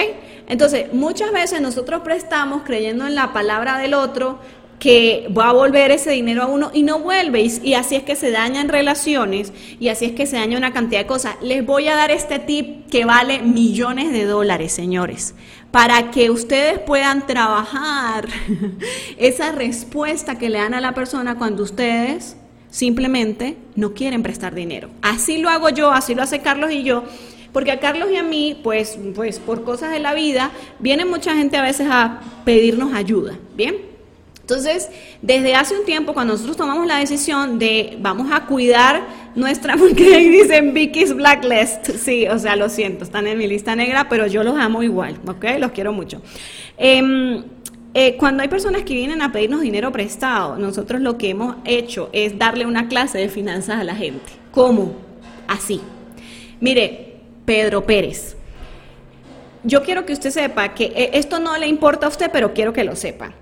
Entonces, 0.48 0.92
muchas 0.92 1.30
veces 1.30 1.60
nosotros 1.60 2.00
prestamos 2.02 2.62
creyendo 2.64 3.06
en 3.06 3.14
la 3.14 3.32
palabra 3.32 3.78
del 3.78 3.94
otro 3.94 4.38
que 4.78 5.28
va 5.36 5.50
a 5.50 5.52
volver 5.52 5.90
ese 5.90 6.10
dinero 6.10 6.42
a 6.42 6.46
uno 6.46 6.70
y 6.72 6.82
no 6.82 7.00
vuelve. 7.00 7.42
Y, 7.62 7.74
así 7.74 7.96
es 7.96 8.02
que 8.02 8.16
se 8.16 8.30
dañan 8.30 8.68
relaciones 8.68 9.52
y 9.80 9.88
así 9.88 10.06
es 10.06 10.12
que 10.12 10.26
se 10.26 10.36
daña 10.36 10.56
una 10.56 10.72
cantidad 10.72 11.00
de 11.00 11.06
cosas. 11.06 11.36
Les 11.42 11.64
voy 11.64 11.88
a 11.88 11.96
dar 11.96 12.10
este 12.10 12.38
tip 12.38 12.88
que 12.88 13.04
vale 13.04 13.42
millones 13.42 14.12
de 14.12 14.24
dólares, 14.24 14.72
señores, 14.72 15.34
para 15.70 16.10
que 16.10 16.30
ustedes 16.30 16.78
puedan 16.78 17.26
trabajar 17.26 18.28
esa 19.18 19.52
respuesta 19.52 20.38
que 20.38 20.48
le 20.48 20.58
dan 20.58 20.74
a 20.74 20.80
la 20.80 20.94
persona 20.94 21.36
cuando 21.36 21.62
ustedes 21.62 22.36
simplemente 22.70 23.56
no 23.74 23.92
quieren 23.94 24.22
prestar 24.22 24.54
dinero. 24.54 24.90
Así 25.02 25.38
lo 25.38 25.48
hago 25.48 25.68
yo, 25.70 25.90
así 25.90 26.14
lo 26.14 26.22
hace 26.22 26.40
Carlos 26.40 26.70
y 26.70 26.82
yo. 26.82 27.04
Porque 27.52 27.70
a 27.70 27.80
Carlos 27.80 28.10
y 28.12 28.16
a 28.16 28.22
mí, 28.22 28.60
pues, 28.62 28.98
pues 29.14 29.38
por 29.38 29.64
cosas 29.64 29.90
de 29.90 30.00
la 30.00 30.14
vida, 30.14 30.50
viene 30.78 31.04
mucha 31.04 31.34
gente 31.34 31.56
a 31.56 31.62
veces 31.62 31.88
a 31.90 32.20
pedirnos 32.44 32.92
ayuda, 32.92 33.38
¿bien? 33.56 33.76
Entonces, 34.40 34.88
desde 35.20 35.54
hace 35.54 35.78
un 35.78 35.84
tiempo, 35.84 36.14
cuando 36.14 36.32
nosotros 36.32 36.56
tomamos 36.56 36.86
la 36.86 36.98
decisión 36.98 37.58
de 37.58 37.98
vamos 38.00 38.30
a 38.32 38.46
cuidar 38.46 39.02
nuestra, 39.38 39.76
porque 39.78 40.18
dicen 40.18 40.74
Vicky's 40.74 41.14
Blacklist, 41.14 41.90
sí, 41.90 42.26
o 42.28 42.38
sea, 42.38 42.56
lo 42.56 42.68
siento, 42.68 43.04
están 43.04 43.26
en 43.26 43.38
mi 43.38 43.46
lista 43.46 43.74
negra, 43.74 44.08
pero 44.08 44.26
yo 44.26 44.42
los 44.42 44.58
amo 44.58 44.82
igual, 44.82 45.18
¿ok? 45.26 45.44
Los 45.58 45.72
quiero 45.72 45.92
mucho. 45.92 46.20
Em, 46.76 47.42
eh, 47.94 48.16
cuando 48.16 48.42
hay 48.42 48.48
personas 48.48 48.82
que 48.82 48.94
vienen 48.94 49.22
a 49.22 49.32
pedirnos 49.32 49.60
dinero 49.60 49.90
prestado, 49.90 50.56
nosotros 50.58 51.00
lo 51.00 51.16
que 51.16 51.30
hemos 51.30 51.56
hecho 51.64 52.10
es 52.12 52.38
darle 52.38 52.66
una 52.66 52.88
clase 52.88 53.18
de 53.18 53.28
finanzas 53.28 53.80
a 53.80 53.84
la 53.84 53.94
gente. 53.94 54.30
¿Cómo? 54.50 54.94
Así. 55.46 55.80
Mire, 56.60 57.16
Pedro 57.44 57.84
Pérez. 57.84 58.36
Yo 59.64 59.82
quiero 59.82 60.04
que 60.04 60.12
usted 60.12 60.30
sepa 60.30 60.74
que 60.74 60.84
eh, 60.94 61.10
esto 61.14 61.40
no 61.40 61.56
le 61.56 61.66
importa 61.66 62.06
a 62.06 62.08
usted, 62.10 62.30
pero 62.32 62.52
quiero 62.52 62.72
que 62.72 62.84
lo 62.84 62.94
sepa. 62.94 63.32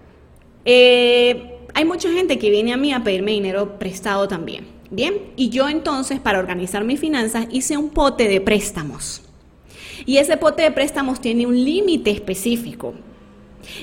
Eh, 0.65 1.59
hay 1.75 1.85
mucha 1.85 2.11
gente 2.11 2.39
que 2.39 2.51
viene 2.51 2.73
a 2.73 2.77
mí 2.77 2.93
a 2.93 3.05
pedirme 3.05 3.33
dinero 3.33 3.79
prestado 3.79 4.27
también. 4.29 4.76
Bien, 4.91 5.33
y 5.37 5.49
yo 5.49 5.69
entonces 5.69 6.21
para 6.21 6.39
organizar 6.39 6.85
mis 6.85 7.01
finanzas 7.01 7.47
hice 7.51 7.77
un 7.77 7.91
pote 7.91 8.29
de 8.29 8.41
préstamos. 8.41 9.23
Y 10.05 10.19
ese 10.19 10.37
pote 10.37 10.63
de 10.63 10.71
préstamos 10.71 11.21
tiene 11.21 11.47
un 11.47 11.65
límite 11.65 12.11
específico. 12.11 12.95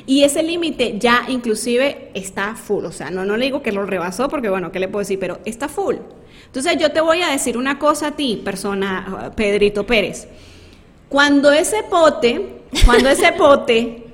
Y 0.06 0.24
ese 0.24 0.44
límite 0.44 0.98
ya 0.98 1.26
inclusive 1.28 2.12
está 2.14 2.56
full. 2.56 2.86
O 2.86 2.92
sea, 2.92 3.10
no, 3.10 3.26
no 3.26 3.36
le 3.36 3.46
digo 3.46 3.62
que 3.62 3.72
lo 3.72 3.86
rebasó 3.86 4.30
porque 4.30 4.50
bueno, 4.50 4.72
¿qué 4.72 4.80
le 4.80 4.88
puedo 4.88 5.02
decir? 5.02 5.20
Pero 5.20 5.40
está 5.44 5.68
full. 5.68 5.96
Entonces 6.46 6.78
yo 6.78 6.92
te 6.92 7.02
voy 7.02 7.22
a 7.22 7.30
decir 7.30 7.58
una 7.58 7.80
cosa 7.80 8.08
a 8.08 8.12
ti, 8.12 8.42
persona 8.44 9.34
Pedrito 9.36 9.86
Pérez. 9.86 10.28
Cuando 11.10 11.52
ese 11.52 11.84
pote, 11.84 12.62
cuando 12.86 13.10
ese 13.10 13.32
pote 13.38 14.14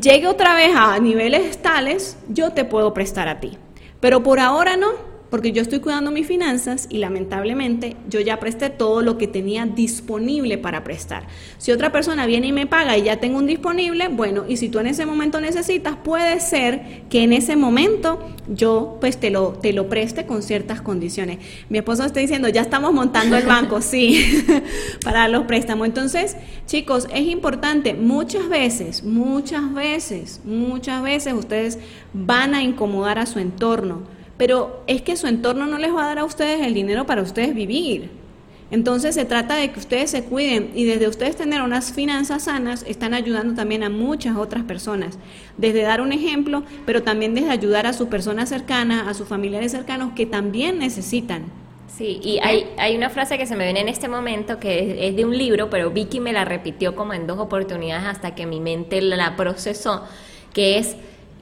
llegue 0.00 0.26
otra 0.26 0.54
vez 0.54 0.72
a 0.74 0.98
niveles 0.98 1.62
tales, 1.62 2.16
yo 2.28 2.50
te 2.50 2.64
puedo 2.64 2.92
prestar 2.92 3.28
a 3.28 3.40
ti. 3.40 3.56
Pero 4.00 4.22
por 4.22 4.40
ahora 4.40 4.76
no 4.76 5.15
porque 5.30 5.52
yo 5.52 5.62
estoy 5.62 5.80
cuidando 5.80 6.10
mis 6.10 6.26
finanzas 6.26 6.86
y 6.90 6.98
lamentablemente 6.98 7.96
yo 8.08 8.20
ya 8.20 8.38
presté 8.38 8.70
todo 8.70 9.02
lo 9.02 9.18
que 9.18 9.26
tenía 9.26 9.66
disponible 9.66 10.58
para 10.58 10.84
prestar. 10.84 11.26
Si 11.58 11.72
otra 11.72 11.90
persona 11.92 12.26
viene 12.26 12.48
y 12.48 12.52
me 12.52 12.66
paga 12.66 12.96
y 12.96 13.02
ya 13.02 13.18
tengo 13.18 13.38
un 13.38 13.46
disponible, 13.46 14.08
bueno, 14.08 14.44
y 14.48 14.56
si 14.56 14.68
tú 14.68 14.78
en 14.78 14.86
ese 14.86 15.06
momento 15.06 15.40
necesitas, 15.40 15.96
puede 15.96 16.40
ser 16.40 17.02
que 17.10 17.22
en 17.22 17.32
ese 17.32 17.56
momento 17.56 18.20
yo 18.48 18.98
pues 19.00 19.18
te 19.18 19.30
lo, 19.30 19.50
te 19.52 19.72
lo 19.72 19.88
preste 19.88 20.26
con 20.26 20.42
ciertas 20.42 20.80
condiciones. 20.80 21.38
Mi 21.68 21.78
esposo 21.78 22.04
está 22.04 22.20
diciendo, 22.20 22.48
ya 22.48 22.62
estamos 22.62 22.92
montando 22.92 23.36
el 23.36 23.46
banco, 23.46 23.82
sí, 23.82 24.44
para 25.04 25.28
los 25.28 25.44
préstamos. 25.46 25.86
Entonces, 25.86 26.36
chicos, 26.66 27.08
es 27.12 27.26
importante, 27.26 27.94
muchas 27.94 28.48
veces, 28.48 29.02
muchas 29.02 29.74
veces, 29.74 30.40
muchas 30.44 31.02
veces 31.02 31.34
ustedes 31.34 31.78
van 32.12 32.54
a 32.54 32.62
incomodar 32.62 33.18
a 33.18 33.26
su 33.26 33.38
entorno 33.38 34.15
pero 34.36 34.82
es 34.86 35.02
que 35.02 35.16
su 35.16 35.26
entorno 35.26 35.66
no 35.66 35.78
les 35.78 35.94
va 35.94 36.04
a 36.04 36.08
dar 36.08 36.18
a 36.18 36.24
ustedes 36.24 36.66
el 36.66 36.74
dinero 36.74 37.06
para 37.06 37.22
ustedes 37.22 37.54
vivir. 37.54 38.10
Entonces 38.70 39.14
se 39.14 39.24
trata 39.24 39.54
de 39.54 39.70
que 39.70 39.78
ustedes 39.78 40.10
se 40.10 40.24
cuiden 40.24 40.72
y 40.74 40.84
desde 40.84 41.06
ustedes 41.06 41.36
tener 41.36 41.62
unas 41.62 41.92
finanzas 41.92 42.44
sanas 42.44 42.84
están 42.88 43.14
ayudando 43.14 43.54
también 43.54 43.84
a 43.84 43.90
muchas 43.90 44.36
otras 44.36 44.64
personas. 44.64 45.18
Desde 45.56 45.82
dar 45.82 46.00
un 46.00 46.12
ejemplo, 46.12 46.64
pero 46.84 47.02
también 47.04 47.34
desde 47.34 47.50
ayudar 47.50 47.86
a 47.86 47.92
sus 47.92 48.08
personas 48.08 48.48
cercanas, 48.48 49.06
a 49.06 49.14
sus 49.14 49.28
familiares 49.28 49.70
cercanos 49.70 50.14
que 50.14 50.26
también 50.26 50.80
necesitan. 50.80 51.44
Sí, 51.96 52.20
y 52.22 52.40
hay, 52.42 52.66
hay 52.76 52.96
una 52.96 53.08
frase 53.08 53.38
que 53.38 53.46
se 53.46 53.56
me 53.56 53.64
viene 53.64 53.80
en 53.80 53.88
este 53.88 54.08
momento 54.08 54.58
que 54.58 55.08
es 55.08 55.16
de 55.16 55.24
un 55.24 55.38
libro, 55.38 55.70
pero 55.70 55.90
Vicky 55.90 56.18
me 56.18 56.32
la 56.32 56.44
repitió 56.44 56.96
como 56.96 57.14
en 57.14 57.26
dos 57.26 57.38
oportunidades 57.38 58.04
hasta 58.04 58.34
que 58.34 58.46
mi 58.46 58.60
mente 58.60 59.00
la 59.00 59.36
procesó, 59.36 60.02
que 60.52 60.76
es 60.78 60.96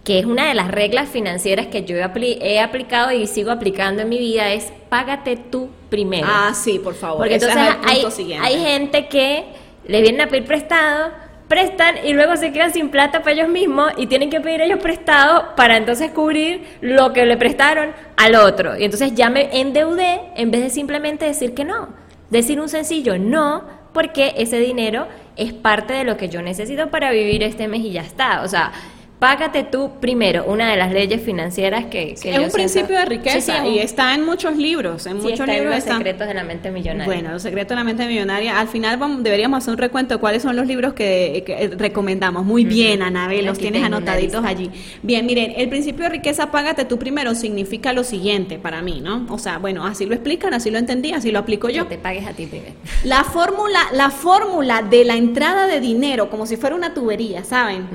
que 0.04 0.18
es 0.18 0.26
una 0.26 0.48
de 0.48 0.54
las 0.54 0.68
reglas 0.68 1.08
financieras 1.08 1.68
que 1.68 1.84
yo 1.84 1.96
he, 1.96 2.60
aplicado 2.60 3.10
y 3.10 3.26
sigo 3.26 3.50
aplicando 3.50 4.02
en 4.02 4.10
mi 4.10 4.18
vida, 4.18 4.52
es 4.52 4.70
págate 4.90 5.36
tú 5.36 5.70
primero. 5.88 6.26
Ah, 6.30 6.52
sí, 6.54 6.78
por 6.78 6.94
favor. 6.94 7.18
Porque 7.18 7.34
entonces 7.34 7.58
hay, 8.38 8.58
gente 8.58 9.08
que 9.08 9.44
le 9.86 10.02
vienen 10.02 10.20
a 10.20 10.26
pedir 10.26 10.44
prestado, 10.44 11.10
prestan 11.48 12.06
y 12.06 12.12
luego 12.12 12.36
se 12.36 12.52
quedan 12.52 12.70
sin 12.70 12.90
plata 12.90 13.20
para 13.20 13.32
ellos 13.32 13.48
mismos 13.48 13.92
y 13.96 14.06
tienen 14.06 14.28
que 14.28 14.42
pedir 14.42 14.60
ellos 14.60 14.78
prestado 14.80 15.56
para 15.56 15.78
entonces 15.78 16.10
cubrir 16.10 16.66
lo 16.82 17.14
que 17.14 17.24
le 17.24 17.38
prestaron 17.38 17.92
al 18.18 18.34
otro. 18.34 18.78
Y 18.78 18.84
entonces 18.84 19.14
ya 19.14 19.30
me 19.30 19.58
endeudé 19.58 20.20
en 20.36 20.50
vez 20.50 20.60
de 20.60 20.70
simplemente 20.70 21.24
decir 21.24 21.54
que 21.54 21.64
no. 21.64 21.88
Decir 22.28 22.60
un 22.60 22.68
sencillo 22.68 23.18
no, 23.18 23.64
porque 23.94 24.34
ese 24.36 24.58
dinero 24.58 25.06
es 25.36 25.54
parte 25.54 25.94
de 25.94 26.04
lo 26.04 26.18
que 26.18 26.28
yo 26.28 26.42
necesito 26.42 26.90
para 26.90 27.10
vivir 27.10 27.42
este 27.42 27.68
mes 27.68 27.80
y 27.80 27.92
ya 27.92 28.02
está. 28.02 28.42
O 28.42 28.48
sea, 28.48 28.72
Págate 29.18 29.62
tú 29.64 29.92
primero, 30.00 30.44
una 30.44 30.70
de 30.70 30.76
las 30.76 30.92
leyes 30.92 31.22
financieras 31.22 31.86
que, 31.86 32.12
es 32.12 32.38
un 32.38 32.50
principio 32.50 32.96
de 32.96 33.04
riqueza 33.06 33.66
y 33.66 33.78
está 33.78 34.14
en 34.14 34.24
muchos 34.24 34.56
libros, 34.56 35.06
en 35.06 35.18
muchos 35.18 35.46
libros. 35.46 35.74
Los 35.76 35.84
secretos 35.84 36.28
de 36.28 36.34
la 36.34 36.44
mente 36.44 36.70
millonaria. 36.70 37.06
Bueno, 37.06 37.30
los 37.30 37.42
secretos 37.42 37.70
de 37.70 37.76
la 37.76 37.84
mente 37.84 38.06
millonaria. 38.06 38.58
Al 38.58 38.68
final 38.68 38.98
deberíamos 39.22 39.58
hacer 39.58 39.72
un 39.72 39.78
recuento 39.78 40.14
de 40.14 40.20
cuáles 40.20 40.42
son 40.42 40.56
los 40.56 40.66
libros 40.66 40.92
que, 40.92 41.72
recomendamos. 41.78 42.44
Muy 42.44 42.64
bien, 42.64 43.02
Anabel, 43.02 43.46
los 43.46 43.58
tienes 43.58 43.82
anotaditos 43.82 44.44
allí. 44.44 44.70
Bien, 45.02 45.24
miren, 45.24 45.54
el 45.56 45.68
principio 45.68 46.04
de 46.04 46.10
riqueza, 46.10 46.50
págate 46.50 46.84
tú 46.84 46.98
primero, 46.98 47.34
significa 47.34 47.92
lo 47.92 48.04
siguiente 48.04 48.58
para 48.58 48.82
mí, 48.82 49.00
¿no? 49.00 49.26
O 49.30 49.38
sea, 49.38 49.58
bueno, 49.58 49.86
así 49.86 50.06
lo 50.06 50.14
explican, 50.14 50.52
así 50.52 50.70
lo 50.70 50.78
entendí, 50.78 51.12
así 51.12 51.30
lo 51.30 51.38
aplico 51.38 51.70
yo. 51.70 51.88
Que 51.88 51.96
te 51.96 52.02
pagues 52.02 52.26
a 52.26 52.32
ti 52.32 52.46
primero. 52.46 52.74
La 53.04 53.24
fórmula, 53.24 53.80
la 53.92 54.10
fórmula 54.10 54.82
de 54.82 55.04
la 55.04 55.16
entrada 55.16 55.66
de 55.66 55.80
dinero, 55.80 56.28
como 56.28 56.46
si 56.46 56.56
fuera 56.56 56.76
una 56.76 56.92
tubería, 56.92 57.44
¿saben? 57.44 57.86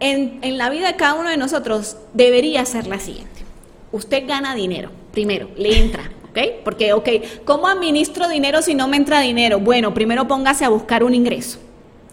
En, 0.00 0.58
la 0.58 0.70
vida 0.70 0.86
de 0.88 0.96
cada 0.96 1.14
uno 1.14 1.30
de 1.30 1.36
nosotros 1.36 1.96
debería 2.14 2.64
ser 2.64 2.86
la 2.86 2.98
siguiente. 2.98 3.42
Usted 3.92 4.26
gana 4.26 4.54
dinero, 4.54 4.90
primero, 5.12 5.50
le 5.56 5.78
entra, 5.78 6.10
¿ok? 6.30 6.38
Porque, 6.64 6.92
ok, 6.92 7.08
¿cómo 7.44 7.68
administro 7.68 8.28
dinero 8.28 8.62
si 8.62 8.74
no 8.74 8.88
me 8.88 8.96
entra 8.96 9.20
dinero? 9.20 9.60
Bueno, 9.60 9.94
primero 9.94 10.28
póngase 10.28 10.64
a 10.64 10.68
buscar 10.68 11.02
un 11.02 11.14
ingreso. 11.14 11.58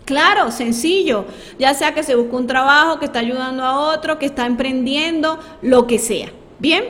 Claro, 0.05 0.51
sencillo. 0.51 1.25
Ya 1.57 1.73
sea 1.73 1.93
que 1.93 2.03
se 2.03 2.15
busca 2.15 2.37
un 2.37 2.47
trabajo, 2.47 2.99
que 2.99 3.05
está 3.05 3.19
ayudando 3.19 3.63
a 3.63 3.93
otro, 3.93 4.19
que 4.19 4.27
está 4.27 4.45
emprendiendo, 4.45 5.39
lo 5.61 5.87
que 5.87 5.99
sea. 5.99 6.31
Bien. 6.59 6.83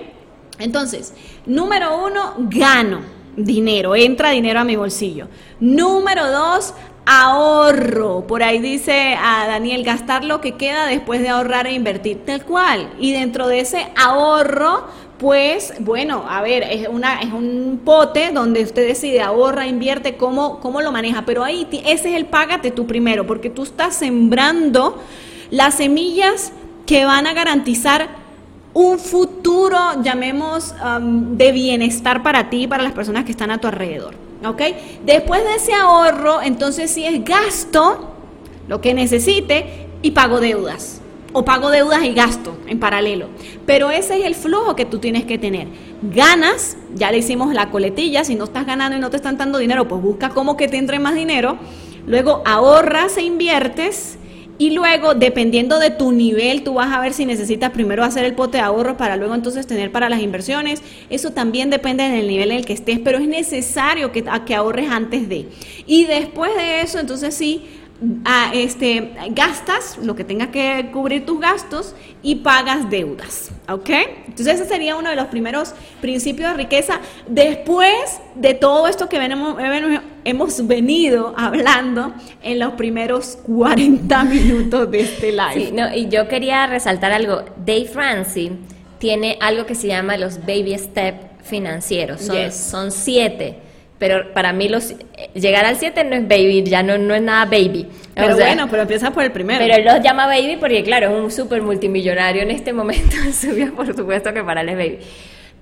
Entonces, 0.60 1.14
número 1.46 2.06
uno, 2.06 2.36
gano 2.38 3.16
dinero, 3.36 3.96
entra 3.96 4.30
dinero 4.32 4.60
a 4.60 4.64
mi 4.64 4.76
bolsillo. 4.76 5.28
Número 5.60 6.30
dos, 6.32 6.74
ahorro. 7.06 8.26
Por 8.28 8.44
ahí 8.44 8.60
dice 8.60 9.16
a 9.20 9.48
Daniel, 9.48 9.84
gastar 9.84 10.24
lo 10.24 10.42
que 10.42 10.54
queda 10.54 10.88
después 10.88 11.22
de 11.22 11.30
ahorrar 11.30 11.68
e 11.68 11.74
invertir. 11.74 12.26
Tal 12.26 12.44
cual. 12.44 12.90
Y 13.00 13.14
dentro 13.14 13.48
de 13.48 13.60
ese 13.60 13.88
ahorro, 13.96 14.86
pues 15.18 15.74
bueno, 15.80 16.26
a 16.30 16.42
ver, 16.42 16.64
es, 16.64 16.88
una, 16.88 17.22
es 17.22 17.32
un 17.32 17.82
pote 17.86 18.32
donde 18.32 18.64
usted 18.64 18.88
decide, 18.88 19.22
ahorra, 19.22 19.68
invierte, 19.68 20.18
cómo, 20.18 20.60
cómo 20.60 20.82
lo 20.82 20.92
maneja. 20.92 21.24
Pero 21.26 21.44
ahí 21.44 21.68
ese 21.86 22.10
es 22.10 22.16
el 22.16 22.26
págate 22.26 22.72
tú 22.72 22.86
primero, 22.88 23.26
porque 23.26 23.50
tú 23.50 23.64
estás 23.64 23.96
sembrando 23.96 25.02
las 25.52 25.76
semillas 25.76 26.52
que 26.86 27.06
van 27.06 27.28
a 27.28 27.34
garantizar 27.34 28.26
un 28.74 29.00
futuro, 29.00 29.78
llamemos, 30.04 30.76
um, 30.84 31.38
de 31.38 31.54
bienestar 31.54 32.24
para 32.24 32.50
ti 32.50 32.64
y 32.64 32.68
para 32.68 32.84
las 32.84 32.92
personas 32.92 33.24
que 33.24 33.32
están 33.32 33.50
a 33.50 33.58
tu 33.58 33.68
alrededor. 33.68 34.25
¿Ok? 34.46 34.62
Después 35.06 35.44
de 35.44 35.56
ese 35.56 35.74
ahorro, 35.74 36.42
entonces 36.42 36.92
sí 36.92 37.06
es 37.06 37.24
gasto, 37.24 38.12
lo 38.68 38.82
que 38.82 38.94
necesite, 38.94 39.88
y 40.02 40.12
pago 40.12 40.40
deudas. 40.40 41.02
O 41.34 41.44
pago 41.44 41.70
deudas 41.70 42.04
y 42.04 42.14
gasto 42.14 42.58
en 42.68 42.80
paralelo. 42.80 43.28
Pero 43.66 43.92
ese 43.92 44.20
es 44.20 44.26
el 44.26 44.36
flujo 44.36 44.76
que 44.76 44.86
tú 44.86 45.00
tienes 45.00 45.26
que 45.26 45.38
tener. 45.38 45.68
Ganas, 46.02 46.78
ya 46.94 47.12
le 47.12 47.18
hicimos 47.18 47.54
la 47.54 47.72
coletilla, 47.72 48.24
si 48.24 48.36
no 48.36 48.46
estás 48.46 48.66
ganando 48.66 48.96
y 48.96 49.02
no 49.02 49.10
te 49.10 49.18
están 49.18 49.38
dando 49.38 49.58
dinero, 49.58 49.88
pues 49.88 50.02
busca 50.02 50.30
cómo 50.30 50.56
que 50.56 50.68
te 50.68 50.78
entre 50.78 51.00
más 51.00 51.16
dinero. 51.16 51.58
Luego 52.08 52.42
ahorras 52.46 53.18
e 53.18 53.24
inviertes 53.24 54.18
y 54.58 54.72
luego, 54.72 55.16
dependiendo 55.16 55.80
de 55.80 55.90
tu 55.90 56.12
nivel, 56.12 56.64
tú 56.64 56.76
vas 56.76 56.94
a 56.94 57.02
ver 57.02 57.14
si 57.14 57.26
necesitas 57.26 57.72
primero 57.72 58.04
hacer 58.04 58.24
el 58.24 58.36
pote 58.36 58.58
de 58.58 58.64
ahorro 58.64 58.96
para 58.96 59.18
luego 59.18 59.36
entonces 59.36 59.68
tener 59.68 59.92
para 59.92 60.08
las 60.08 60.22
inversiones. 60.22 60.82
Eso 61.10 61.32
también 61.32 61.70
depende 61.70 62.08
del 62.08 62.28
nivel 62.28 62.52
en 62.52 62.58
el 62.58 62.66
que 62.66 62.74
estés, 62.74 63.00
pero 63.00 63.18
es 63.18 63.28
necesario 63.28 64.14
que, 64.14 64.24
que 64.46 64.56
ahorres 64.56 64.90
antes 64.90 65.28
de. 65.28 65.48
Y 65.86 66.06
después 66.06 66.56
de 66.56 66.82
eso, 66.82 67.00
entonces 67.00 67.36
sí, 67.36 67.64
este, 68.54 69.14
gastas 69.30 69.98
lo 70.02 70.16
que 70.16 70.24
tenga 70.24 70.52
que 70.52 70.90
cubrir 70.92 71.26
tus 71.26 71.40
gastos 71.40 71.96
y 72.22 72.36
pagas 72.36 72.90
deudas. 72.90 73.52
¿Ok? 73.70 73.90
Entonces 74.28 74.60
ese 74.60 74.66
sería 74.66 74.96
uno 74.96 75.10
de 75.10 75.16
los 75.16 75.28
primeros 75.28 75.74
principios 76.02 76.52
de 76.52 76.58
riqueza. 76.58 77.00
Después 77.28 78.20
de 78.36 78.54
todo 78.54 78.88
esto 78.88 79.08
que 79.08 79.18
venimos, 79.18 79.58
hemos 80.24 80.68
venido 80.68 81.34
hablando 81.38 82.14
en 82.42 82.60
los 82.60 82.74
primeros 82.74 83.38
40 83.46 84.24
minutos 84.26 84.92
de 84.92 85.00
este 85.00 85.32
live. 85.32 85.54
Sí, 85.54 85.72
no, 85.72 85.94
y 85.94 86.10
yo 86.10 86.28
quería 86.28 86.68
resaltar 86.68 87.12
algo. 87.12 87.46
Dave 87.66 87.90
Ramsey 87.94 88.52
tiene 89.00 89.38
algo 89.40 89.66
que 89.66 89.76
se 89.76 89.88
llama 89.88 90.18
los 90.18 90.40
baby 90.40 90.78
step 90.78 91.16
financieros. 91.44 92.22
Son, 92.22 92.52
son 92.52 92.92
siete 92.92 93.60
pero 93.98 94.34
para 94.34 94.52
mí 94.54 94.68
los 94.68 94.94
llegar 95.34 95.66
al 95.66 95.78
7 95.78 96.04
no 96.04 96.16
es 96.16 96.28
baby, 96.28 96.64
ya 96.64 96.84
no, 96.84 96.98
no 96.98 97.16
es 97.16 97.22
nada 97.22 97.46
baby. 97.46 97.88
Pero 98.14 98.36
bueno, 98.36 98.68
pero 98.70 98.84
empieza 98.84 99.12
por 99.12 99.24
el 99.24 99.32
primero. 99.32 99.60
Pero 99.60 99.76
él 99.76 99.86
los 99.86 100.02
llama 100.04 100.26
baby 100.28 100.58
porque 100.58 100.84
claro, 100.84 101.16
es 101.16 101.24
un 101.24 101.32
súper 101.32 101.62
multimillonario 101.62 102.42
en 102.42 102.52
este 102.52 102.74
momento 102.74 103.16
en 103.24 103.34
su 103.34 103.52
vida, 103.52 103.72
por 103.76 103.88
supuesto 103.96 104.34
que 104.34 104.44
para 104.44 104.62
él 104.62 104.70
es 104.70 104.78
baby. 104.78 105.00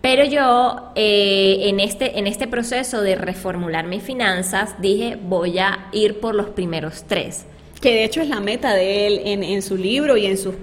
Pero 0.02 0.26
yo 0.26 0.92
eh, 0.96 1.60
en, 1.62 1.80
este, 1.80 2.20
en 2.20 2.28
este 2.28 2.48
proceso 2.48 3.02
de 3.02 3.16
reformular 3.16 3.88
mis 3.88 4.04
finanzas 4.04 4.76
dije 4.82 5.18
voy 5.22 5.60
a 5.60 5.88
ir 5.94 6.20
por 6.20 6.36
los 6.36 6.48
primeros 6.48 7.06
tres. 7.08 7.46
Que 7.80 7.92
de 7.92 8.04
hecho 8.04 8.22
es 8.22 8.30
la 8.30 8.40
meta 8.40 8.74
de 8.74 9.08
él 9.08 9.22
en, 9.26 9.44
en 9.44 9.62
su 9.62 9.78
libro 9.78 10.18
y 10.18 10.26
en 10.26 10.38
sus, 10.38 10.56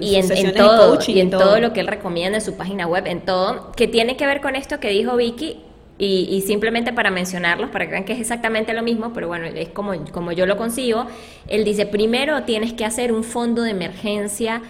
y 0.00 0.16
en, 0.16 0.54
todo, 0.54 0.98
Y 1.06 1.20
en 1.20 1.30
todo 1.30 1.60
lo 1.60 1.72
que 1.72 1.80
él 1.80 1.88
recomienda 1.88 2.38
en 2.38 2.44
su 2.44 2.56
página 2.56 2.86
web, 2.86 3.06
en 3.06 3.20
todo, 3.20 3.72
que 3.72 3.88
tiene 3.88 4.16
que 4.16 4.26
ver 4.26 4.40
con 4.40 4.54
esto 4.56 4.78
que 4.78 4.88
dijo 4.90 5.16
Vicky, 5.16 5.58
y, 5.98 6.42
simplemente 6.46 6.92
para 6.92 7.10
mencionarlos, 7.10 7.70
para 7.70 7.86
que 7.86 7.90
vean 7.90 8.04
que 8.04 8.12
es 8.12 8.20
exactamente 8.20 8.72
lo 8.72 8.82
mismo, 8.82 9.12
pero 9.12 9.26
bueno, 9.26 9.46
es 9.46 9.68
como, 9.70 9.92
como 10.12 10.30
yo 10.30 10.46
lo 10.46 10.56
consigo, 10.56 11.06
él 11.48 11.64
dice, 11.64 11.86
primero 11.86 12.44
tienes 12.44 12.72
que 12.72 12.84
hacer 12.84 13.12
un 13.12 13.24
fondo 13.24 13.62
de 13.62 13.72
emergencia 13.72 14.62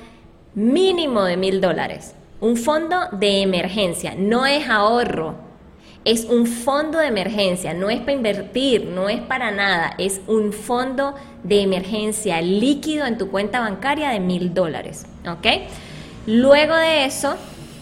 mínimo 0.54 1.24
de 1.24 1.36
mil 1.36 1.60
dólares. 1.60 2.14
Un 2.40 2.56
fondo 2.56 2.96
de 3.12 3.42
emergencia, 3.42 4.14
no 4.16 4.46
es 4.46 4.68
ahorro, 4.70 5.34
es 6.04 6.24
un 6.24 6.46
fondo 6.46 6.98
de 6.98 7.08
emergencia, 7.08 7.74
no 7.74 7.90
es 7.90 8.00
para 8.00 8.12
invertir, 8.12 8.86
no 8.86 9.10
es 9.10 9.20
para 9.20 9.50
nada, 9.50 9.94
es 9.98 10.22
un 10.26 10.52
fondo 10.52 11.14
de 11.42 11.60
emergencia 11.60 12.40
líquido 12.40 13.04
en 13.04 13.18
tu 13.18 13.30
cuenta 13.30 13.60
bancaria 13.60 14.10
de 14.10 14.20
mil 14.20 14.54
dólares, 14.54 15.04
¿ok? 15.28 15.46
Luego 16.26 16.74
de 16.74 17.04
eso, 17.04 17.36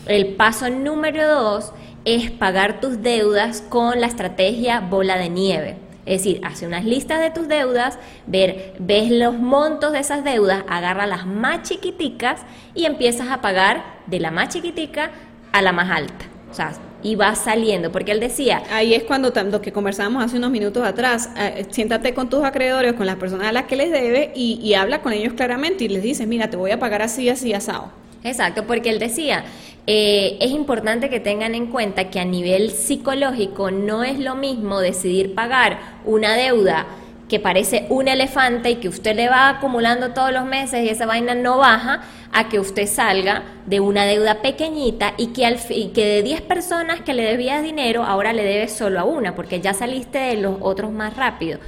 el 0.06 0.34
paso 0.34 0.68
número 0.70 1.28
dos 1.28 1.72
es 2.06 2.30
pagar 2.30 2.80
tus 2.80 3.02
deudas 3.02 3.62
con 3.68 4.00
la 4.00 4.06
estrategia 4.06 4.80
bola 4.80 5.18
de 5.18 5.28
nieve. 5.28 5.76
Es 6.06 6.22
decir, 6.22 6.40
hace 6.44 6.64
unas 6.64 6.84
listas 6.84 7.18
de 7.18 7.30
tus 7.30 7.48
deudas, 7.48 7.98
ver, 8.28 8.74
ves 8.78 9.10
los 9.10 9.36
montos 9.36 9.92
de 9.92 9.98
esas 9.98 10.22
deudas, 10.22 10.62
agarra 10.68 11.04
las 11.04 11.26
más 11.26 11.68
chiquiticas 11.68 12.42
y 12.76 12.84
empiezas 12.84 13.28
a 13.28 13.40
pagar 13.40 13.82
de 14.06 14.20
la 14.20 14.30
más 14.30 14.50
chiquitica 14.50 15.10
a 15.52 15.62
la 15.62 15.72
más 15.72 15.90
alta. 15.90 16.26
O 16.48 16.54
sea, 16.54 16.74
y 17.02 17.16
vas 17.16 17.38
saliendo, 17.38 17.90
porque 17.90 18.12
él 18.12 18.20
decía... 18.20 18.62
Ahí 18.70 18.94
es 18.94 19.02
cuando 19.02 19.32
lo 19.50 19.60
que 19.60 19.72
conversábamos 19.72 20.24
hace 20.24 20.36
unos 20.36 20.52
minutos 20.52 20.84
atrás, 20.86 21.30
eh, 21.36 21.66
siéntate 21.70 22.14
con 22.14 22.30
tus 22.30 22.44
acreedores, 22.44 22.92
con 22.92 23.06
las 23.06 23.16
personas 23.16 23.48
a 23.48 23.52
las 23.52 23.64
que 23.64 23.74
les 23.74 23.90
debe 23.90 24.30
y, 24.36 24.60
y 24.62 24.74
habla 24.74 25.02
con 25.02 25.12
ellos 25.12 25.34
claramente 25.34 25.84
y 25.84 25.88
les 25.88 26.04
dices, 26.04 26.28
mira, 26.28 26.50
te 26.50 26.56
voy 26.56 26.70
a 26.70 26.78
pagar 26.78 27.02
así, 27.02 27.28
así, 27.28 27.52
asado. 27.52 27.90
Exacto, 28.22 28.64
porque 28.66 28.90
él 28.90 28.98
decía, 28.98 29.44
eh, 29.86 30.36
es 30.40 30.50
importante 30.50 31.08
que 31.08 31.20
tengan 31.20 31.54
en 31.54 31.66
cuenta 31.66 32.10
que 32.10 32.18
a 32.18 32.24
nivel 32.24 32.70
psicológico 32.70 33.70
no 33.70 34.02
es 34.02 34.18
lo 34.18 34.34
mismo 34.34 34.80
decidir 34.80 35.34
pagar 35.34 35.78
una 36.04 36.34
deuda 36.34 36.86
que 37.28 37.40
parece 37.40 37.86
un 37.88 38.08
elefante 38.08 38.70
y 38.70 38.76
que 38.76 38.88
usted 38.88 39.16
le 39.16 39.28
va 39.28 39.48
acumulando 39.48 40.12
todos 40.12 40.32
los 40.32 40.44
meses 40.44 40.84
y 40.84 40.88
esa 40.88 41.06
vaina 41.06 41.34
no 41.34 41.58
baja, 41.58 42.02
a 42.32 42.48
que 42.48 42.60
usted 42.60 42.86
salga 42.86 43.42
de 43.66 43.80
una 43.80 44.04
deuda 44.04 44.42
pequeñita 44.42 45.14
y 45.16 45.28
que, 45.28 45.46
al, 45.46 45.58
y 45.70 45.88
que 45.88 46.04
de 46.04 46.22
10 46.22 46.42
personas 46.42 47.00
que 47.00 47.14
le 47.14 47.22
debías 47.22 47.62
dinero, 47.62 48.04
ahora 48.04 48.32
le 48.32 48.44
debes 48.44 48.72
solo 48.72 49.00
a 49.00 49.04
una, 49.04 49.34
porque 49.34 49.60
ya 49.60 49.72
saliste 49.72 50.18
de 50.18 50.36
los 50.36 50.56
otros 50.60 50.92
más 50.92 51.16
rápido. 51.16 51.58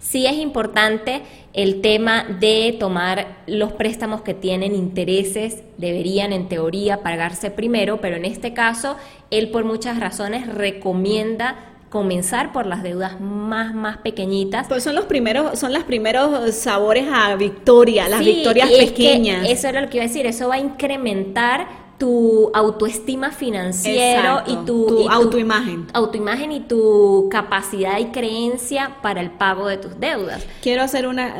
Sí 0.00 0.26
es 0.26 0.34
importante 0.34 1.22
el 1.52 1.80
tema 1.80 2.24
de 2.38 2.76
tomar 2.78 3.38
los 3.46 3.72
préstamos 3.72 4.22
que 4.22 4.32
tienen 4.32 4.74
intereses, 4.74 5.62
deberían 5.76 6.32
en 6.32 6.48
teoría 6.48 7.02
pagarse 7.02 7.50
primero, 7.50 8.00
pero 8.00 8.16
en 8.16 8.24
este 8.24 8.52
caso 8.54 8.96
él 9.30 9.50
por 9.50 9.64
muchas 9.64 9.98
razones 9.98 10.46
recomienda 10.46 11.56
comenzar 11.90 12.52
por 12.52 12.66
las 12.66 12.82
deudas 12.82 13.20
más 13.20 13.74
más 13.74 13.96
pequeñitas. 13.98 14.68
Pues 14.68 14.84
son 14.84 14.94
los 14.94 15.06
primeros 15.06 15.58
son 15.58 15.72
los 15.72 15.84
primeros 15.84 16.54
sabores 16.54 17.06
a 17.12 17.34
victoria, 17.34 18.08
las 18.08 18.20
victorias 18.20 18.70
pequeñas. 18.70 19.48
eso 19.48 19.68
era 19.68 19.80
lo 19.80 19.88
que 19.88 19.96
iba 19.96 20.04
a 20.04 20.08
decir, 20.08 20.26
eso 20.26 20.48
va 20.48 20.56
a 20.56 20.60
incrementar 20.60 21.87
tu 21.98 22.50
autoestima 22.54 23.32
financiero 23.32 24.42
y 24.46 24.54
tu, 24.64 25.08
autoimagen. 25.10 25.86
autoimagen 25.92 26.52
y 26.52 26.60
tu 26.60 27.28
capacidad 27.30 27.98
y 27.98 28.06
creencia 28.06 28.96
para 29.02 29.20
el 29.20 29.30
pago 29.30 29.66
de 29.66 29.78
tus 29.78 29.98
deudas. 29.98 30.46
Quiero 30.62 30.82
hacer 30.82 31.06
una 31.08 31.34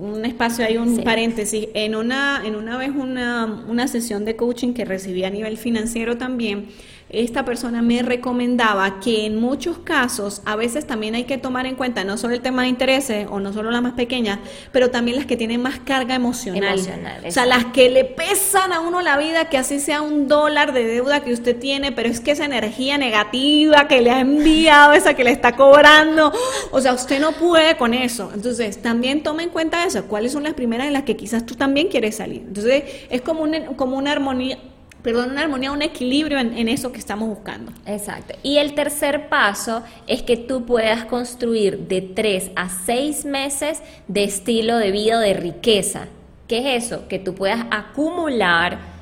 un 0.00 0.24
espacio 0.24 0.64
ahí 0.64 0.78
un 0.78 1.04
paréntesis. 1.04 1.68
En 1.74 1.94
una 1.94 2.42
en 2.44 2.56
una 2.56 2.78
vez 2.78 2.90
una 2.90 3.64
una 3.68 3.86
sesión 3.86 4.24
de 4.24 4.34
coaching 4.34 4.72
que 4.72 4.84
recibí 4.84 5.24
a 5.24 5.30
nivel 5.30 5.58
financiero 5.58 6.16
también 6.16 6.68
esta 7.12 7.44
persona 7.44 7.82
me 7.82 8.02
recomendaba 8.02 8.98
que 8.98 9.26
en 9.26 9.38
muchos 9.38 9.78
casos 9.78 10.40
a 10.46 10.56
veces 10.56 10.86
también 10.86 11.14
hay 11.14 11.24
que 11.24 11.36
tomar 11.36 11.66
en 11.66 11.74
cuenta 11.74 12.04
no 12.04 12.16
solo 12.16 12.34
el 12.34 12.40
tema 12.40 12.62
de 12.62 12.68
intereses 12.68 13.26
o 13.30 13.38
no 13.38 13.52
solo 13.52 13.70
las 13.70 13.82
más 13.82 13.92
pequeñas, 13.92 14.38
pero 14.72 14.90
también 14.90 15.18
las 15.18 15.26
que 15.26 15.36
tienen 15.36 15.60
más 15.60 15.78
carga 15.80 16.14
emocional. 16.14 16.78
o 17.26 17.30
sea, 17.30 17.44
las 17.44 17.66
que 17.66 17.90
le 17.90 18.04
pesan 18.04 18.72
a 18.72 18.80
uno 18.80 19.02
la 19.02 19.18
vida, 19.18 19.50
que 19.50 19.58
así 19.58 19.78
sea 19.78 20.00
un 20.00 20.26
dólar 20.26 20.72
de 20.72 20.86
deuda 20.86 21.20
que 21.20 21.34
usted 21.34 21.58
tiene, 21.58 21.92
pero 21.92 22.08
es 22.08 22.20
que 22.20 22.30
esa 22.30 22.46
energía 22.46 22.96
negativa 22.96 23.86
que 23.88 24.00
le 24.00 24.10
ha 24.10 24.20
enviado, 24.20 24.94
esa 24.94 25.12
que 25.14 25.24
le 25.24 25.32
está 25.32 25.54
cobrando, 25.54 26.32
o 26.70 26.80
sea, 26.80 26.94
usted 26.94 27.20
no 27.20 27.32
puede 27.32 27.76
con 27.76 27.92
eso. 27.92 28.30
Entonces, 28.34 28.80
también 28.80 29.22
toma 29.22 29.42
en 29.42 29.50
cuenta 29.50 29.84
eso, 29.84 30.06
cuáles 30.06 30.32
son 30.32 30.44
las 30.44 30.54
primeras 30.54 30.86
en 30.86 30.94
las 30.94 31.02
que 31.02 31.16
quizás 31.16 31.44
tú 31.44 31.56
también 31.56 31.88
quieres 31.88 32.16
salir. 32.16 32.42
Entonces, 32.46 32.84
es 33.10 33.20
como 33.20 33.42
una, 33.42 33.66
como 33.76 33.98
una 33.98 34.12
armonía 34.12 34.58
perdón, 35.02 35.32
una 35.32 35.42
armonía, 35.42 35.72
un 35.72 35.82
equilibrio 35.82 36.38
en, 36.38 36.68
eso 36.68 36.92
que 36.92 36.98
estamos 36.98 37.28
buscando. 37.28 37.72
Exacto. 37.86 38.34
Y 38.42 38.58
el 38.58 38.74
tercer 38.74 39.28
paso 39.28 39.82
es 40.06 40.22
que 40.22 40.36
tú 40.36 40.64
puedas 40.64 41.04
construir 41.06 41.88
de 41.88 42.00
tres 42.00 42.50
a 42.54 42.68
seis 42.68 43.24
meses 43.24 43.82
de 44.08 44.24
estilo 44.24 44.78
de 44.78 44.92
vida 44.92 45.18
de 45.20 45.34
riqueza. 45.34 46.06
¿Qué 46.46 46.76
es 46.76 46.84
eso? 46.84 47.08
Que 47.08 47.18
tú 47.18 47.34
puedas 47.34 47.66
acumular. 47.70 48.92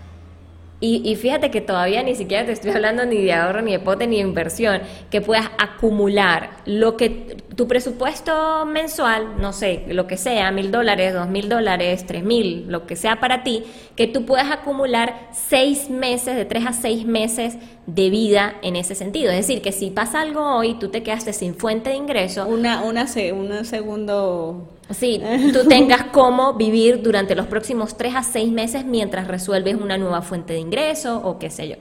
Y, 0.82 1.14
fíjate 1.16 1.50
que 1.50 1.60
todavía 1.60 2.02
ni 2.02 2.14
siquiera 2.14 2.46
te 2.46 2.52
estoy 2.52 2.70
hablando 2.70 3.04
ni 3.04 3.22
de 3.22 3.34
ahorro, 3.34 3.60
ni 3.60 3.72
de 3.72 3.80
pote, 3.80 4.06
ni 4.06 4.16
de 4.16 4.22
inversión, 4.22 4.80
que 5.10 5.20
puedas 5.20 5.50
acumular 5.58 6.52
lo 6.64 6.96
que 6.96 7.36
tu 7.60 7.68
presupuesto 7.68 8.64
mensual, 8.64 9.36
no 9.38 9.52
sé, 9.52 9.84
lo 9.88 10.06
que 10.06 10.16
sea, 10.16 10.50
mil 10.50 10.70
dólares, 10.70 11.12
dos 11.12 11.28
mil 11.28 11.50
dólares, 11.50 12.06
tres 12.06 12.24
mil, 12.24 12.64
lo 12.68 12.86
que 12.86 12.96
sea 12.96 13.20
para 13.20 13.42
ti, 13.42 13.64
que 13.96 14.06
tú 14.06 14.24
puedas 14.24 14.50
acumular 14.50 15.28
seis 15.30 15.90
meses, 15.90 16.36
de 16.36 16.46
tres 16.46 16.64
a 16.66 16.72
seis 16.72 17.04
meses 17.04 17.58
de 17.84 18.08
vida 18.08 18.54
en 18.62 18.76
ese 18.76 18.94
sentido. 18.94 19.30
Es 19.30 19.46
decir, 19.46 19.60
que 19.60 19.72
si 19.72 19.90
pasa 19.90 20.22
algo 20.22 20.40
hoy, 20.56 20.78
tú 20.78 20.88
te 20.88 21.02
quedaste 21.02 21.34
sin 21.34 21.54
fuente 21.54 21.90
de 21.90 21.96
ingreso. 21.96 22.46
Una, 22.46 22.82
una, 22.82 23.04
un 23.34 23.64
segundo... 23.66 24.70
Sí, 24.88 25.20
tú 25.52 25.68
tengas 25.68 26.04
cómo 26.04 26.54
vivir 26.54 27.02
durante 27.02 27.34
los 27.34 27.44
próximos 27.44 27.94
tres 27.94 28.14
a 28.16 28.22
seis 28.22 28.50
meses 28.50 28.86
mientras 28.86 29.28
resuelves 29.28 29.74
una 29.74 29.98
nueva 29.98 30.22
fuente 30.22 30.54
de 30.54 30.60
ingreso 30.60 31.20
o 31.22 31.38
qué 31.38 31.50
sé 31.50 31.68
yo. 31.68 31.76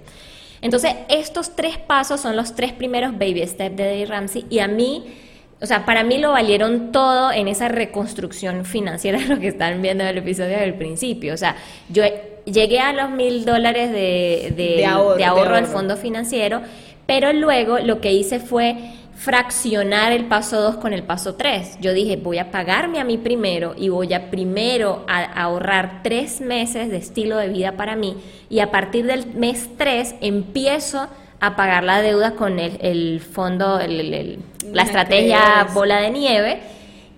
Entonces, 0.62 0.94
estos 1.08 1.56
tres 1.56 1.78
pasos 1.78 2.20
son 2.20 2.36
los 2.36 2.54
tres 2.54 2.74
primeros 2.74 3.14
baby 3.14 3.48
steps 3.48 3.78
de 3.78 3.86
Dave 3.86 4.06
Ramsey 4.08 4.46
y 4.50 4.60
a 4.60 4.68
mí, 4.68 5.06
o 5.62 5.66
sea, 5.66 5.86
para 5.86 6.04
mí 6.04 6.18
lo 6.18 6.32
valieron 6.32 6.92
todo 6.92 7.32
en 7.32 7.48
esa 7.48 7.68
reconstrucción 7.68 8.66
financiera, 8.66 9.20
lo 9.28 9.40
que 9.40 9.50
están 9.50 9.82
viendo 9.82 10.04
en 10.04 10.10
el 10.10 10.18
episodio 10.20 10.58
del 10.58 10.76
principio. 10.76 11.34
O 11.34 11.38
sea, 11.38 11.56
yo 11.90 12.04
llegué 12.46 12.80
a 12.80 12.94
los 12.94 13.10
mil 13.10 13.46
dólares 13.46 13.92
de, 13.92 14.54
de, 14.56 14.86
ahorro, 14.86 15.16
de 15.16 15.26
ahorro 15.26 15.56
del 15.56 15.66
fondo 15.66 15.98
financiero, 15.98 16.62
pero 17.06 17.34
luego 17.34 17.80
lo 17.80 18.00
que 18.02 18.14
hice 18.14 18.40
fue 18.40 18.78
fraccionar 19.20 20.14
el 20.14 20.26
paso 20.26 20.62
2 20.62 20.78
con 20.78 20.94
el 20.94 21.04
paso 21.04 21.36
3. 21.36 21.80
Yo 21.82 21.94
dije, 21.94 22.16
voy 22.16 22.38
a 22.38 22.52
pagarme 22.52 23.00
a 23.00 23.04
mí 23.04 23.18
primero 23.18 23.76
y 23.78 23.90
voy 23.90 24.14
a 24.14 24.32
primero 24.32 25.04
a 25.10 25.24
ahorrar 25.24 26.00
tres 26.04 26.40
meses 26.40 26.90
de 26.90 26.96
estilo 26.96 27.36
de 27.36 27.50
vida 27.50 27.74
para 27.74 27.98
mí 27.98 28.16
y 28.50 28.62
a 28.62 28.72
partir 28.72 29.06
del 29.06 29.34
mes 29.34 29.70
3 29.78 30.16
empiezo 30.22 31.10
a 31.40 31.56
pagar 31.56 31.84
la 31.84 32.02
deuda 32.02 32.36
con 32.36 32.60
el, 32.60 33.20
fondo, 33.22 33.80
la 33.80 34.82
estrategia 34.84 35.68
bola 35.74 36.02
de 36.02 36.10
nieve 36.10 36.60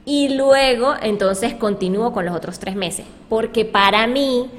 y 0.06 0.30
luego 0.30 0.96
entonces 1.02 1.54
continúo 1.54 2.12
con 2.14 2.26
los 2.26 2.36
otros 2.36 2.60
tres 2.60 2.76
meses. 2.76 3.06
Porque 3.30 3.66
para 3.66 4.08
mí 4.08 4.50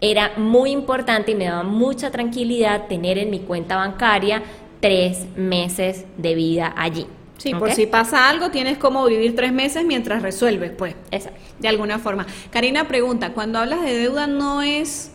era 0.00 0.32
muy 0.36 0.70
importante 0.70 1.32
y 1.32 1.34
me 1.34 1.46
daba 1.46 1.62
mucha 1.62 2.10
tranquilidad 2.10 2.86
tener 2.86 3.18
en 3.18 3.30
mi 3.30 3.40
cuenta 3.40 3.76
bancaria 3.76 4.42
tres 4.80 5.26
meses 5.36 6.04
de 6.16 6.34
vida 6.34 6.72
allí. 6.76 7.06
Sí, 7.36 7.54
por 7.54 7.72
si 7.72 7.86
pasa 7.86 8.28
algo, 8.28 8.50
tienes 8.50 8.76
como 8.76 9.06
vivir 9.06 9.34
tres 9.34 9.50
meses 9.50 9.84
mientras 9.86 10.20
resuelves, 10.20 10.72
pues. 10.72 10.94
Exacto. 11.10 11.40
De 11.58 11.68
alguna 11.68 11.98
forma. 11.98 12.26
Karina 12.50 12.86
pregunta, 12.86 13.32
cuando 13.32 13.58
hablas 13.58 13.82
de 13.82 13.96
deuda 13.96 14.26
no 14.26 14.60
es 14.60 15.09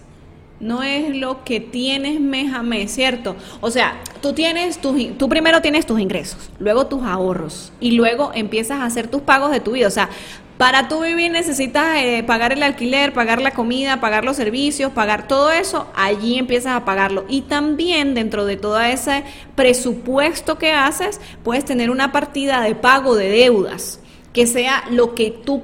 no 0.59 0.83
es 0.83 1.15
lo 1.15 1.43
que 1.43 1.59
tienes 1.59 2.19
mes 2.19 2.53
a 2.53 2.63
¿cierto? 2.87 3.35
O 3.61 3.71
sea, 3.71 4.01
tú 4.21 4.33
tienes 4.33 4.79
tus, 4.79 5.17
tú 5.17 5.29
primero 5.29 5.61
tienes 5.61 5.85
tus 5.85 5.99
ingresos, 5.99 6.49
luego 6.59 6.87
tus 6.87 7.03
ahorros 7.03 7.71
y 7.79 7.91
luego 7.91 8.31
empiezas 8.33 8.79
a 8.79 8.85
hacer 8.85 9.07
tus 9.07 9.21
pagos 9.21 9.51
de 9.51 9.59
tu 9.59 9.71
vida. 9.71 9.87
O 9.87 9.91
sea, 9.91 10.09
para 10.57 10.87
tú 10.87 11.01
vivir 11.01 11.31
necesitas 11.31 11.97
eh, 11.97 12.23
pagar 12.25 12.53
el 12.53 12.63
alquiler, 12.63 13.11
pagar 13.11 13.41
la 13.41 13.51
comida, 13.51 13.99
pagar 13.99 14.23
los 14.23 14.37
servicios, 14.37 14.91
pagar 14.93 15.27
todo 15.27 15.51
eso, 15.51 15.87
allí 15.95 16.37
empiezas 16.37 16.77
a 16.77 16.85
pagarlo. 16.85 17.25
Y 17.27 17.41
también 17.41 18.13
dentro 18.13 18.45
de 18.45 18.55
todo 18.55 18.79
ese 18.79 19.23
presupuesto 19.55 20.57
que 20.57 20.71
haces, 20.71 21.19
puedes 21.43 21.65
tener 21.65 21.89
una 21.89 22.11
partida 22.13 22.61
de 22.61 22.73
pago 22.73 23.15
de 23.15 23.29
deudas 23.29 23.99
que 24.35 24.47
sea 24.47 24.83
lo 24.91 25.15
que 25.15 25.31
tú 25.31 25.61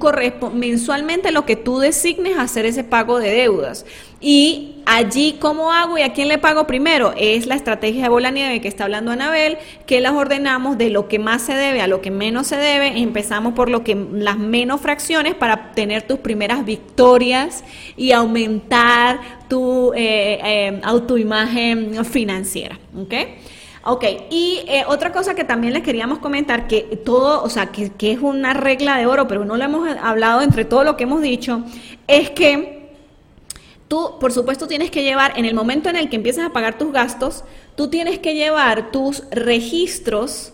mensualmente 0.54 1.30
lo 1.30 1.44
que 1.44 1.56
tú 1.56 1.78
designes 1.78 2.38
hacer 2.38 2.64
ese 2.64 2.82
pago 2.82 3.18
de 3.18 3.30
deudas. 3.30 3.84
Y 4.18 4.76
allí, 4.86 5.36
¿cómo 5.38 5.72
hago 5.72 5.98
y 5.98 6.02
a 6.02 6.14
quién 6.14 6.28
le 6.28 6.38
pago 6.38 6.66
primero? 6.66 7.12
Es 7.18 7.44
la 7.44 7.54
estrategia 7.54 8.04
de 8.04 8.08
bola 8.08 8.30
nieve 8.30 8.62
que 8.62 8.68
está 8.68 8.84
hablando 8.84 9.10
Anabel, 9.10 9.58
que 9.84 10.00
las 10.00 10.14
ordenamos 10.14 10.78
de 10.78 10.88
lo 10.88 11.06
que 11.06 11.18
más 11.18 11.42
se 11.42 11.52
debe 11.52 11.82
a 11.82 11.86
lo 11.86 12.00
que 12.00 12.10
menos 12.10 12.46
se 12.46 12.56
debe. 12.56 12.98
Empezamos 12.98 13.52
por 13.52 13.68
lo 13.68 13.84
que 13.84 13.94
las 13.94 14.38
menos 14.38 14.80
fracciones 14.80 15.34
para 15.34 15.72
tener 15.72 16.04
tus 16.04 16.20
primeras 16.20 16.64
victorias 16.64 17.64
y 17.98 18.12
aumentar 18.12 19.20
tu 19.50 19.92
eh, 19.92 20.40
eh, 20.42 20.80
autoimagen 20.82 22.02
financiera. 22.06 22.78
¿Ok? 22.96 23.12
Ok, 23.84 24.04
y 24.30 24.62
eh, 24.68 24.84
otra 24.86 25.10
cosa 25.10 25.34
que 25.34 25.42
también 25.42 25.72
les 25.72 25.82
queríamos 25.82 26.20
comentar, 26.20 26.68
que 26.68 26.82
todo, 27.04 27.42
o 27.42 27.48
sea, 27.48 27.72
que, 27.72 27.90
que 27.90 28.12
es 28.12 28.20
una 28.20 28.54
regla 28.54 28.96
de 28.96 29.06
oro, 29.06 29.26
pero 29.26 29.44
no 29.44 29.56
lo 29.56 29.64
hemos 29.64 29.88
hablado 30.00 30.40
entre 30.42 30.64
todo 30.64 30.84
lo 30.84 30.96
que 30.96 31.02
hemos 31.02 31.20
dicho, 31.20 31.64
es 32.06 32.30
que 32.30 32.94
tú, 33.88 34.18
por 34.20 34.32
supuesto, 34.32 34.68
tienes 34.68 34.92
que 34.92 35.02
llevar, 35.02 35.32
en 35.36 35.46
el 35.46 35.54
momento 35.54 35.88
en 35.88 35.96
el 35.96 36.08
que 36.08 36.16
empiezas 36.16 36.46
a 36.46 36.52
pagar 36.52 36.78
tus 36.78 36.92
gastos, 36.92 37.42
tú 37.74 37.90
tienes 37.90 38.20
que 38.20 38.36
llevar 38.36 38.92
tus 38.92 39.24
registros, 39.32 40.52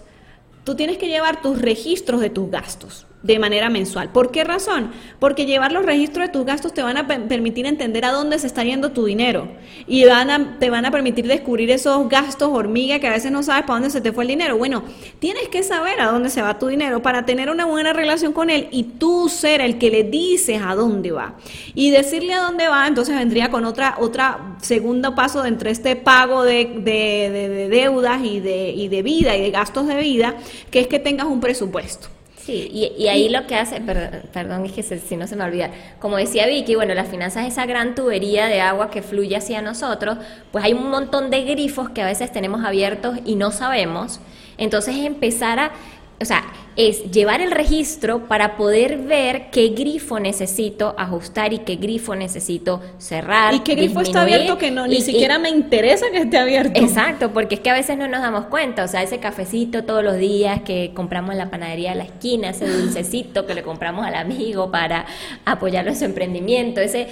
tú 0.65 0.75
tienes 0.75 0.97
que 0.97 1.09
llevar 1.09 1.43
tus 1.43 1.61
registros 1.61 2.23
de 2.23 2.31
tus 2.31 2.51
gastos 2.51 3.08
de 3.23 3.39
manera 3.41 3.69
mensual. 3.69 4.11
¿Por 4.11 4.31
qué 4.31 4.45
razón? 4.45 4.93
Porque 5.19 5.45
llevar 5.45 5.73
los 5.73 5.85
registros 5.85 6.27
de 6.27 6.33
tus 6.33 6.47
gastos 6.47 6.73
te 6.73 6.83
van 6.83 6.97
a 6.97 7.07
permitir 7.07 7.67
entender 7.67 8.05
a 8.05 8.13
dónde 8.13 8.39
se 8.39 8.47
está 8.47 8.63
yendo 8.63 8.93
tu 8.93 9.07
dinero 9.07 9.49
y 9.89 10.05
van 10.05 10.31
a, 10.31 10.59
te 10.59 10.71
van 10.71 10.87
a 10.87 10.93
permitir 10.93 11.27
descubrir 11.27 11.71
esos 11.71 12.09
gastos 12.09 12.51
hormiga 12.53 13.01
que 13.01 13.09
a 13.09 13.13
veces 13.13 13.33
no 13.33 13.43
sabes 13.43 13.63
para 13.63 13.75
dónde 13.75 13.91
se 13.91 14.01
te 14.01 14.13
fue 14.13 14.23
el 14.23 14.29
dinero. 14.29 14.57
Bueno, 14.57 14.85
tienes 15.19 15.49
que 15.49 15.65
saber 15.65 16.01
a 16.01 16.13
dónde 16.13 16.31
se 16.31 16.43
va 16.43 16.59
tu 16.61 16.69
dinero 16.69 17.03
para 17.03 17.27
tener 17.27 17.51
una 17.51 17.65
buena 17.65 17.93
relación 17.93 18.33
con 18.33 18.51
él 18.51 18.69
y 18.71 18.85
tú 18.85 19.29
ser 19.29 19.61
el 19.63 19.79
que 19.79 19.91
le 19.91 20.05
dices 20.05 20.63
a 20.65 20.77
dónde 20.77 21.11
va. 21.11 21.35
Y 21.75 21.91
decirle 21.91 22.35
a 22.35 22.41
dónde 22.41 22.69
va, 22.69 22.87
entonces 22.87 23.17
vendría 23.17 23.51
con 23.51 23.65
otra, 23.65 23.97
otra 23.99 24.57
segundo 24.63 25.17
paso 25.17 25.45
entre 25.45 25.71
este 25.71 25.97
pago 25.97 26.45
de, 26.45 26.81
de 26.85 27.69
deudas 27.69 28.25
y 28.25 28.39
de, 28.39 28.71
y 28.71 28.87
de 28.87 29.03
vida 29.03 29.37
y 29.37 29.41
de 29.41 29.51
gastos 29.51 29.89
de 29.89 29.97
vida, 29.97 30.37
que 30.71 30.79
es 30.79 30.87
que 30.87 31.01
tengas 31.01 31.27
un 31.27 31.41
presupuesto. 31.41 32.09
Sí, 32.49 32.95
y, 32.97 33.09
ahí 33.09 33.29
lo 33.29 33.47
que 33.47 33.57
hace, 33.57 33.79
perdón, 33.83 34.65
es 34.65 34.73
que 34.73 34.83
si 34.83 35.17
no 35.19 35.27
se 35.27 35.37
me 35.37 35.45
olvida, 35.45 35.71
como 36.01 36.17
decía 36.17 36.47
Vicky, 36.47 36.77
bueno, 36.77 36.95
las 36.95 37.07
finanzas 37.07 37.45
es 37.45 37.53
esa 37.53 37.67
gran 37.67 37.95
tubería 37.95 38.47
de 38.47 38.63
agua 38.63 38.91
que 38.91 39.03
fluye 39.03 39.37
hacia 39.37 39.61
nosotros, 39.61 40.17
pues 40.51 40.65
hay 40.65 40.73
un 40.73 40.89
montón 40.89 41.29
de 41.29 41.45
grifos 41.45 41.91
que 41.91 42.01
a 42.01 42.07
veces 42.07 42.33
tenemos 42.33 42.65
abiertos 42.65 43.19
y 43.27 43.35
no 43.35 43.51
sabemos. 43.51 44.21
Entonces 44.57 44.97
empezar 44.97 45.59
a, 45.59 45.73
o 46.21 46.25
sea, 46.25 46.45
es 46.79 47.11
llevar 47.11 47.41
el 47.41 47.51
registro 47.51 48.29
para 48.29 48.57
poder 48.57 48.99
ver 48.99 49.51
qué 49.51 49.71
grifo 49.71 50.21
necesito 50.21 50.95
ajustar 50.97 51.53
y 51.53 51.59
qué 51.59 51.75
grifo 51.75 52.15
necesito 52.15 52.81
cerrar. 52.99 53.53
Y 53.53 53.61
qué 53.61 53.75
grifo 53.75 54.01
está 54.01 54.23
abierto 54.23 54.59
que 54.59 54.71
no, 54.71 54.87
ni 54.87 55.01
siquiera 55.01 55.41
me 55.41 55.49
interesa 55.49 56.07
que 56.13 56.19
esté 56.19 56.39
abierto. 56.39 56.81
Exacto, 56.81 57.33
porque 57.33 57.57
es 57.57 57.61
que 57.61 57.71
a 57.71 57.75
veces 57.75 57.99
no 57.99 58.07
nos 58.07 58.21
damos 58.21 58.45
cuenta. 58.45 58.85
O 58.85 58.89
sea, 58.89 59.03
ese 59.03 59.19
cafecito 59.19 59.83
todos 59.85 60.05
los 60.05 60.19
días 60.19 60.63
que 60.63 60.93
compramos 60.95 61.33
en 61.33 61.39
la 61.39 61.51
panadería 61.51 61.91
de 61.91 61.97
la 61.97 62.05
esquina, 62.05 62.51
ese 62.51 62.69
dulcecito 62.69 63.45
que 63.45 63.55
le 63.55 63.65
compramos 63.65 64.07
al 64.07 64.15
amigo 64.15 64.71
para 64.71 65.05
apoyarlo 65.45 65.91
en 65.91 65.97
su 65.97 66.05
emprendimiento. 66.05 66.81
Ese, 66.81 67.09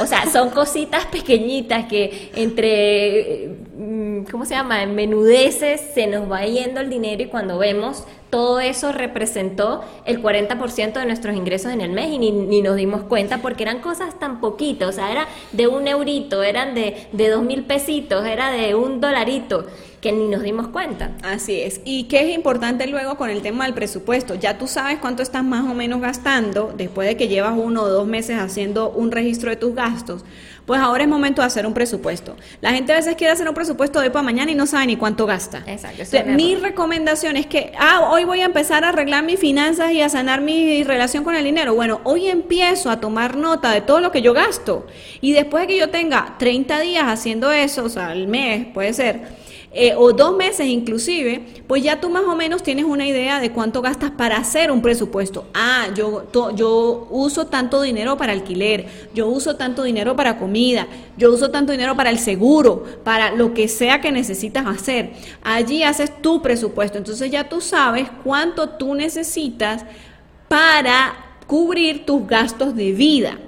o 0.00 0.06
sea, 0.06 0.26
son 0.30 0.50
cositas 0.50 1.06
pequeñitas 1.06 1.86
que 1.86 2.32
entre, 2.36 3.65
¿cómo 4.30 4.44
se 4.44 4.54
llama? 4.54 4.82
En 4.82 4.94
menudeces 4.94 5.80
se 5.94 6.06
nos 6.06 6.30
va 6.30 6.44
yendo 6.44 6.80
el 6.80 6.88
dinero 6.88 7.22
y 7.22 7.26
cuando 7.26 7.58
vemos 7.58 8.04
todo 8.30 8.58
eso 8.60 8.90
representó 8.90 9.82
el 10.04 10.22
40% 10.22 10.92
de 10.94 11.06
nuestros 11.06 11.36
ingresos 11.36 11.72
en 11.72 11.80
el 11.80 11.92
mes 11.92 12.08
y 12.10 12.18
ni, 12.18 12.62
nos 12.62 12.76
dimos 12.76 13.02
cuenta 13.02 13.38
porque 13.38 13.62
eran 13.62 13.80
cosas 13.80 14.18
tan 14.18 14.40
poquitas, 14.40 14.88
o 14.88 14.92
sea, 14.92 15.12
era 15.12 15.28
de 15.52 15.68
un 15.68 15.86
eurito, 15.88 16.42
eran 16.42 16.74
de, 16.74 17.06
de 17.12 17.28
dos 17.28 17.42
mil 17.42 17.64
pesitos, 17.64 18.26
era 18.26 18.50
de 18.50 18.74
un 18.74 19.00
dolarito 19.00 19.66
que 20.00 20.12
ni 20.12 20.28
nos 20.28 20.42
dimos 20.42 20.68
cuenta. 20.68 21.12
Así 21.22 21.60
es. 21.60 21.80
¿Y 21.84 22.04
qué 22.04 22.28
es 22.28 22.34
importante 22.34 22.86
luego 22.86 23.16
con 23.16 23.30
el 23.30 23.42
tema 23.42 23.64
del 23.64 23.74
presupuesto? 23.74 24.34
Ya 24.34 24.58
tú 24.58 24.66
sabes 24.66 24.98
cuánto 24.98 25.22
estás 25.22 25.44
más 25.44 25.64
o 25.64 25.74
menos 25.74 26.00
gastando 26.00 26.72
después 26.76 27.08
de 27.08 27.16
que 27.16 27.28
llevas 27.28 27.54
uno 27.56 27.82
o 27.82 27.88
dos 27.88 28.06
meses 28.06 28.38
haciendo 28.38 28.90
un 28.90 29.10
registro 29.10 29.50
de 29.50 29.56
tus 29.56 29.74
gastos. 29.74 30.24
Pues 30.66 30.80
ahora 30.80 31.04
es 31.04 31.08
momento 31.08 31.42
de 31.42 31.46
hacer 31.46 31.64
un 31.64 31.74
presupuesto. 31.74 32.36
La 32.60 32.72
gente 32.72 32.92
a 32.92 32.96
veces 32.96 33.14
quiere 33.14 33.32
hacer 33.32 33.48
un 33.48 33.54
presupuesto 33.54 34.00
de 34.00 34.06
hoy 34.06 34.12
para 34.12 34.24
mañana 34.24 34.50
y 34.50 34.56
no 34.56 34.66
sabe 34.66 34.86
ni 34.86 34.96
cuánto 34.96 35.24
gasta. 35.24 35.62
Exacto. 35.64 36.02
mi 36.26 36.56
recomendación 36.56 37.36
es 37.36 37.46
que, 37.46 37.72
ah, 37.78 38.08
hoy 38.10 38.24
voy 38.24 38.40
a 38.40 38.46
empezar 38.46 38.84
a 38.84 38.88
arreglar 38.88 39.24
mis 39.24 39.38
finanzas 39.38 39.92
y 39.92 40.02
a 40.02 40.08
sanar 40.08 40.40
mi 40.40 40.82
relación 40.82 41.22
con 41.22 41.36
el 41.36 41.44
dinero. 41.44 41.74
Bueno, 41.76 42.00
hoy 42.02 42.26
empiezo 42.26 42.90
a 42.90 43.00
tomar 43.00 43.36
nota 43.36 43.70
de 43.70 43.80
todo 43.80 44.00
lo 44.00 44.10
que 44.10 44.22
yo 44.22 44.32
gasto. 44.32 44.86
Y 45.20 45.32
después 45.32 45.62
de 45.62 45.68
que 45.68 45.78
yo 45.78 45.90
tenga 45.90 46.34
30 46.38 46.80
días 46.80 47.04
haciendo 47.06 47.52
eso, 47.52 47.84
o 47.84 47.88
sea, 47.88 48.08
al 48.08 48.26
mes 48.26 48.66
puede 48.74 48.92
ser, 48.92 49.45
eh, 49.78 49.94
o 49.94 50.10
dos 50.12 50.34
meses 50.34 50.66
inclusive, 50.68 51.44
pues 51.66 51.82
ya 51.82 52.00
tú 52.00 52.08
más 52.08 52.24
o 52.24 52.34
menos 52.34 52.62
tienes 52.62 52.86
una 52.86 53.06
idea 53.06 53.40
de 53.40 53.52
cuánto 53.52 53.82
gastas 53.82 54.10
para 54.10 54.38
hacer 54.38 54.70
un 54.70 54.80
presupuesto. 54.80 55.44
Ah, 55.52 55.88
yo, 55.94 56.24
yo 56.54 57.06
uso 57.10 57.48
tanto 57.48 57.82
dinero 57.82 58.16
para 58.16 58.32
alquiler, 58.32 58.86
yo 59.12 59.28
uso 59.28 59.56
tanto 59.56 59.82
dinero 59.82 60.16
para 60.16 60.38
comida, 60.38 60.86
yo 61.18 61.30
uso 61.30 61.50
tanto 61.50 61.72
dinero 61.72 61.94
para 61.94 62.08
el 62.08 62.18
seguro, 62.18 62.84
para 63.04 63.32
lo 63.32 63.52
que 63.52 63.68
sea 63.68 64.00
que 64.00 64.10
necesitas 64.10 64.66
hacer. 64.66 65.10
Allí 65.42 65.82
haces 65.82 66.22
tu 66.22 66.40
presupuesto. 66.40 66.96
Entonces 66.96 67.30
ya 67.30 67.46
tú 67.46 67.60
sabes 67.60 68.08
cuánto 68.24 68.70
tú 68.70 68.94
necesitas 68.94 69.84
para 70.48 71.36
cubrir 71.46 72.06
tus 72.06 72.26
gastos 72.26 72.74
de 72.74 72.92
vida. 72.92 73.38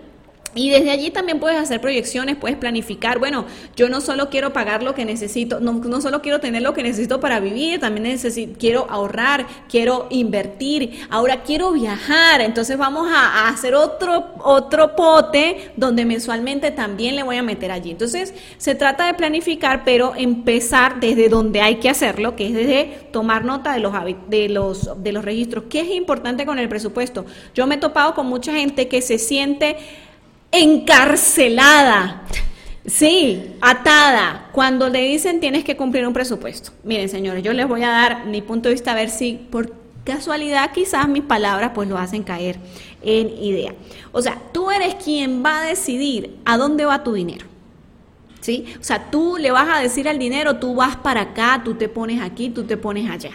Y 0.58 0.70
desde 0.70 0.90
allí 0.90 1.10
también 1.10 1.38
puedes 1.38 1.56
hacer 1.56 1.80
proyecciones, 1.80 2.34
puedes 2.34 2.56
planificar, 2.56 3.20
bueno, 3.20 3.46
yo 3.76 3.88
no 3.88 4.00
solo 4.00 4.28
quiero 4.28 4.52
pagar 4.52 4.82
lo 4.82 4.92
que 4.92 5.04
necesito, 5.04 5.60
no, 5.60 5.74
no 5.74 6.00
solo 6.00 6.20
quiero 6.20 6.40
tener 6.40 6.62
lo 6.62 6.74
que 6.74 6.82
necesito 6.82 7.20
para 7.20 7.38
vivir, 7.38 7.78
también 7.78 8.02
necesito, 8.02 8.58
quiero 8.58 8.86
ahorrar, 8.90 9.46
quiero 9.68 10.08
invertir, 10.10 11.06
ahora 11.10 11.44
quiero 11.44 11.70
viajar, 11.70 12.40
entonces 12.40 12.76
vamos 12.76 13.06
a, 13.08 13.48
hacer 13.48 13.76
otro, 13.76 14.34
otro 14.42 14.96
pote 14.96 15.70
donde 15.76 16.04
mensualmente 16.04 16.72
también 16.72 17.14
le 17.14 17.22
voy 17.22 17.36
a 17.36 17.42
meter 17.44 17.70
allí. 17.70 17.92
Entonces 17.92 18.34
se 18.56 18.74
trata 18.74 19.06
de 19.06 19.14
planificar, 19.14 19.84
pero 19.84 20.14
empezar 20.16 20.98
desde 20.98 21.28
donde 21.28 21.60
hay 21.60 21.76
que 21.76 21.88
hacerlo, 21.88 22.34
que 22.34 22.48
es 22.48 22.54
desde 22.54 23.08
tomar 23.12 23.44
nota 23.44 23.74
de 23.74 23.78
los, 23.78 23.92
de 24.28 24.48
los, 24.48 25.02
de 25.04 25.12
los 25.12 25.24
registros. 25.24 25.64
¿Qué 25.70 25.82
es 25.82 25.90
importante 25.90 26.44
con 26.46 26.58
el 26.58 26.68
presupuesto? 26.68 27.26
Yo 27.54 27.68
me 27.68 27.76
he 27.76 27.78
topado 27.78 28.14
con 28.14 28.26
mucha 28.26 28.52
gente 28.52 28.88
que 28.88 29.00
se 29.02 29.18
siente 29.18 29.76
encarcelada. 30.52 32.22
Sí, 32.86 33.54
atada. 33.60 34.48
Cuando 34.52 34.88
le 34.88 35.00
dicen 35.00 35.40
tienes 35.40 35.64
que 35.64 35.76
cumplir 35.76 36.06
un 36.06 36.14
presupuesto. 36.14 36.70
Miren, 36.84 37.08
señores, 37.08 37.42
yo 37.42 37.52
les 37.52 37.68
voy 37.68 37.82
a 37.82 37.90
dar 37.90 38.26
mi 38.26 38.40
punto 38.40 38.68
de 38.68 38.74
vista 38.74 38.92
a 38.92 38.94
ver 38.94 39.10
si 39.10 39.34
por 39.34 39.74
casualidad 40.04 40.72
quizás 40.72 41.06
mis 41.06 41.22
palabras 41.22 41.72
pues 41.74 41.86
lo 41.86 41.98
hacen 41.98 42.22
caer 42.22 42.58
en 43.02 43.28
idea. 43.42 43.74
O 44.12 44.22
sea, 44.22 44.40
tú 44.52 44.70
eres 44.70 44.94
quien 44.94 45.44
va 45.44 45.60
a 45.60 45.64
decidir 45.64 46.38
a 46.46 46.56
dónde 46.56 46.86
va 46.86 47.04
tu 47.04 47.12
dinero. 47.12 47.46
¿Sí? 48.40 48.64
O 48.80 48.84
sea, 48.84 49.10
tú 49.10 49.36
le 49.36 49.50
vas 49.50 49.68
a 49.68 49.80
decir 49.80 50.08
al 50.08 50.18
dinero, 50.18 50.56
tú 50.56 50.74
vas 50.74 50.96
para 50.96 51.20
acá, 51.22 51.60
tú 51.62 51.74
te 51.74 51.88
pones 51.88 52.22
aquí, 52.22 52.48
tú 52.48 52.64
te 52.64 52.76
pones 52.76 53.10
allá. 53.10 53.32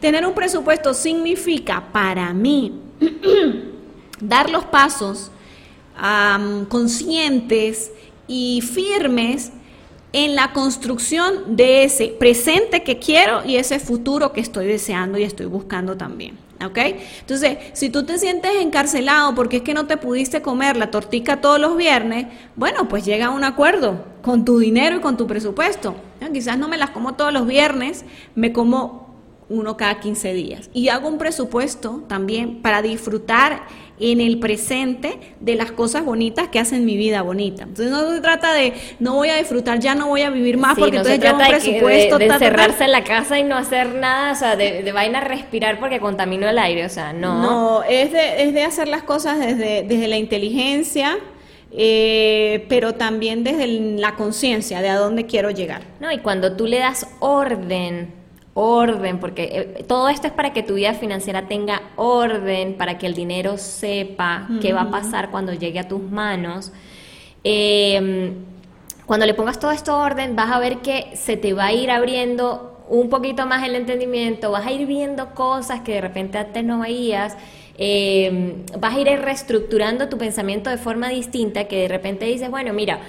Tener 0.00 0.26
un 0.26 0.34
presupuesto 0.34 0.92
significa 0.92 1.84
para 1.92 2.34
mí 2.34 2.72
dar 4.20 4.50
los 4.50 4.64
pasos 4.64 5.30
conscientes 6.68 7.90
y 8.26 8.60
firmes 8.62 9.52
en 10.12 10.34
la 10.34 10.52
construcción 10.52 11.56
de 11.56 11.84
ese 11.84 12.08
presente 12.08 12.82
que 12.82 12.98
quiero 12.98 13.44
y 13.44 13.56
ese 13.56 13.78
futuro 13.78 14.32
que 14.32 14.40
estoy 14.40 14.66
deseando 14.66 15.18
y 15.18 15.22
estoy 15.22 15.46
buscando 15.46 15.96
también. 15.96 16.38
¿Ok? 16.64 16.78
Entonces, 17.20 17.58
si 17.72 17.90
tú 17.90 18.04
te 18.04 18.18
sientes 18.18 18.52
encarcelado 18.60 19.34
porque 19.34 19.56
es 19.56 19.62
que 19.62 19.74
no 19.74 19.86
te 19.86 19.96
pudiste 19.96 20.42
comer 20.42 20.76
la 20.76 20.92
tortica 20.92 21.40
todos 21.40 21.58
los 21.58 21.76
viernes, 21.76 22.26
bueno, 22.54 22.88
pues 22.88 23.04
llega 23.04 23.26
a 23.26 23.30
un 23.30 23.42
acuerdo 23.42 24.04
con 24.22 24.44
tu 24.44 24.60
dinero 24.60 24.96
y 24.96 25.00
con 25.00 25.16
tu 25.16 25.26
presupuesto. 25.26 25.96
Quizás 26.32 26.56
no 26.58 26.68
me 26.68 26.76
las 26.76 26.90
como 26.90 27.14
todos 27.14 27.32
los 27.32 27.48
viernes, 27.48 28.04
me 28.36 28.52
como 28.52 29.12
uno 29.48 29.76
cada 29.76 29.98
15 29.98 30.32
días. 30.34 30.70
Y 30.72 30.88
hago 30.88 31.08
un 31.08 31.18
presupuesto 31.18 32.04
también 32.06 32.62
para 32.62 32.80
disfrutar 32.80 33.66
en 34.10 34.20
el 34.20 34.40
presente 34.40 35.18
de 35.38 35.54
las 35.54 35.70
cosas 35.70 36.04
bonitas 36.04 36.48
que 36.48 36.58
hacen 36.58 36.84
mi 36.84 36.96
vida 36.96 37.22
bonita. 37.22 37.62
Entonces 37.62 37.90
no 37.90 38.12
se 38.12 38.20
trata 38.20 38.52
de 38.52 38.72
no 38.98 39.14
voy 39.14 39.28
a 39.28 39.36
disfrutar, 39.36 39.78
ya 39.78 39.94
no 39.94 40.08
voy 40.08 40.22
a 40.22 40.30
vivir 40.30 40.58
más 40.58 40.76
porque 40.76 40.96
entonces 40.96 41.20
llevo 41.20 41.38
un 41.38 41.46
presupuesto. 41.46 42.18
De, 42.18 42.38
cerrarse 42.38 42.84
en 42.84 42.92
la 42.92 43.04
casa 43.04 43.38
y 43.38 43.44
no 43.44 43.56
hacer 43.56 43.94
nada, 43.94 44.32
o 44.32 44.34
sea, 44.34 44.56
de, 44.56 44.82
de 44.82 44.92
vaina 44.92 45.20
respirar 45.20 45.78
porque 45.78 46.00
contamino 46.00 46.48
el 46.48 46.58
aire, 46.58 46.84
o 46.84 46.88
sea, 46.88 47.12
no. 47.12 47.42
No, 47.42 47.82
es 47.84 48.12
de, 48.12 48.42
es 48.42 48.54
de 48.54 48.64
hacer 48.64 48.88
las 48.88 49.02
cosas 49.04 49.38
desde, 49.38 49.82
desde 49.82 50.08
la 50.08 50.16
inteligencia. 50.16 51.18
Eh, 51.74 52.66
pero 52.68 52.96
también 52.96 53.44
desde 53.44 53.66
la 53.66 54.14
conciencia 54.14 54.82
de 54.82 54.90
a 54.90 54.96
dónde 54.96 55.24
quiero 55.24 55.50
llegar. 55.50 55.80
No, 56.00 56.12
y 56.12 56.18
cuando 56.18 56.54
tú 56.54 56.66
le 56.66 56.78
das 56.78 57.06
orden 57.18 58.21
orden, 58.54 59.18
porque 59.18 59.74
eh, 59.78 59.84
todo 59.86 60.08
esto 60.08 60.26
es 60.26 60.32
para 60.32 60.52
que 60.52 60.62
tu 60.62 60.74
vida 60.74 60.94
financiera 60.94 61.48
tenga 61.48 61.82
orden, 61.96 62.74
para 62.74 62.98
que 62.98 63.06
el 63.06 63.14
dinero 63.14 63.56
sepa 63.56 64.48
qué 64.60 64.72
va 64.72 64.82
a 64.82 64.90
pasar 64.90 65.30
cuando 65.30 65.52
llegue 65.54 65.78
a 65.78 65.88
tus 65.88 66.02
manos. 66.02 66.72
Em, 67.44 68.34
cuando 69.06 69.26
le 69.26 69.34
pongas 69.34 69.58
todo 69.58 69.72
esto 69.72 69.98
orden, 69.98 70.36
vas 70.36 70.50
a 70.50 70.58
ver 70.58 70.78
que 70.78 71.16
se 71.16 71.36
te 71.36 71.54
va 71.54 71.66
a 71.66 71.72
ir 71.72 71.90
abriendo 71.90 72.84
un 72.88 73.08
poquito 73.08 73.46
más 73.46 73.66
el 73.66 73.74
entendimiento, 73.74 74.50
vas 74.50 74.66
a 74.66 74.72
ir 74.72 74.86
viendo 74.86 75.34
cosas 75.34 75.80
que 75.80 75.94
de 75.94 76.00
repente 76.02 76.38
antes 76.38 76.62
no 76.62 76.80
veías. 76.80 77.36
Em, 77.78 78.66
vas 78.78 78.94
a 78.94 79.00
ir 79.00 79.06
reestructurando 79.06 80.10
tu 80.10 80.18
pensamiento 80.18 80.68
de 80.68 80.76
forma 80.76 81.08
distinta 81.08 81.64
que 81.64 81.82
de 81.82 81.88
repente 81.88 82.26
dices, 82.26 82.50
bueno, 82.50 82.74
mira, 82.74 83.00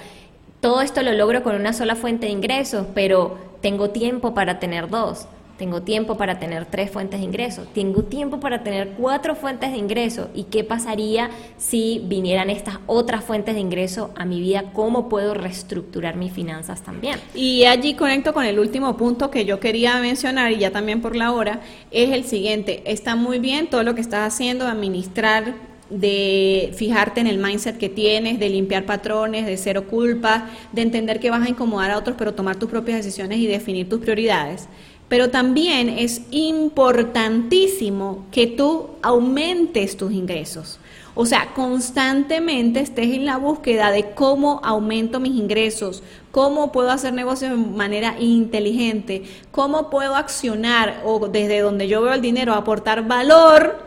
todo 0.60 0.80
esto 0.80 1.02
lo 1.02 1.12
logro 1.12 1.42
con 1.42 1.54
una 1.54 1.74
sola 1.74 1.94
fuente 1.94 2.26
de 2.26 2.32
ingresos, 2.32 2.86
pero 2.94 3.36
tengo 3.60 3.90
tiempo 3.90 4.34
para 4.34 4.58
tener 4.58 4.88
dos, 4.88 5.26
tengo 5.58 5.82
tiempo 5.82 6.16
para 6.16 6.38
tener 6.38 6.66
tres 6.66 6.90
fuentes 6.90 7.20
de 7.20 7.26
ingresos, 7.26 7.66
tengo 7.72 8.04
tiempo 8.04 8.40
para 8.40 8.62
tener 8.62 8.90
cuatro 8.98 9.34
fuentes 9.34 9.72
de 9.72 9.78
ingresos. 9.78 10.28
¿Y 10.34 10.44
qué 10.44 10.64
pasaría 10.64 11.30
si 11.56 12.02
vinieran 12.04 12.50
estas 12.50 12.78
otras 12.86 13.24
fuentes 13.24 13.54
de 13.54 13.60
ingreso 13.60 14.10
a 14.16 14.24
mi 14.24 14.40
vida? 14.40 14.72
¿Cómo 14.72 15.08
puedo 15.08 15.34
reestructurar 15.34 16.16
mis 16.16 16.32
finanzas 16.32 16.82
también? 16.82 17.20
Y 17.34 17.64
allí 17.64 17.94
conecto 17.94 18.32
con 18.32 18.44
el 18.44 18.58
último 18.58 18.96
punto 18.96 19.30
que 19.30 19.44
yo 19.44 19.60
quería 19.60 19.98
mencionar, 20.00 20.52
y 20.52 20.58
ya 20.58 20.70
también 20.70 21.00
por 21.00 21.16
la 21.16 21.32
hora, 21.32 21.60
es 21.90 22.10
el 22.10 22.24
siguiente. 22.24 22.82
Está 22.86 23.16
muy 23.16 23.38
bien 23.38 23.68
todo 23.68 23.82
lo 23.82 23.94
que 23.94 24.00
estás 24.00 24.32
haciendo, 24.32 24.66
administrar 24.66 25.74
de 25.90 26.72
fijarte 26.74 27.20
en 27.20 27.26
el 27.26 27.38
mindset 27.38 27.76
que 27.76 27.88
tienes, 27.88 28.38
de 28.38 28.48
limpiar 28.48 28.84
patrones, 28.84 29.46
de 29.46 29.56
cero 29.56 29.86
culpa, 29.88 30.48
de 30.72 30.82
entender 30.82 31.20
que 31.20 31.30
vas 31.30 31.46
a 31.46 31.48
incomodar 31.48 31.90
a 31.90 31.98
otros, 31.98 32.16
pero 32.18 32.34
tomar 32.34 32.56
tus 32.56 32.70
propias 32.70 32.98
decisiones 32.98 33.38
y 33.38 33.46
definir 33.46 33.88
tus 33.88 34.00
prioridades. 34.00 34.66
Pero 35.08 35.30
también 35.30 35.88
es 35.88 36.22
importantísimo 36.30 38.26
que 38.30 38.46
tú 38.46 38.90
aumentes 39.02 39.96
tus 39.96 40.12
ingresos. 40.12 40.78
O 41.16 41.26
sea, 41.26 41.52
constantemente 41.54 42.80
estés 42.80 43.14
en 43.14 43.24
la 43.24 43.36
búsqueda 43.36 43.92
de 43.92 44.10
cómo 44.10 44.60
aumento 44.64 45.20
mis 45.20 45.34
ingresos, 45.36 46.02
cómo 46.32 46.72
puedo 46.72 46.90
hacer 46.90 47.12
negocios 47.12 47.52
de 47.52 47.56
manera 47.56 48.16
inteligente, 48.18 49.22
cómo 49.52 49.90
puedo 49.90 50.16
accionar 50.16 51.02
o 51.04 51.28
desde 51.28 51.60
donde 51.60 51.86
yo 51.86 52.02
veo 52.02 52.14
el 52.14 52.20
dinero 52.20 52.52
aportar 52.54 53.06
valor 53.06 53.78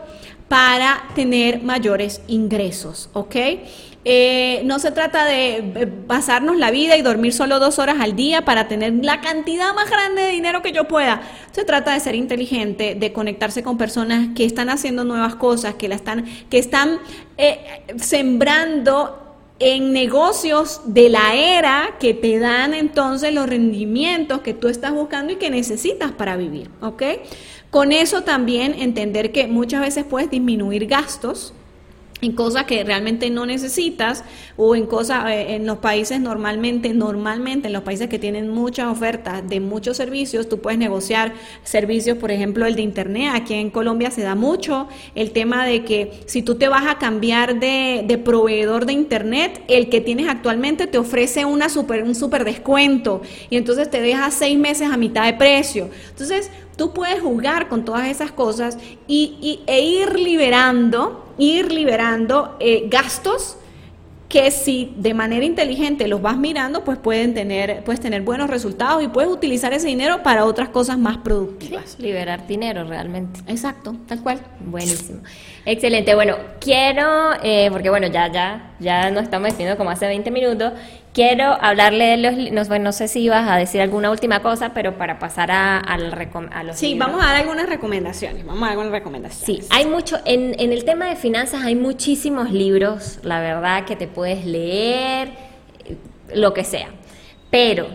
para 0.48 1.04
tener 1.14 1.62
mayores 1.62 2.22
ingresos, 2.28 3.10
¿ok? 3.12 3.36
Eh, 4.10 4.62
no 4.64 4.78
se 4.78 4.90
trata 4.90 5.26
de 5.26 5.58
eh, 5.58 5.86
pasarnos 5.86 6.56
la 6.56 6.70
vida 6.70 6.96
y 6.96 7.02
dormir 7.02 7.34
solo 7.34 7.58
dos 7.58 7.78
horas 7.78 7.96
al 8.00 8.16
día 8.16 8.42
para 8.42 8.66
tener 8.66 9.04
la 9.04 9.20
cantidad 9.20 9.74
más 9.74 9.90
grande 9.90 10.22
de 10.22 10.30
dinero 10.30 10.62
que 10.62 10.72
yo 10.72 10.88
pueda. 10.88 11.20
Se 11.52 11.62
trata 11.66 11.92
de 11.92 12.00
ser 12.00 12.14
inteligente, 12.14 12.94
de 12.94 13.12
conectarse 13.12 13.62
con 13.62 13.76
personas 13.76 14.28
que 14.34 14.46
están 14.46 14.70
haciendo 14.70 15.04
nuevas 15.04 15.34
cosas, 15.34 15.74
que 15.74 15.88
la 15.88 15.96
están, 15.96 16.24
que 16.48 16.56
están 16.56 17.00
eh, 17.36 17.84
sembrando 17.98 19.36
en 19.58 19.92
negocios 19.92 20.80
de 20.86 21.10
la 21.10 21.34
era 21.34 21.96
que 22.00 22.14
te 22.14 22.38
dan 22.38 22.72
entonces 22.72 23.34
los 23.34 23.46
rendimientos 23.46 24.40
que 24.40 24.54
tú 24.54 24.68
estás 24.68 24.92
buscando 24.92 25.34
y 25.34 25.36
que 25.36 25.50
necesitas 25.50 26.12
para 26.12 26.38
vivir, 26.38 26.70
¿ok? 26.80 27.02
Con 27.68 27.92
eso 27.92 28.22
también 28.22 28.74
entender 28.78 29.32
que 29.32 29.48
muchas 29.48 29.82
veces 29.82 30.06
puedes 30.06 30.30
disminuir 30.30 30.86
gastos 30.86 31.52
en 32.20 32.32
cosas 32.32 32.64
que 32.64 32.82
realmente 32.84 33.30
no 33.30 33.46
necesitas 33.46 34.24
o 34.56 34.74
en 34.74 34.86
cosas 34.86 35.30
eh, 35.30 35.54
en 35.54 35.66
los 35.66 35.78
países 35.78 36.20
normalmente 36.20 36.92
normalmente 36.94 37.68
en 37.68 37.72
los 37.72 37.82
países 37.82 38.08
que 38.08 38.18
tienen 38.18 38.48
muchas 38.48 38.88
ofertas 38.88 39.48
de 39.48 39.60
muchos 39.60 39.96
servicios 39.96 40.48
tú 40.48 40.60
puedes 40.60 40.78
negociar 40.78 41.32
servicios 41.62 42.18
por 42.18 42.30
ejemplo 42.30 42.66
el 42.66 42.74
de 42.74 42.82
internet. 42.82 43.32
Aquí 43.34 43.54
en 43.54 43.70
Colombia 43.70 44.10
se 44.10 44.22
da 44.22 44.34
mucho 44.34 44.88
el 45.14 45.32
tema 45.32 45.64
de 45.64 45.84
que 45.84 46.20
si 46.26 46.42
tú 46.42 46.56
te 46.56 46.68
vas 46.68 46.86
a 46.86 46.98
cambiar 46.98 47.60
de, 47.60 48.04
de 48.06 48.18
proveedor 48.18 48.86
de 48.86 48.92
internet 48.92 49.62
el 49.68 49.88
que 49.88 50.00
tienes 50.00 50.28
actualmente 50.28 50.86
te 50.86 50.98
ofrece 50.98 51.44
una 51.44 51.68
super 51.68 52.02
un 52.02 52.14
super 52.14 52.44
descuento 52.44 53.22
y 53.50 53.56
entonces 53.56 53.90
te 53.90 54.00
deja 54.00 54.30
seis 54.30 54.58
meses 54.58 54.90
a 54.90 54.96
mitad 54.96 55.24
de 55.24 55.34
precio. 55.34 55.88
Entonces 56.10 56.50
Tú 56.78 56.92
puedes 56.92 57.20
jugar 57.20 57.68
con 57.68 57.84
todas 57.84 58.06
esas 58.06 58.30
cosas 58.30 58.78
y, 59.08 59.60
e 59.66 59.80
ir 59.80 60.16
liberando, 60.16 61.27
ir 61.38 61.72
liberando 61.72 62.56
eh, 62.60 62.88
gastos 62.88 63.56
que 64.28 64.50
si 64.50 64.92
de 64.96 65.14
manera 65.14 65.44
inteligente 65.44 66.06
los 66.06 66.20
vas 66.20 66.36
mirando, 66.36 66.84
pues 66.84 66.98
pueden 66.98 67.32
tener, 67.32 67.82
puedes 67.84 67.98
tener 67.98 68.20
buenos 68.22 68.50
resultados 68.50 69.02
y 69.02 69.08
puedes 69.08 69.30
utilizar 69.30 69.72
ese 69.72 69.86
dinero 69.86 70.22
para 70.22 70.44
otras 70.44 70.68
cosas 70.68 70.98
más 70.98 71.16
productivas. 71.18 71.98
liberar 71.98 72.46
dinero 72.46 72.84
realmente. 72.84 73.40
Exacto, 73.46 73.96
tal 74.06 74.22
cual. 74.22 74.40
Buenísimo. 74.60 75.20
Excelente. 75.64 76.14
Bueno, 76.14 76.36
quiero, 76.60 77.32
eh, 77.42 77.68
porque 77.72 77.88
bueno, 77.88 78.06
ya, 78.08 78.30
ya, 78.30 78.74
ya 78.80 79.10
nos 79.10 79.22
estamos 79.22 79.48
diciendo 79.48 79.78
como 79.78 79.90
hace 79.90 80.06
20 80.06 80.30
minutos, 80.30 80.74
quiero 81.12 81.56
hablarle 81.60 82.04
de 82.06 82.16
los, 82.16 82.68
no, 82.68 82.78
no 82.78 82.92
sé 82.92 83.08
si 83.08 83.20
ibas 83.20 83.48
a 83.48 83.56
decir 83.56 83.80
alguna 83.80 84.10
última 84.10 84.40
cosa, 84.40 84.72
pero 84.74 84.96
para 84.98 85.18
pasar 85.18 85.50
a, 85.50 85.78
a, 85.78 85.94
a 85.94 86.62
los 86.64 86.76
Sí, 86.76 86.94
vamos 86.94 87.22
a 87.22 87.26
dar 87.26 87.36
algunas 87.36 87.68
recomendaciones, 87.68 88.44
vamos 88.44 88.62
a 88.62 88.66
dar 88.66 88.70
algunas 88.72 88.92
recomendaciones. 88.92 89.64
Sí, 89.64 89.68
hay 89.70 89.86
mucho, 89.86 90.18
en, 90.24 90.54
en 90.58 90.72
el 90.72 90.84
tema 90.84 91.06
de 91.06 91.16
finanzas 91.16 91.64
hay 91.64 91.74
muchísimos 91.74 92.50
libros, 92.50 93.18
la 93.22 93.40
verdad, 93.40 93.84
que 93.84 93.96
te 93.96 94.06
puedes 94.06 94.44
leer, 94.44 95.30
lo 96.34 96.52
que 96.54 96.64
sea, 96.64 96.88
pero 97.50 97.88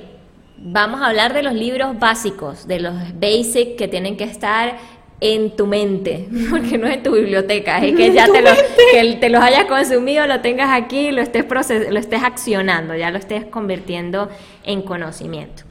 vamos 0.57 1.01
a 1.01 1.07
hablar 1.07 1.33
de 1.33 1.43
los 1.43 1.53
libros 1.53 1.99
básicos, 1.99 2.67
de 2.67 2.79
los 2.79 2.93
basics 3.19 3.77
que 3.77 3.87
tienen 3.87 4.17
que 4.17 4.23
estar 4.23 4.77
en 5.23 5.55
tu 5.55 5.67
mente, 5.67 6.27
porque 6.49 6.77
no 6.77 6.85
es 6.85 6.95
en 6.95 7.03
tu 7.03 7.13
biblioteca, 7.13 7.79
es 7.79 7.95
que 7.95 8.11
ya 8.11 8.25
te, 8.25 8.41
lo, 8.41 8.51
que 8.91 9.17
te 9.21 9.29
los 9.29 9.41
hayas 9.41 9.65
consumido, 9.65 10.27
lo 10.27 10.41
tengas 10.41 10.69
aquí, 10.69 11.11
lo 11.11 11.21
estés, 11.21 11.45
lo 11.89 11.97
estés 11.97 12.21
accionando, 12.21 12.93
ya 12.93 13.09
lo 13.09 13.17
estés 13.17 13.45
convirtiendo 13.45 14.29
en 14.65 14.81
conocimiento. 14.81 15.63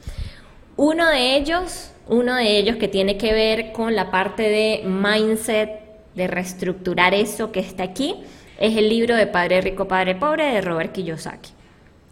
Uno 0.75 1.07
de 1.07 1.35
ellos, 1.35 1.91
uno 2.07 2.35
de 2.35 2.57
ellos 2.57 2.77
que 2.77 2.87
tiene 2.87 3.17
que 3.17 3.31
ver 3.31 3.71
con 3.73 3.95
la 3.95 4.09
parte 4.09 4.41
de 4.41 4.81
mindset, 4.85 5.69
de 6.15 6.25
reestructurar 6.27 7.13
eso 7.13 7.51
que 7.51 7.59
está 7.59 7.83
aquí, 7.83 8.15
es 8.59 8.75
el 8.75 8.89
libro 8.89 9.15
de 9.15 9.27
Padre 9.27 9.61
Rico, 9.61 9.87
Padre 9.87 10.15
Pobre 10.15 10.45
de 10.45 10.61
Robert 10.61 10.93
Kiyosaki. 10.93 11.51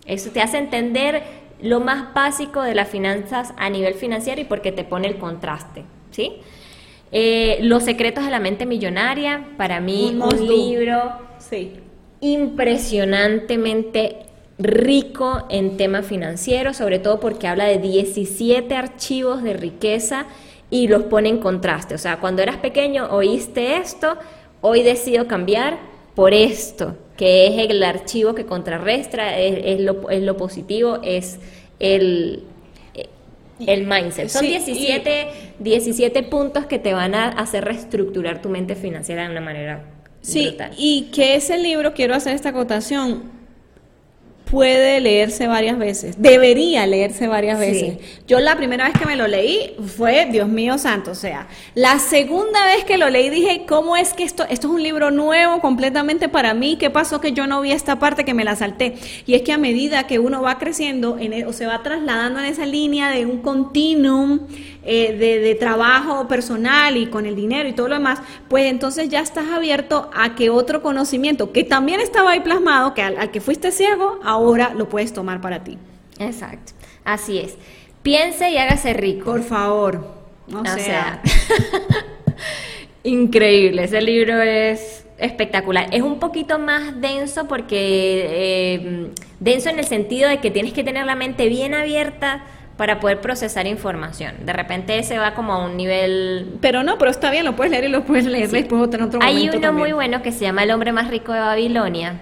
Eso 0.05 0.29
te 0.29 0.41
hace 0.41 0.59
entender 0.59 1.23
lo 1.59 1.79
más 1.79 2.13
básico 2.13 2.61
de 2.61 2.75
las 2.75 2.87
finanzas 2.87 3.53
a 3.57 3.69
nivel 3.71 3.95
financiero 3.95 4.41
y 4.41 4.43
porque 4.43 4.71
te 4.71 4.83
pone 4.83 5.07
el 5.07 5.17
contraste, 5.17 5.85
¿sí? 6.11 6.41
Eh, 7.11 7.59
Los 7.61 7.83
secretos 7.83 8.23
de 8.23 8.31
la 8.31 8.39
mente 8.39 8.65
millonaria, 8.65 9.45
para 9.57 9.81
mí 9.81 10.17
un, 10.19 10.47
libro 10.47 11.11
impresionantemente 12.21 14.17
rico 14.57 15.45
en 15.49 15.75
temas 15.77 16.05
financieros, 16.05 16.77
sobre 16.77 16.99
todo 16.99 17.19
porque 17.19 17.47
habla 17.47 17.65
de 17.65 17.79
17 17.79 18.73
archivos 18.75 19.43
de 19.43 19.53
riqueza 19.53 20.27
y 20.69 20.87
los 20.87 21.03
pone 21.03 21.29
en 21.29 21.39
contraste. 21.39 21.95
O 21.95 21.97
sea, 21.97 22.19
cuando 22.19 22.41
eras 22.41 22.57
pequeño 22.57 23.07
oíste 23.11 23.77
esto, 23.77 24.17
hoy 24.61 24.83
decido 24.83 25.27
cambiar 25.27 25.79
por 26.15 26.33
esto, 26.33 26.95
que 27.17 27.47
es 27.47 27.69
el 27.69 27.83
archivo 27.83 28.35
que 28.35 28.45
contrarrestra, 28.45 29.37
es, 29.39 29.79
lo, 29.81 30.09
es 30.09 30.23
lo, 30.23 30.37
positivo, 30.37 30.99
es 31.03 31.39
el, 31.79 32.43
el 33.67 33.87
mindset. 33.87 34.29
Son 34.29 34.45
17, 34.45 35.27
17 35.59 36.23
puntos 36.23 36.65
que 36.65 36.79
te 36.79 36.93
van 36.93 37.15
a 37.15 37.29
hacer 37.29 37.65
reestructurar 37.65 38.41
tu 38.41 38.49
mente 38.49 38.75
financiera 38.75 39.23
de 39.23 39.31
una 39.31 39.41
manera 39.41 39.83
Sí, 40.21 40.55
y 40.77 41.09
que 41.11 41.35
ese 41.35 41.57
libro, 41.57 41.93
quiero 41.93 42.13
hacer 42.13 42.35
esta 42.35 42.49
acotación, 42.49 43.23
puede 44.51 44.99
leerse 44.99 45.47
varias 45.47 45.79
veces, 45.79 46.21
debería 46.21 46.85
leerse 46.85 47.27
varias 47.27 47.57
veces. 47.57 47.97
Yo 48.27 48.41
la 48.41 48.57
primera 48.57 48.83
vez 48.83 48.93
que 48.99 49.05
me 49.05 49.15
lo 49.15 49.25
leí 49.25 49.77
fue, 49.95 50.27
Dios 50.29 50.49
mío 50.49 50.77
santo, 50.77 51.11
o 51.11 51.15
sea, 51.15 51.47
la 51.73 51.99
segunda 51.99 52.65
vez 52.65 52.83
que 52.83 52.97
lo 52.97 53.09
leí 53.09 53.29
dije, 53.29 53.63
¿cómo 53.65 53.95
es 53.95 54.13
que 54.13 54.23
esto, 54.23 54.43
esto 54.49 54.67
es 54.67 54.73
un 54.73 54.83
libro 54.83 55.09
nuevo 55.09 55.61
completamente 55.61 56.27
para 56.27 56.53
mí? 56.53 56.75
¿Qué 56.75 56.89
pasó 56.89 57.21
que 57.21 57.31
yo 57.31 57.47
no 57.47 57.61
vi 57.61 57.71
esta 57.71 57.97
parte 57.97 58.25
que 58.25 58.33
me 58.33 58.43
la 58.43 58.57
salté? 58.57 58.95
Y 59.25 59.35
es 59.35 59.41
que 59.41 59.53
a 59.53 59.57
medida 59.57 60.05
que 60.05 60.19
uno 60.19 60.41
va 60.41 60.59
creciendo 60.59 61.17
en 61.17 61.31
e, 61.31 61.45
o 61.45 61.53
se 61.53 61.65
va 61.65 61.81
trasladando 61.81 62.39
en 62.39 62.45
esa 62.45 62.65
línea 62.65 63.09
de 63.09 63.25
un 63.25 63.41
continuum, 63.41 64.47
eh, 64.83 65.13
de, 65.13 65.55
trabajo 65.55 66.27
personal 66.27 66.97
y 66.97 67.05
con 67.05 67.27
el 67.27 67.35
dinero 67.35 67.69
y 67.69 67.73
todo 67.73 67.87
lo 67.87 67.95
demás, 67.95 68.19
pues 68.47 68.65
entonces 68.65 69.09
ya 69.09 69.19
estás 69.19 69.49
abierto 69.49 70.09
a 70.13 70.33
que 70.33 70.49
otro 70.49 70.81
conocimiento 70.81 71.51
que 71.51 71.63
también 71.63 71.99
estaba 71.99 72.31
ahí 72.31 72.39
plasmado, 72.39 72.95
que 72.95 73.03
al, 73.03 73.29
que 73.29 73.41
fuiste 73.41 73.71
ciego, 73.71 74.19
ahora 74.23 74.73
lo 74.75 74.89
puedes 74.89 75.13
tomar 75.13 75.39
para 75.39 75.63
ti. 75.63 75.77
Exacto, 76.17 76.73
así 77.03 77.37
es. 77.37 77.55
Piense 78.01 78.49
y 78.49 78.57
hágase 78.57 78.93
rico. 78.93 79.25
Por 79.25 79.43
favor. 79.43 80.21
No 80.47 80.61
o 80.61 80.65
sea. 80.65 81.21
increíble, 83.03 83.83
ese 83.83 84.01
libro 84.01 84.41
es 84.41 85.05
espectacular. 85.19 85.87
Es 85.91 86.01
un 86.01 86.19
poquito 86.19 86.57
más 86.57 86.99
denso 86.99 87.47
porque 87.47 88.25
eh, 88.29 89.11
denso 89.39 89.69
en 89.69 89.77
el 89.77 89.85
sentido 89.85 90.27
de 90.27 90.39
que 90.39 90.49
tienes 90.49 90.73
que 90.73 90.83
tener 90.83 91.05
la 91.05 91.15
mente 91.15 91.47
bien 91.47 91.75
abierta 91.75 92.43
para 92.81 92.99
poder 92.99 93.21
procesar 93.21 93.67
información. 93.67 94.33
De 94.43 94.53
repente 94.53 95.03
se 95.03 95.19
va 95.19 95.35
como 95.35 95.53
a 95.53 95.63
un 95.63 95.77
nivel... 95.77 96.57
Pero 96.61 96.81
no, 96.81 96.97
pero 96.97 97.11
está 97.11 97.29
bien, 97.29 97.45
lo 97.45 97.55
puedes 97.55 97.69
leer 97.69 97.83
y 97.83 97.89
lo 97.89 98.03
puedes 98.05 98.25
leer 98.25 98.49
después 98.49 98.81
otro, 98.81 99.05
otro 99.05 99.19
Hay 99.21 99.51
uno 99.53 99.71
muy 99.71 99.91
bueno 99.91 100.23
que 100.23 100.31
se 100.31 100.45
llama 100.45 100.63
El 100.63 100.71
hombre 100.71 100.91
más 100.91 101.07
rico 101.11 101.31
de 101.31 101.41
Babilonia. 101.41 102.21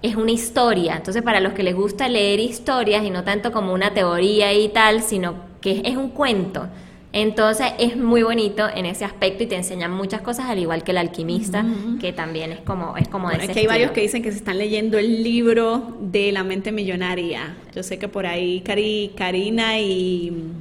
Es 0.00 0.16
una 0.16 0.30
historia, 0.30 0.96
entonces 0.96 1.22
para 1.22 1.40
los 1.40 1.52
que 1.52 1.62
les 1.62 1.74
gusta 1.74 2.08
leer 2.08 2.40
historias 2.40 3.04
y 3.04 3.10
no 3.10 3.24
tanto 3.24 3.52
como 3.52 3.74
una 3.74 3.92
teoría 3.92 4.54
y 4.54 4.70
tal, 4.70 5.02
sino 5.02 5.34
que 5.60 5.82
es 5.84 5.98
un 5.98 6.08
cuento. 6.08 6.68
Entonces 7.12 7.66
es 7.78 7.96
muy 7.96 8.22
bonito 8.22 8.68
en 8.72 8.86
ese 8.86 9.04
aspecto 9.04 9.42
y 9.42 9.46
te 9.46 9.56
enseñan 9.56 9.90
muchas 9.90 10.20
cosas, 10.20 10.46
al 10.48 10.58
igual 10.58 10.84
que 10.84 10.92
el 10.92 10.98
alquimista, 10.98 11.64
que 12.00 12.12
también 12.12 12.52
es 12.52 12.60
como, 12.60 12.96
es 12.96 13.08
como 13.08 13.30
de 13.30 13.50
hay 13.54 13.66
varios 13.66 13.90
que 13.90 14.00
dicen 14.02 14.22
que 14.22 14.30
se 14.30 14.38
están 14.38 14.58
leyendo 14.58 14.96
el 14.96 15.22
libro 15.24 15.96
de 16.00 16.30
la 16.30 16.44
mente 16.44 16.70
millonaria. 16.70 17.56
Yo 17.74 17.82
sé 17.82 17.98
que 17.98 18.06
por 18.06 18.26
ahí 18.26 18.60
Cari, 18.60 19.12
Karina 19.16 19.80
y 19.80 20.52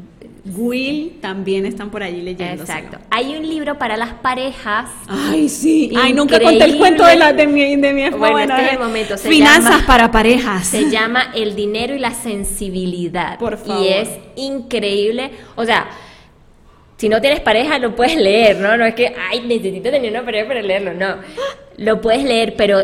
Will 0.46 1.20
también 1.22 1.66
están 1.66 1.92
por 1.92 2.02
allí 2.02 2.22
leyendo. 2.22 2.64
Exacto. 2.64 2.98
Hay 3.12 3.36
un 3.36 3.48
libro 3.48 3.78
para 3.78 3.98
las 3.98 4.14
parejas. 4.14 4.90
Ay, 5.08 5.50
sí. 5.50 5.92
Ay, 5.96 6.14
nunca 6.14 6.40
conté 6.40 6.64
el 6.64 6.78
cuento 6.78 7.06
de, 7.06 7.16
la, 7.16 7.34
de 7.34 7.46
mi, 7.46 7.76
de 7.76 7.94
mi 7.94 8.10
Bueno, 8.10 8.40
este 8.40 8.66
es 8.66 8.74
el 8.74 8.80
momento. 8.80 9.18
Finanzas 9.18 9.84
para 9.84 10.12
parejas. 10.12 10.66
Se 10.68 10.90
llama 10.90 11.32
El 11.36 11.56
dinero 11.56 11.94
y 11.94 12.00
la 12.00 12.14
sensibilidad. 12.14 13.38
Por 13.38 13.58
favor. 13.58 13.86
Y 13.86 13.90
es 13.90 14.10
increíble. 14.36 15.32
O 15.56 15.66
sea, 15.66 15.88
si 17.00 17.08
no 17.08 17.22
tienes 17.22 17.40
pareja 17.40 17.80
lo 17.80 17.96
puedes 17.96 18.18
leer, 18.18 18.58
¿no? 18.58 18.76
No 18.76 18.84
es 18.86 18.94
que, 18.94 19.16
ay, 19.32 19.40
necesito 19.48 19.90
tener 19.90 20.12
una 20.12 20.26
pareja 20.26 20.50
para 20.50 20.62
leerlo, 20.62 20.94
no. 20.94 21.16
Lo 21.78 22.02
puedes 22.02 22.26
leer, 22.26 22.56
pero 22.58 22.84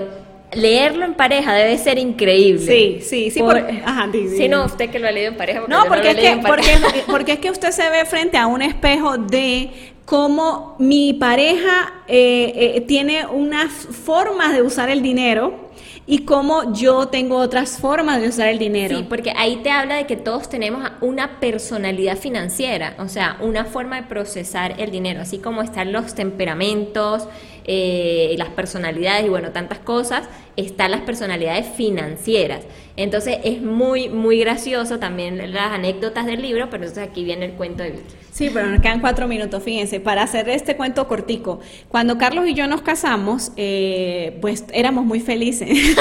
leerlo 0.53 1.03
en 1.03 1.15
pareja 1.15 1.53
debe 1.53 1.77
ser 1.77 1.97
increíble. 1.97 2.65
Sí, 2.65 2.99
sí, 3.01 3.29
sí. 3.29 3.41
ajá, 3.83 4.09
si 4.13 4.47
no, 4.47 4.63
usted 4.63 4.89
que 4.89 4.99
lo 4.99 5.09
ha 5.09 5.11
leído 5.11 5.31
en 5.31 5.37
pareja. 5.37 5.63
No, 5.67 5.83
porque, 5.89 6.11
es 6.11 6.15
que, 6.15 6.39
porque, 6.47 6.77
porque, 7.07 7.31
es 7.33 7.39
que 7.39 7.51
usted 7.51 7.71
se 7.71 7.89
ve 7.89 8.05
frente 8.05 8.37
a 8.37 8.47
un 8.47 8.61
espejo 8.61 9.17
de 9.17 9.69
cómo 10.05 10.77
mi 10.79 11.11
pareja 11.11 11.95
eh, 12.07 12.73
eh, 12.77 12.81
tiene 12.87 13.25
unas 13.27 13.69
formas 13.69 14.53
de 14.53 14.61
usar 14.61 14.89
el 14.89 15.01
dinero 15.01 15.64
y 16.07 16.19
cómo 16.19 16.73
yo 16.73 17.07
tengo 17.07 17.37
otras 17.37 17.79
formas 17.79 18.21
de 18.21 18.29
usar 18.29 18.49
el 18.49 18.59
dinero. 18.59 18.97
Sí, 18.97 19.05
porque 19.07 19.33
ahí 19.35 19.57
te 19.57 19.71
habla 19.71 19.95
de 19.95 20.05
que 20.05 20.15
todos 20.15 20.49
tenemos 20.49 20.83
una 21.01 21.39
personalidad 21.39 22.17
financiera, 22.17 22.95
o 22.99 23.07
sea, 23.07 23.37
una 23.41 23.65
forma 23.65 23.95
de 23.97 24.03
procesar 24.07 24.79
el 24.79 24.91
dinero, 24.91 25.21
así 25.21 25.39
como 25.39 25.61
están 25.61 25.91
los 25.91 26.13
temperamentos, 26.13 27.27
eh, 27.67 28.35
las 28.37 28.49
personalidades 28.49 29.25
y 29.25 29.29
bueno, 29.29 29.51
tantas 29.51 29.79
cosas, 29.79 30.27
están 30.55 30.91
las 30.91 31.01
personalidades 31.01 31.65
financieras. 31.75 32.61
Entonces 32.97 33.39
es 33.43 33.61
muy, 33.61 34.07
muy 34.09 34.39
gracioso 34.39 34.99
también 34.99 35.51
las 35.53 35.71
anécdotas 35.71 36.25
del 36.25 36.41
libro, 36.41 36.69
pero 36.69 36.83
entonces 36.83 37.09
aquí 37.09 37.23
viene 37.23 37.45
el 37.45 37.51
cuento 37.53 37.83
de 37.83 37.91
Vicky. 37.91 38.15
Sí, 38.31 38.49
pero 38.53 38.67
nos 38.67 38.81
quedan 38.81 38.99
cuatro 38.99 39.27
minutos, 39.27 39.63
fíjense, 39.63 39.99
para 39.99 40.23
hacer 40.23 40.47
este 40.49 40.75
cuento 40.75 41.07
cortico. 41.07 41.59
Cuando 41.89 42.17
Carlos 42.17 42.47
y 42.47 42.53
yo 42.53 42.67
nos 42.67 42.81
casamos, 42.81 43.51
eh, 43.57 44.37
pues 44.41 44.65
éramos 44.73 45.05
muy 45.05 45.19
felices. 45.19 45.69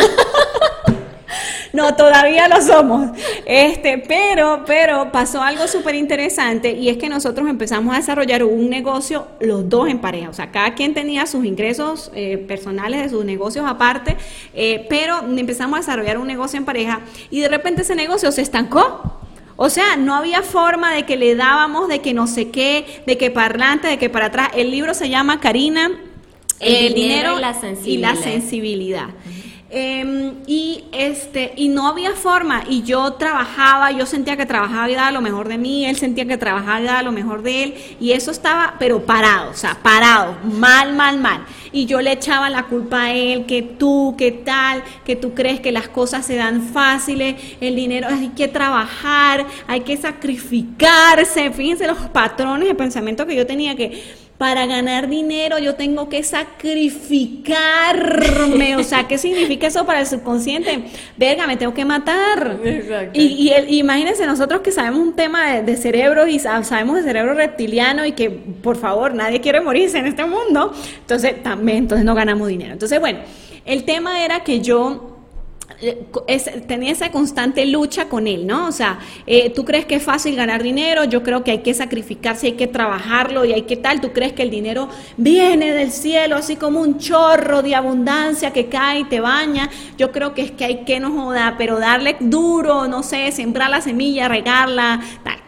No, 1.75 1.97
todavía 1.97 2.47
lo 2.47 2.62
somos. 2.62 3.11
Este, 3.45 3.99
pero, 3.99 4.62
pero 4.64 5.11
pasó 5.11 5.43
algo 5.43 5.66
súper 5.66 5.97
interesante 5.97 6.70
y 6.70 6.89
es 6.89 6.97
que 6.99 7.09
nosotros 7.09 7.49
empezamos 7.49 7.93
a 7.93 7.99
desarrollar 7.99 8.45
un 8.45 8.70
negocio 8.70 9.27
los 9.41 9.68
dos 9.68 9.89
en 9.89 9.99
pareja. 9.99 10.31
O 10.31 10.33
sea, 10.33 10.53
cada 10.53 10.75
quien 10.75 10.95
tenía 10.95 11.27
sus 11.27 11.45
ingresos 11.45 12.12
eh, 12.14 12.39
personales 12.39 13.03
de 13.03 13.09
sus 13.09 13.25
negocios 13.25 13.66
aparte, 13.68 14.16
eh, 14.55 14.87
pero 14.89 15.18
empezamos 15.37 15.77
a 15.77 15.81
desarrollar 15.81 16.16
un 16.16 16.29
negocio 16.29 16.57
en 16.59 16.64
pareja 16.64 17.01
y 17.29 17.41
de 17.41 17.49
repente 17.49 17.83
ese 17.83 17.97
negocio 17.97 18.31
se 18.31 18.43
estancó. 18.43 19.18
O 19.57 19.68
sea, 19.68 19.97
no 19.97 20.14
había 20.14 20.43
forma 20.43 20.95
de 20.95 21.05
que 21.05 21.16
le 21.16 21.35
dábamos, 21.35 21.89
de 21.89 22.01
que 22.01 22.14
no 22.14 22.29
sé 22.29 22.51
qué, 22.51 23.03
de 23.05 23.18
que 23.18 23.33
para 23.33 23.47
adelante, 23.47 23.89
de 23.89 23.99
que 23.99 24.11
para 24.11 24.27
atrás. 24.27 24.51
El 24.55 24.70
libro 24.70 24.95
se 24.95 25.09
llama 25.09 25.41
Karina, 25.41 25.91
el, 26.61 26.95
dinero, 26.95 27.37
y 27.37 27.41
la 27.41 27.55
sensibilidad. 27.55 28.12
Y 28.12 28.16
la 28.16 28.22
sensibilidad. 28.22 29.09
Em, 29.77 30.35
y 30.47 30.85
este 30.93 31.53
y 31.57 31.66
no 31.66 31.89
había 31.89 32.12
forma. 32.12 32.62
Y 32.68 32.85
yo 32.85 33.14
trabajaba 33.14 33.91
yo 33.91 34.07
sentía 34.07 34.37
que 34.37 34.47
trabajaba 34.47 34.89
y 34.89 34.95
daba 34.95 35.11
lo 35.11 35.20
mejor 35.20 35.49
de 35.49 35.59
mí 35.59 35.85
él 35.85 35.97
sentía 35.97 36.27
que 36.27 36.39
trabajaba 36.39 36.81
y 36.81 36.85
daba 36.85 37.03
lo 37.03 37.11
mejor 37.11 37.43
de 37.43 37.64
él 37.64 37.75
y 37.99 38.12
eso 38.12 38.31
estaba 38.31 38.77
pero 38.79 39.05
parado 39.05 39.51
o 39.51 39.55
sea 39.55 39.77
parado 39.83 40.37
mal 40.45 40.95
mal 40.95 41.18
mal. 41.18 41.45
Y 41.72 41.87
yo 41.87 42.01
le 42.01 42.12
echaba 42.12 42.51
la 42.51 42.66
culpa 42.66 43.07
a 43.07 43.14
él 43.14 43.47
que 43.47 43.62
tú 43.62 44.14
que 44.16 44.31
tal 44.31 44.85
que 45.05 45.16
tú 45.16 45.35
crees 45.35 45.59
que 45.59 45.72
las 45.72 45.89
cosas 45.89 46.25
se 46.25 46.37
dan 46.37 46.62
fáciles 46.62 47.35
el 47.61 47.75
dinero 47.75 48.07
hay 48.09 48.29
que 48.29 48.47
trabajar 48.47 49.45
hay 49.66 49.81
que 49.81 49.97
sacrificarse. 49.97 51.51
Fíjense 51.51 51.89
los 51.89 51.99
patrones 52.12 52.68
de 52.68 52.77
pensamiento 52.77 53.27
que 53.27 53.35
yo 53.35 53.45
tenía 53.45 53.75
que 53.75 54.24
para 54.39 54.66
ganar 54.66 55.09
dinero 55.09 55.59
yo 55.59 55.74
tengo 55.76 56.09
que 56.09 56.22
sacrificarme. 56.22 58.76
O 58.76 58.82
sea, 58.82 59.07
¿qué 59.07 59.18
significa 59.18 59.66
eso 59.68 59.87
para 59.87 60.01
el 60.01 60.07
subconsciente? 60.07 60.87
Verga, 61.16 61.47
me 61.47 61.57
tengo 61.57 61.72
que 61.72 61.85
matar. 61.85 62.59
Exacto. 62.64 63.16
Y, 63.18 63.53
imagínense 63.68 64.26
nosotros 64.26 64.62
que 64.62 64.72
sabemos 64.72 64.99
un 65.01 65.14
tema 65.14 65.53
de, 65.53 65.62
de, 65.62 65.76
cerebro 65.76 66.26
y 66.26 66.41
sabemos 66.41 66.97
de 66.97 67.03
cerebro 67.03 67.35
reptiliano 67.35 68.05
y 68.05 68.11
que, 68.12 68.30
por 68.30 68.76
favor, 68.76 69.14
nadie 69.14 69.41
quiere 69.41 69.61
morirse 69.61 69.99
en 69.99 70.07
este 70.07 70.24
mundo. 70.24 70.72
Entonces, 70.99 71.41
también, 71.43 71.78
entonces 71.78 72.05
no 72.05 72.14
ganamos 72.14 72.49
dinero. 72.49 72.72
Entonces, 72.72 72.99
bueno, 72.99 73.20
el 73.64 73.85
tema 73.85 74.24
era 74.24 74.41
que 74.41 74.61
yo 74.61 75.14
eh, 75.85 76.64
tenía 76.66 76.93
esa 76.93 77.11
constante 77.11 77.66
lucha 77.66 78.09
con 78.09 78.26
él, 78.26 78.47
¿no? 78.47 78.68
O 78.68 78.72
sea, 78.72 78.99
eh, 79.26 79.51
tú 79.51 79.64
crees 79.64 79.85
que 79.85 79.97
es 79.97 80.03
fácil 80.03 80.37
ganar 80.37 80.62
dinero, 80.62 81.05
yo 81.05 81.22
creo 81.22 81.45
que 81.45 81.51
hay 81.51 81.59
que 81.59 81.74
sacrificarse, 81.74 82.49
hay 82.49 82.53
que 82.53 82.66
trabajarlo 82.66 83.45
y 83.45 83.53
hay 83.53 83.62
que 83.62 83.76
tal, 83.76 84.01
tú 84.01 84.12
crees 84.12 84.32
que 84.32 84.43
el 84.43 84.51
dinero 84.51 84.89
viene 85.16 85.72
del 85.72 85.91
cielo 85.91 86.37
así 86.37 86.57
como 86.57 86.80
un 86.80 86.99
chorro 86.99 87.62
de 87.62 87.74
abundancia 87.74 88.53
que 88.53 88.66
cae 88.66 89.01
y 89.01 89.05
te 89.05 89.20
baña, 89.20 89.68
yo 89.99 90.12
creo 90.12 90.35
que 90.35 90.43
es 90.43 90.51
que 90.51 90.64
hay 90.64 90.85
que 90.85 91.01
no 91.01 91.12
joda, 91.12 91.57
pero 91.59 91.78
darle 91.78 92.16
duro, 92.20 92.89
no 92.89 93.03
sé, 93.03 93.30
sembrar 93.32 93.70
la 93.70 93.80
semilla, 93.80 94.28
regarla, 94.28 95.01
tal. 95.22 95.39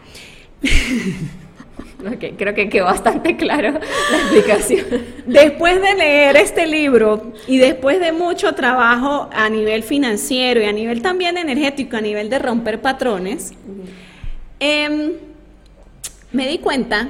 creo 2.37 2.53
que 2.53 2.69
quedó 2.69 2.85
bastante 2.85 3.35
claro 3.35 3.71
la 3.71 4.17
explicación. 4.17 4.85
Después 5.27 5.81
de 5.81 5.93
leer 5.93 6.37
este 6.37 6.65
libro 6.65 7.33
y 7.47 7.57
después 7.57 7.99
de 7.99 8.13
mucho 8.13 8.53
trabajo 8.53 9.29
a 9.33 9.49
nivel 9.49 9.83
financiero 9.83 10.61
y 10.61 10.65
a 10.65 10.71
nivel 10.71 11.01
también 11.01 11.37
energético, 11.37 11.97
a 11.97 12.01
nivel 12.01 12.29
de 12.29 12.39
romper 12.39 12.81
patrones, 12.81 13.51
em, 14.59 15.11
me 16.31 16.47
di 16.47 16.59
cuenta 16.59 17.09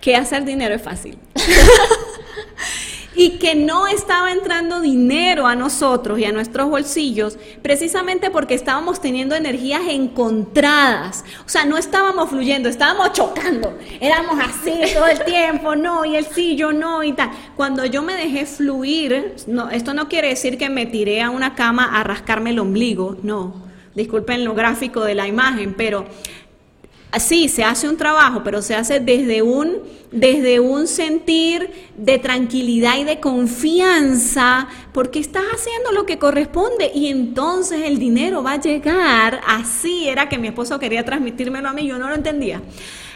que 0.00 0.14
hacer 0.14 0.44
dinero 0.44 0.74
es 0.74 0.82
fácil. 0.82 1.18
y 3.22 3.38
que 3.38 3.54
no 3.54 3.86
estaba 3.86 4.32
entrando 4.32 4.80
dinero 4.80 5.46
a 5.46 5.54
nosotros 5.54 6.18
y 6.18 6.24
a 6.24 6.32
nuestros 6.32 6.68
bolsillos 6.68 7.38
precisamente 7.62 8.32
porque 8.32 8.54
estábamos 8.54 9.00
teniendo 9.00 9.36
energías 9.36 9.82
encontradas. 9.88 11.24
O 11.46 11.48
sea, 11.48 11.64
no 11.64 11.78
estábamos 11.78 12.30
fluyendo, 12.30 12.68
estábamos 12.68 13.12
chocando. 13.12 13.78
Éramos 14.00 14.40
así 14.44 14.72
todo 14.92 15.06
el 15.06 15.24
tiempo, 15.24 15.76
no, 15.76 16.04
y 16.04 16.16
el 16.16 16.26
sí, 16.26 16.56
yo 16.56 16.72
no, 16.72 17.04
y 17.04 17.12
tal. 17.12 17.30
Cuando 17.54 17.86
yo 17.86 18.02
me 18.02 18.14
dejé 18.14 18.44
fluir, 18.44 19.36
no, 19.46 19.70
esto 19.70 19.94
no 19.94 20.08
quiere 20.08 20.30
decir 20.30 20.58
que 20.58 20.68
me 20.68 20.86
tiré 20.86 21.22
a 21.22 21.30
una 21.30 21.54
cama 21.54 22.00
a 22.00 22.02
rascarme 22.02 22.50
el 22.50 22.58
ombligo, 22.58 23.18
no. 23.22 23.70
Disculpen 23.94 24.44
lo 24.44 24.54
gráfico 24.54 25.04
de 25.04 25.14
la 25.14 25.28
imagen, 25.28 25.74
pero 25.74 26.06
sí, 27.18 27.48
se 27.48 27.64
hace 27.64 27.88
un 27.88 27.96
trabajo, 27.96 28.42
pero 28.42 28.62
se 28.62 28.74
hace 28.74 29.00
desde 29.00 29.42
un, 29.42 29.78
desde 30.10 30.60
un 30.60 30.86
sentir 30.86 31.70
de 31.96 32.18
tranquilidad 32.18 32.98
y 32.98 33.04
de 33.04 33.20
confianza, 33.20 34.68
porque 34.92 35.18
estás 35.18 35.44
haciendo 35.54 35.92
lo 35.92 36.06
que 36.06 36.18
corresponde 36.18 36.90
y 36.94 37.08
entonces 37.08 37.82
el 37.84 37.98
dinero 37.98 38.42
va 38.42 38.52
a 38.52 38.60
llegar. 38.60 39.40
Así 39.46 40.08
era 40.08 40.28
que 40.28 40.38
mi 40.38 40.48
esposo 40.48 40.78
quería 40.78 41.04
transmitírmelo 41.04 41.68
a 41.68 41.72
mí, 41.72 41.86
yo 41.86 41.98
no 41.98 42.08
lo 42.08 42.14
entendía. 42.14 42.62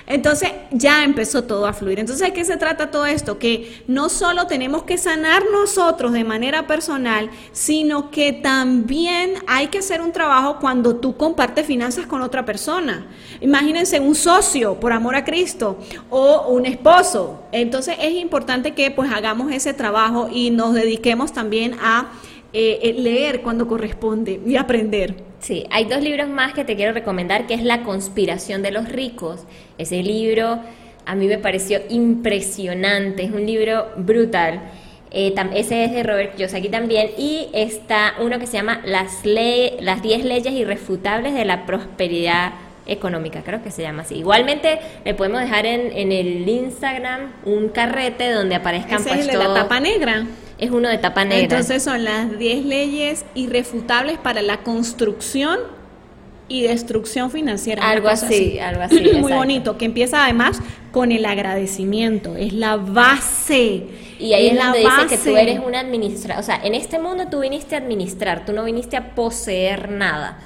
Entonces 0.06 0.50
ya 0.70 1.02
empezó 1.02 1.44
todo 1.44 1.66
a 1.66 1.72
fluir. 1.72 1.98
Entonces, 1.98 2.28
¿de 2.28 2.32
qué 2.32 2.44
se 2.44 2.56
trata 2.56 2.90
todo 2.92 3.06
esto? 3.06 3.38
Que 3.38 3.82
no 3.88 4.08
solo 4.08 4.46
tenemos 4.46 4.84
que 4.84 4.98
sanar 4.98 5.42
nosotros 5.52 6.12
de 6.12 6.22
manera 6.22 6.66
personal, 6.68 7.28
sino 7.52 8.10
que 8.10 8.32
también 8.32 9.34
hay 9.48 9.66
que 9.66 9.78
hacer 9.78 10.00
un 10.00 10.12
trabajo 10.12 10.58
cuando 10.60 10.96
tú 10.96 11.16
compartes 11.16 11.66
finanzas 11.66 12.06
con 12.06 12.22
otra 12.22 12.44
persona. 12.44 13.06
Imagínense 13.40 13.98
un 13.98 14.14
socio 14.14 14.78
por 14.78 14.92
amor 14.92 15.16
a 15.16 15.24
Cristo 15.24 15.78
o 16.08 16.48
un 16.48 16.66
esposo. 16.66 17.42
Entonces 17.50 17.96
es 18.00 18.14
importante 18.14 18.74
que 18.74 18.92
pues 18.92 19.10
hagamos 19.12 19.50
ese 19.50 19.74
trabajo 19.74 20.28
y 20.32 20.50
nos 20.50 20.74
dediquemos 20.74 21.32
también 21.32 21.74
a 21.82 22.12
eh, 22.58 22.88
eh, 22.88 22.94
leer 22.94 23.42
cuando 23.42 23.68
corresponde 23.68 24.40
y 24.46 24.56
aprender. 24.56 25.14
Sí, 25.40 25.66
hay 25.70 25.84
dos 25.84 26.00
libros 26.00 26.26
más 26.30 26.54
que 26.54 26.64
te 26.64 26.74
quiero 26.74 26.94
recomendar, 26.94 27.46
que 27.46 27.52
es 27.52 27.62
La 27.62 27.82
conspiración 27.82 28.62
de 28.62 28.70
los 28.70 28.88
ricos. 28.88 29.44
Ese 29.76 30.02
libro 30.02 30.60
a 31.04 31.14
mí 31.14 31.26
me 31.26 31.36
pareció 31.36 31.80
impresionante, 31.90 33.24
es 33.24 33.30
un 33.30 33.44
libro 33.44 33.88
brutal. 33.98 34.62
Eh, 35.10 35.34
ese 35.54 35.84
es 35.84 35.92
de 35.92 36.02
Robert 36.02 36.34
Kiyosaki 36.34 36.70
también. 36.70 37.10
Y 37.18 37.48
está 37.52 38.14
uno 38.22 38.38
que 38.38 38.46
se 38.46 38.54
llama 38.54 38.80
Las, 38.86 39.20
las 39.26 40.00
10 40.00 40.24
leyes 40.24 40.54
irrefutables 40.54 41.34
de 41.34 41.44
la 41.44 41.66
prosperidad 41.66 42.54
económica, 42.86 43.42
creo 43.42 43.62
que 43.62 43.70
se 43.70 43.82
llama 43.82 44.02
así. 44.02 44.16
Igualmente 44.16 44.78
le 45.04 45.14
podemos 45.14 45.40
dejar 45.40 45.66
en, 45.66 45.92
en 45.92 46.12
el 46.12 46.48
Instagram 46.48 47.32
un 47.44 47.68
carrete 47.68 48.30
donde 48.30 48.54
aparezcan 48.54 49.00
¿Ese 49.00 49.20
es 49.20 49.26
de 49.26 49.36
la 49.36 49.52
tapa 49.54 49.80
negra 49.80 50.26
es 50.58 50.70
uno 50.70 50.88
de 50.88 50.98
tapa 50.98 51.24
negra. 51.24 51.42
Entonces 51.42 51.82
son 51.82 52.04
las 52.04 52.38
10 52.38 52.64
leyes 52.64 53.24
irrefutables 53.34 54.18
para 54.18 54.42
la 54.42 54.58
construcción 54.58 55.58
y 56.48 56.62
destrucción 56.62 57.30
financiera. 57.30 57.88
Algo 57.88 58.08
así, 58.08 58.58
algo 58.58 58.82
así. 58.82 59.12
Muy 59.18 59.32
bonito, 59.32 59.76
que 59.76 59.84
empieza 59.84 60.24
además 60.24 60.60
con 60.92 61.12
el 61.12 61.24
agradecimiento, 61.24 62.36
es 62.36 62.52
la 62.52 62.76
base. 62.76 63.84
Y 64.18 64.32
ahí 64.32 64.48
es, 64.48 64.54
la 64.54 64.64
donde 64.66 64.78
dice 64.80 65.06
que 65.08 65.18
tú 65.18 65.36
eres 65.36 65.60
un 65.60 65.74
administrador, 65.74 66.40
o 66.40 66.46
sea, 66.46 66.58
en 66.62 66.74
este 66.74 66.98
mundo 66.98 67.26
tú 67.30 67.40
viniste 67.40 67.74
a 67.74 67.78
administrar, 67.78 68.46
tú 68.46 68.52
no 68.52 68.64
viniste 68.64 68.96
a 68.96 69.14
poseer 69.14 69.90
nada. 69.90 70.38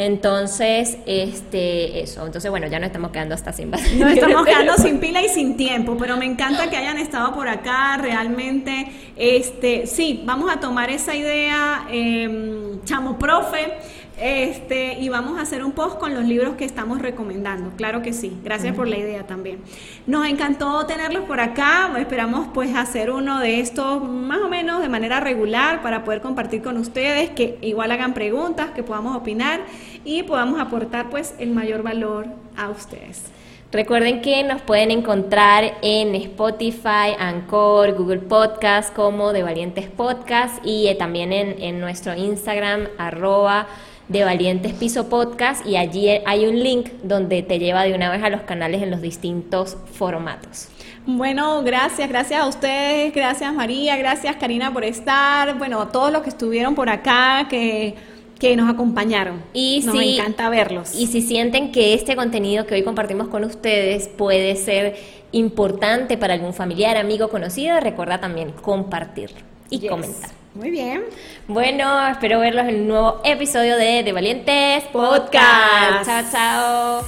Entonces, 0.00 0.96
este, 1.06 2.00
eso. 2.00 2.24
Entonces, 2.24 2.48
bueno, 2.52 2.68
ya 2.68 2.78
nos 2.78 2.86
estamos 2.86 3.10
quedando 3.10 3.34
hasta 3.34 3.52
sin 3.52 3.72
base. 3.72 3.96
Nos 3.96 4.12
estamos 4.12 4.46
quedando 4.46 4.74
sin 4.74 5.00
pila 5.00 5.20
y 5.22 5.28
sin 5.28 5.56
tiempo, 5.56 5.96
pero 5.98 6.16
me 6.16 6.24
encanta 6.24 6.70
que 6.70 6.76
hayan 6.76 6.98
estado 6.98 7.34
por 7.34 7.48
acá. 7.48 7.96
Realmente, 7.96 8.92
este, 9.16 9.88
sí, 9.88 10.22
vamos 10.24 10.52
a 10.52 10.60
tomar 10.60 10.88
esa 10.88 11.16
idea, 11.16 11.88
eh, 11.90 12.78
chamo 12.84 13.18
profe 13.18 13.72
este, 14.20 14.94
y 14.94 15.08
vamos 15.08 15.38
a 15.38 15.42
hacer 15.42 15.64
un 15.64 15.72
post 15.72 15.98
con 15.98 16.14
los 16.14 16.24
libros 16.24 16.56
que 16.56 16.64
estamos 16.64 17.00
recomendando. 17.00 17.70
Claro 17.76 18.02
que 18.02 18.12
sí. 18.12 18.36
Gracias 18.42 18.74
por 18.74 18.88
la 18.88 18.96
idea 18.96 19.26
también. 19.26 19.60
Nos 20.06 20.26
encantó 20.26 20.84
tenerlos 20.86 21.24
por 21.24 21.40
acá. 21.40 21.92
Esperamos 21.98 22.48
pues 22.52 22.74
hacer 22.76 23.10
uno 23.10 23.40
de 23.40 23.60
estos 23.60 24.02
más 24.02 24.40
o 24.40 24.48
menos 24.48 24.82
de 24.82 24.88
manera 24.88 25.20
regular 25.20 25.82
para 25.82 26.04
poder 26.04 26.20
compartir 26.20 26.62
con 26.62 26.76
ustedes, 26.76 27.30
que 27.30 27.58
igual 27.62 27.90
hagan 27.92 28.14
preguntas, 28.14 28.70
que 28.70 28.82
podamos 28.82 29.16
opinar 29.16 29.60
y 30.04 30.22
podamos 30.22 30.60
aportar 30.60 31.10
pues 31.10 31.34
el 31.38 31.50
mayor 31.50 31.82
valor 31.82 32.26
a 32.56 32.70
ustedes. 32.70 33.22
Recuerden 33.70 34.22
que 34.22 34.42
nos 34.44 34.62
pueden 34.62 34.90
encontrar 34.90 35.74
en 35.82 36.14
Spotify, 36.14 37.14
Anchor, 37.18 37.92
Google 37.92 38.20
Podcast 38.20 38.94
como 38.94 39.34
de 39.34 39.42
Valientes 39.42 39.90
Podcast 39.90 40.64
y 40.64 40.88
eh, 40.88 40.94
también 40.94 41.34
en, 41.34 41.60
en 41.60 41.78
nuestro 41.78 42.14
Instagram 42.14 42.88
arroba 42.96 43.66
de 44.08 44.24
Valientes 44.24 44.72
Piso 44.72 45.08
Podcast 45.08 45.66
y 45.66 45.76
allí 45.76 46.08
hay 46.24 46.46
un 46.46 46.62
link 46.62 46.88
donde 47.02 47.42
te 47.42 47.58
lleva 47.58 47.84
de 47.84 47.94
una 47.94 48.10
vez 48.10 48.22
a 48.22 48.30
los 48.30 48.42
canales 48.42 48.82
en 48.82 48.90
los 48.90 49.02
distintos 49.02 49.76
formatos. 49.92 50.68
Bueno, 51.06 51.62
gracias, 51.62 52.08
gracias 52.08 52.40
a 52.40 52.46
ustedes, 52.46 53.14
gracias 53.14 53.52
María, 53.54 53.96
gracias 53.96 54.36
Karina 54.36 54.72
por 54.72 54.84
estar, 54.84 55.56
bueno, 55.58 55.80
a 55.80 55.90
todos 55.90 56.12
los 56.12 56.22
que 56.22 56.30
estuvieron 56.30 56.74
por 56.74 56.88
acá, 56.88 57.46
que, 57.48 57.94
que 58.38 58.56
nos 58.56 58.68
acompañaron. 58.68 59.42
Y 59.52 59.82
nos 59.84 59.94
encanta 60.00 60.48
verlos. 60.50 60.94
Y 60.94 61.06
si 61.06 61.22
sienten 61.22 61.72
que 61.72 61.94
este 61.94 62.16
contenido 62.16 62.66
que 62.66 62.74
hoy 62.74 62.82
compartimos 62.82 63.28
con 63.28 63.44
ustedes 63.44 64.08
puede 64.08 64.56
ser 64.56 64.96
importante 65.32 66.16
para 66.16 66.34
algún 66.34 66.54
familiar, 66.54 66.96
amigo, 66.96 67.28
conocido, 67.28 67.78
recuerda 67.80 68.20
también 68.20 68.52
compartirlo 68.52 69.38
y 69.70 69.86
comentar. 69.86 70.37
Muy 70.58 70.70
bien. 70.70 71.04
Bueno, 71.46 72.08
espero 72.08 72.40
verlos 72.40 72.66
en 72.66 72.80
un 72.80 72.88
nuevo 72.88 73.20
episodio 73.22 73.76
de 73.76 74.02
De 74.02 74.12
Valientes 74.12 74.82
Podcast. 74.92 76.04
Podcast. 76.04 76.32
Chao, 76.32 77.04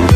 chao. 0.00 0.06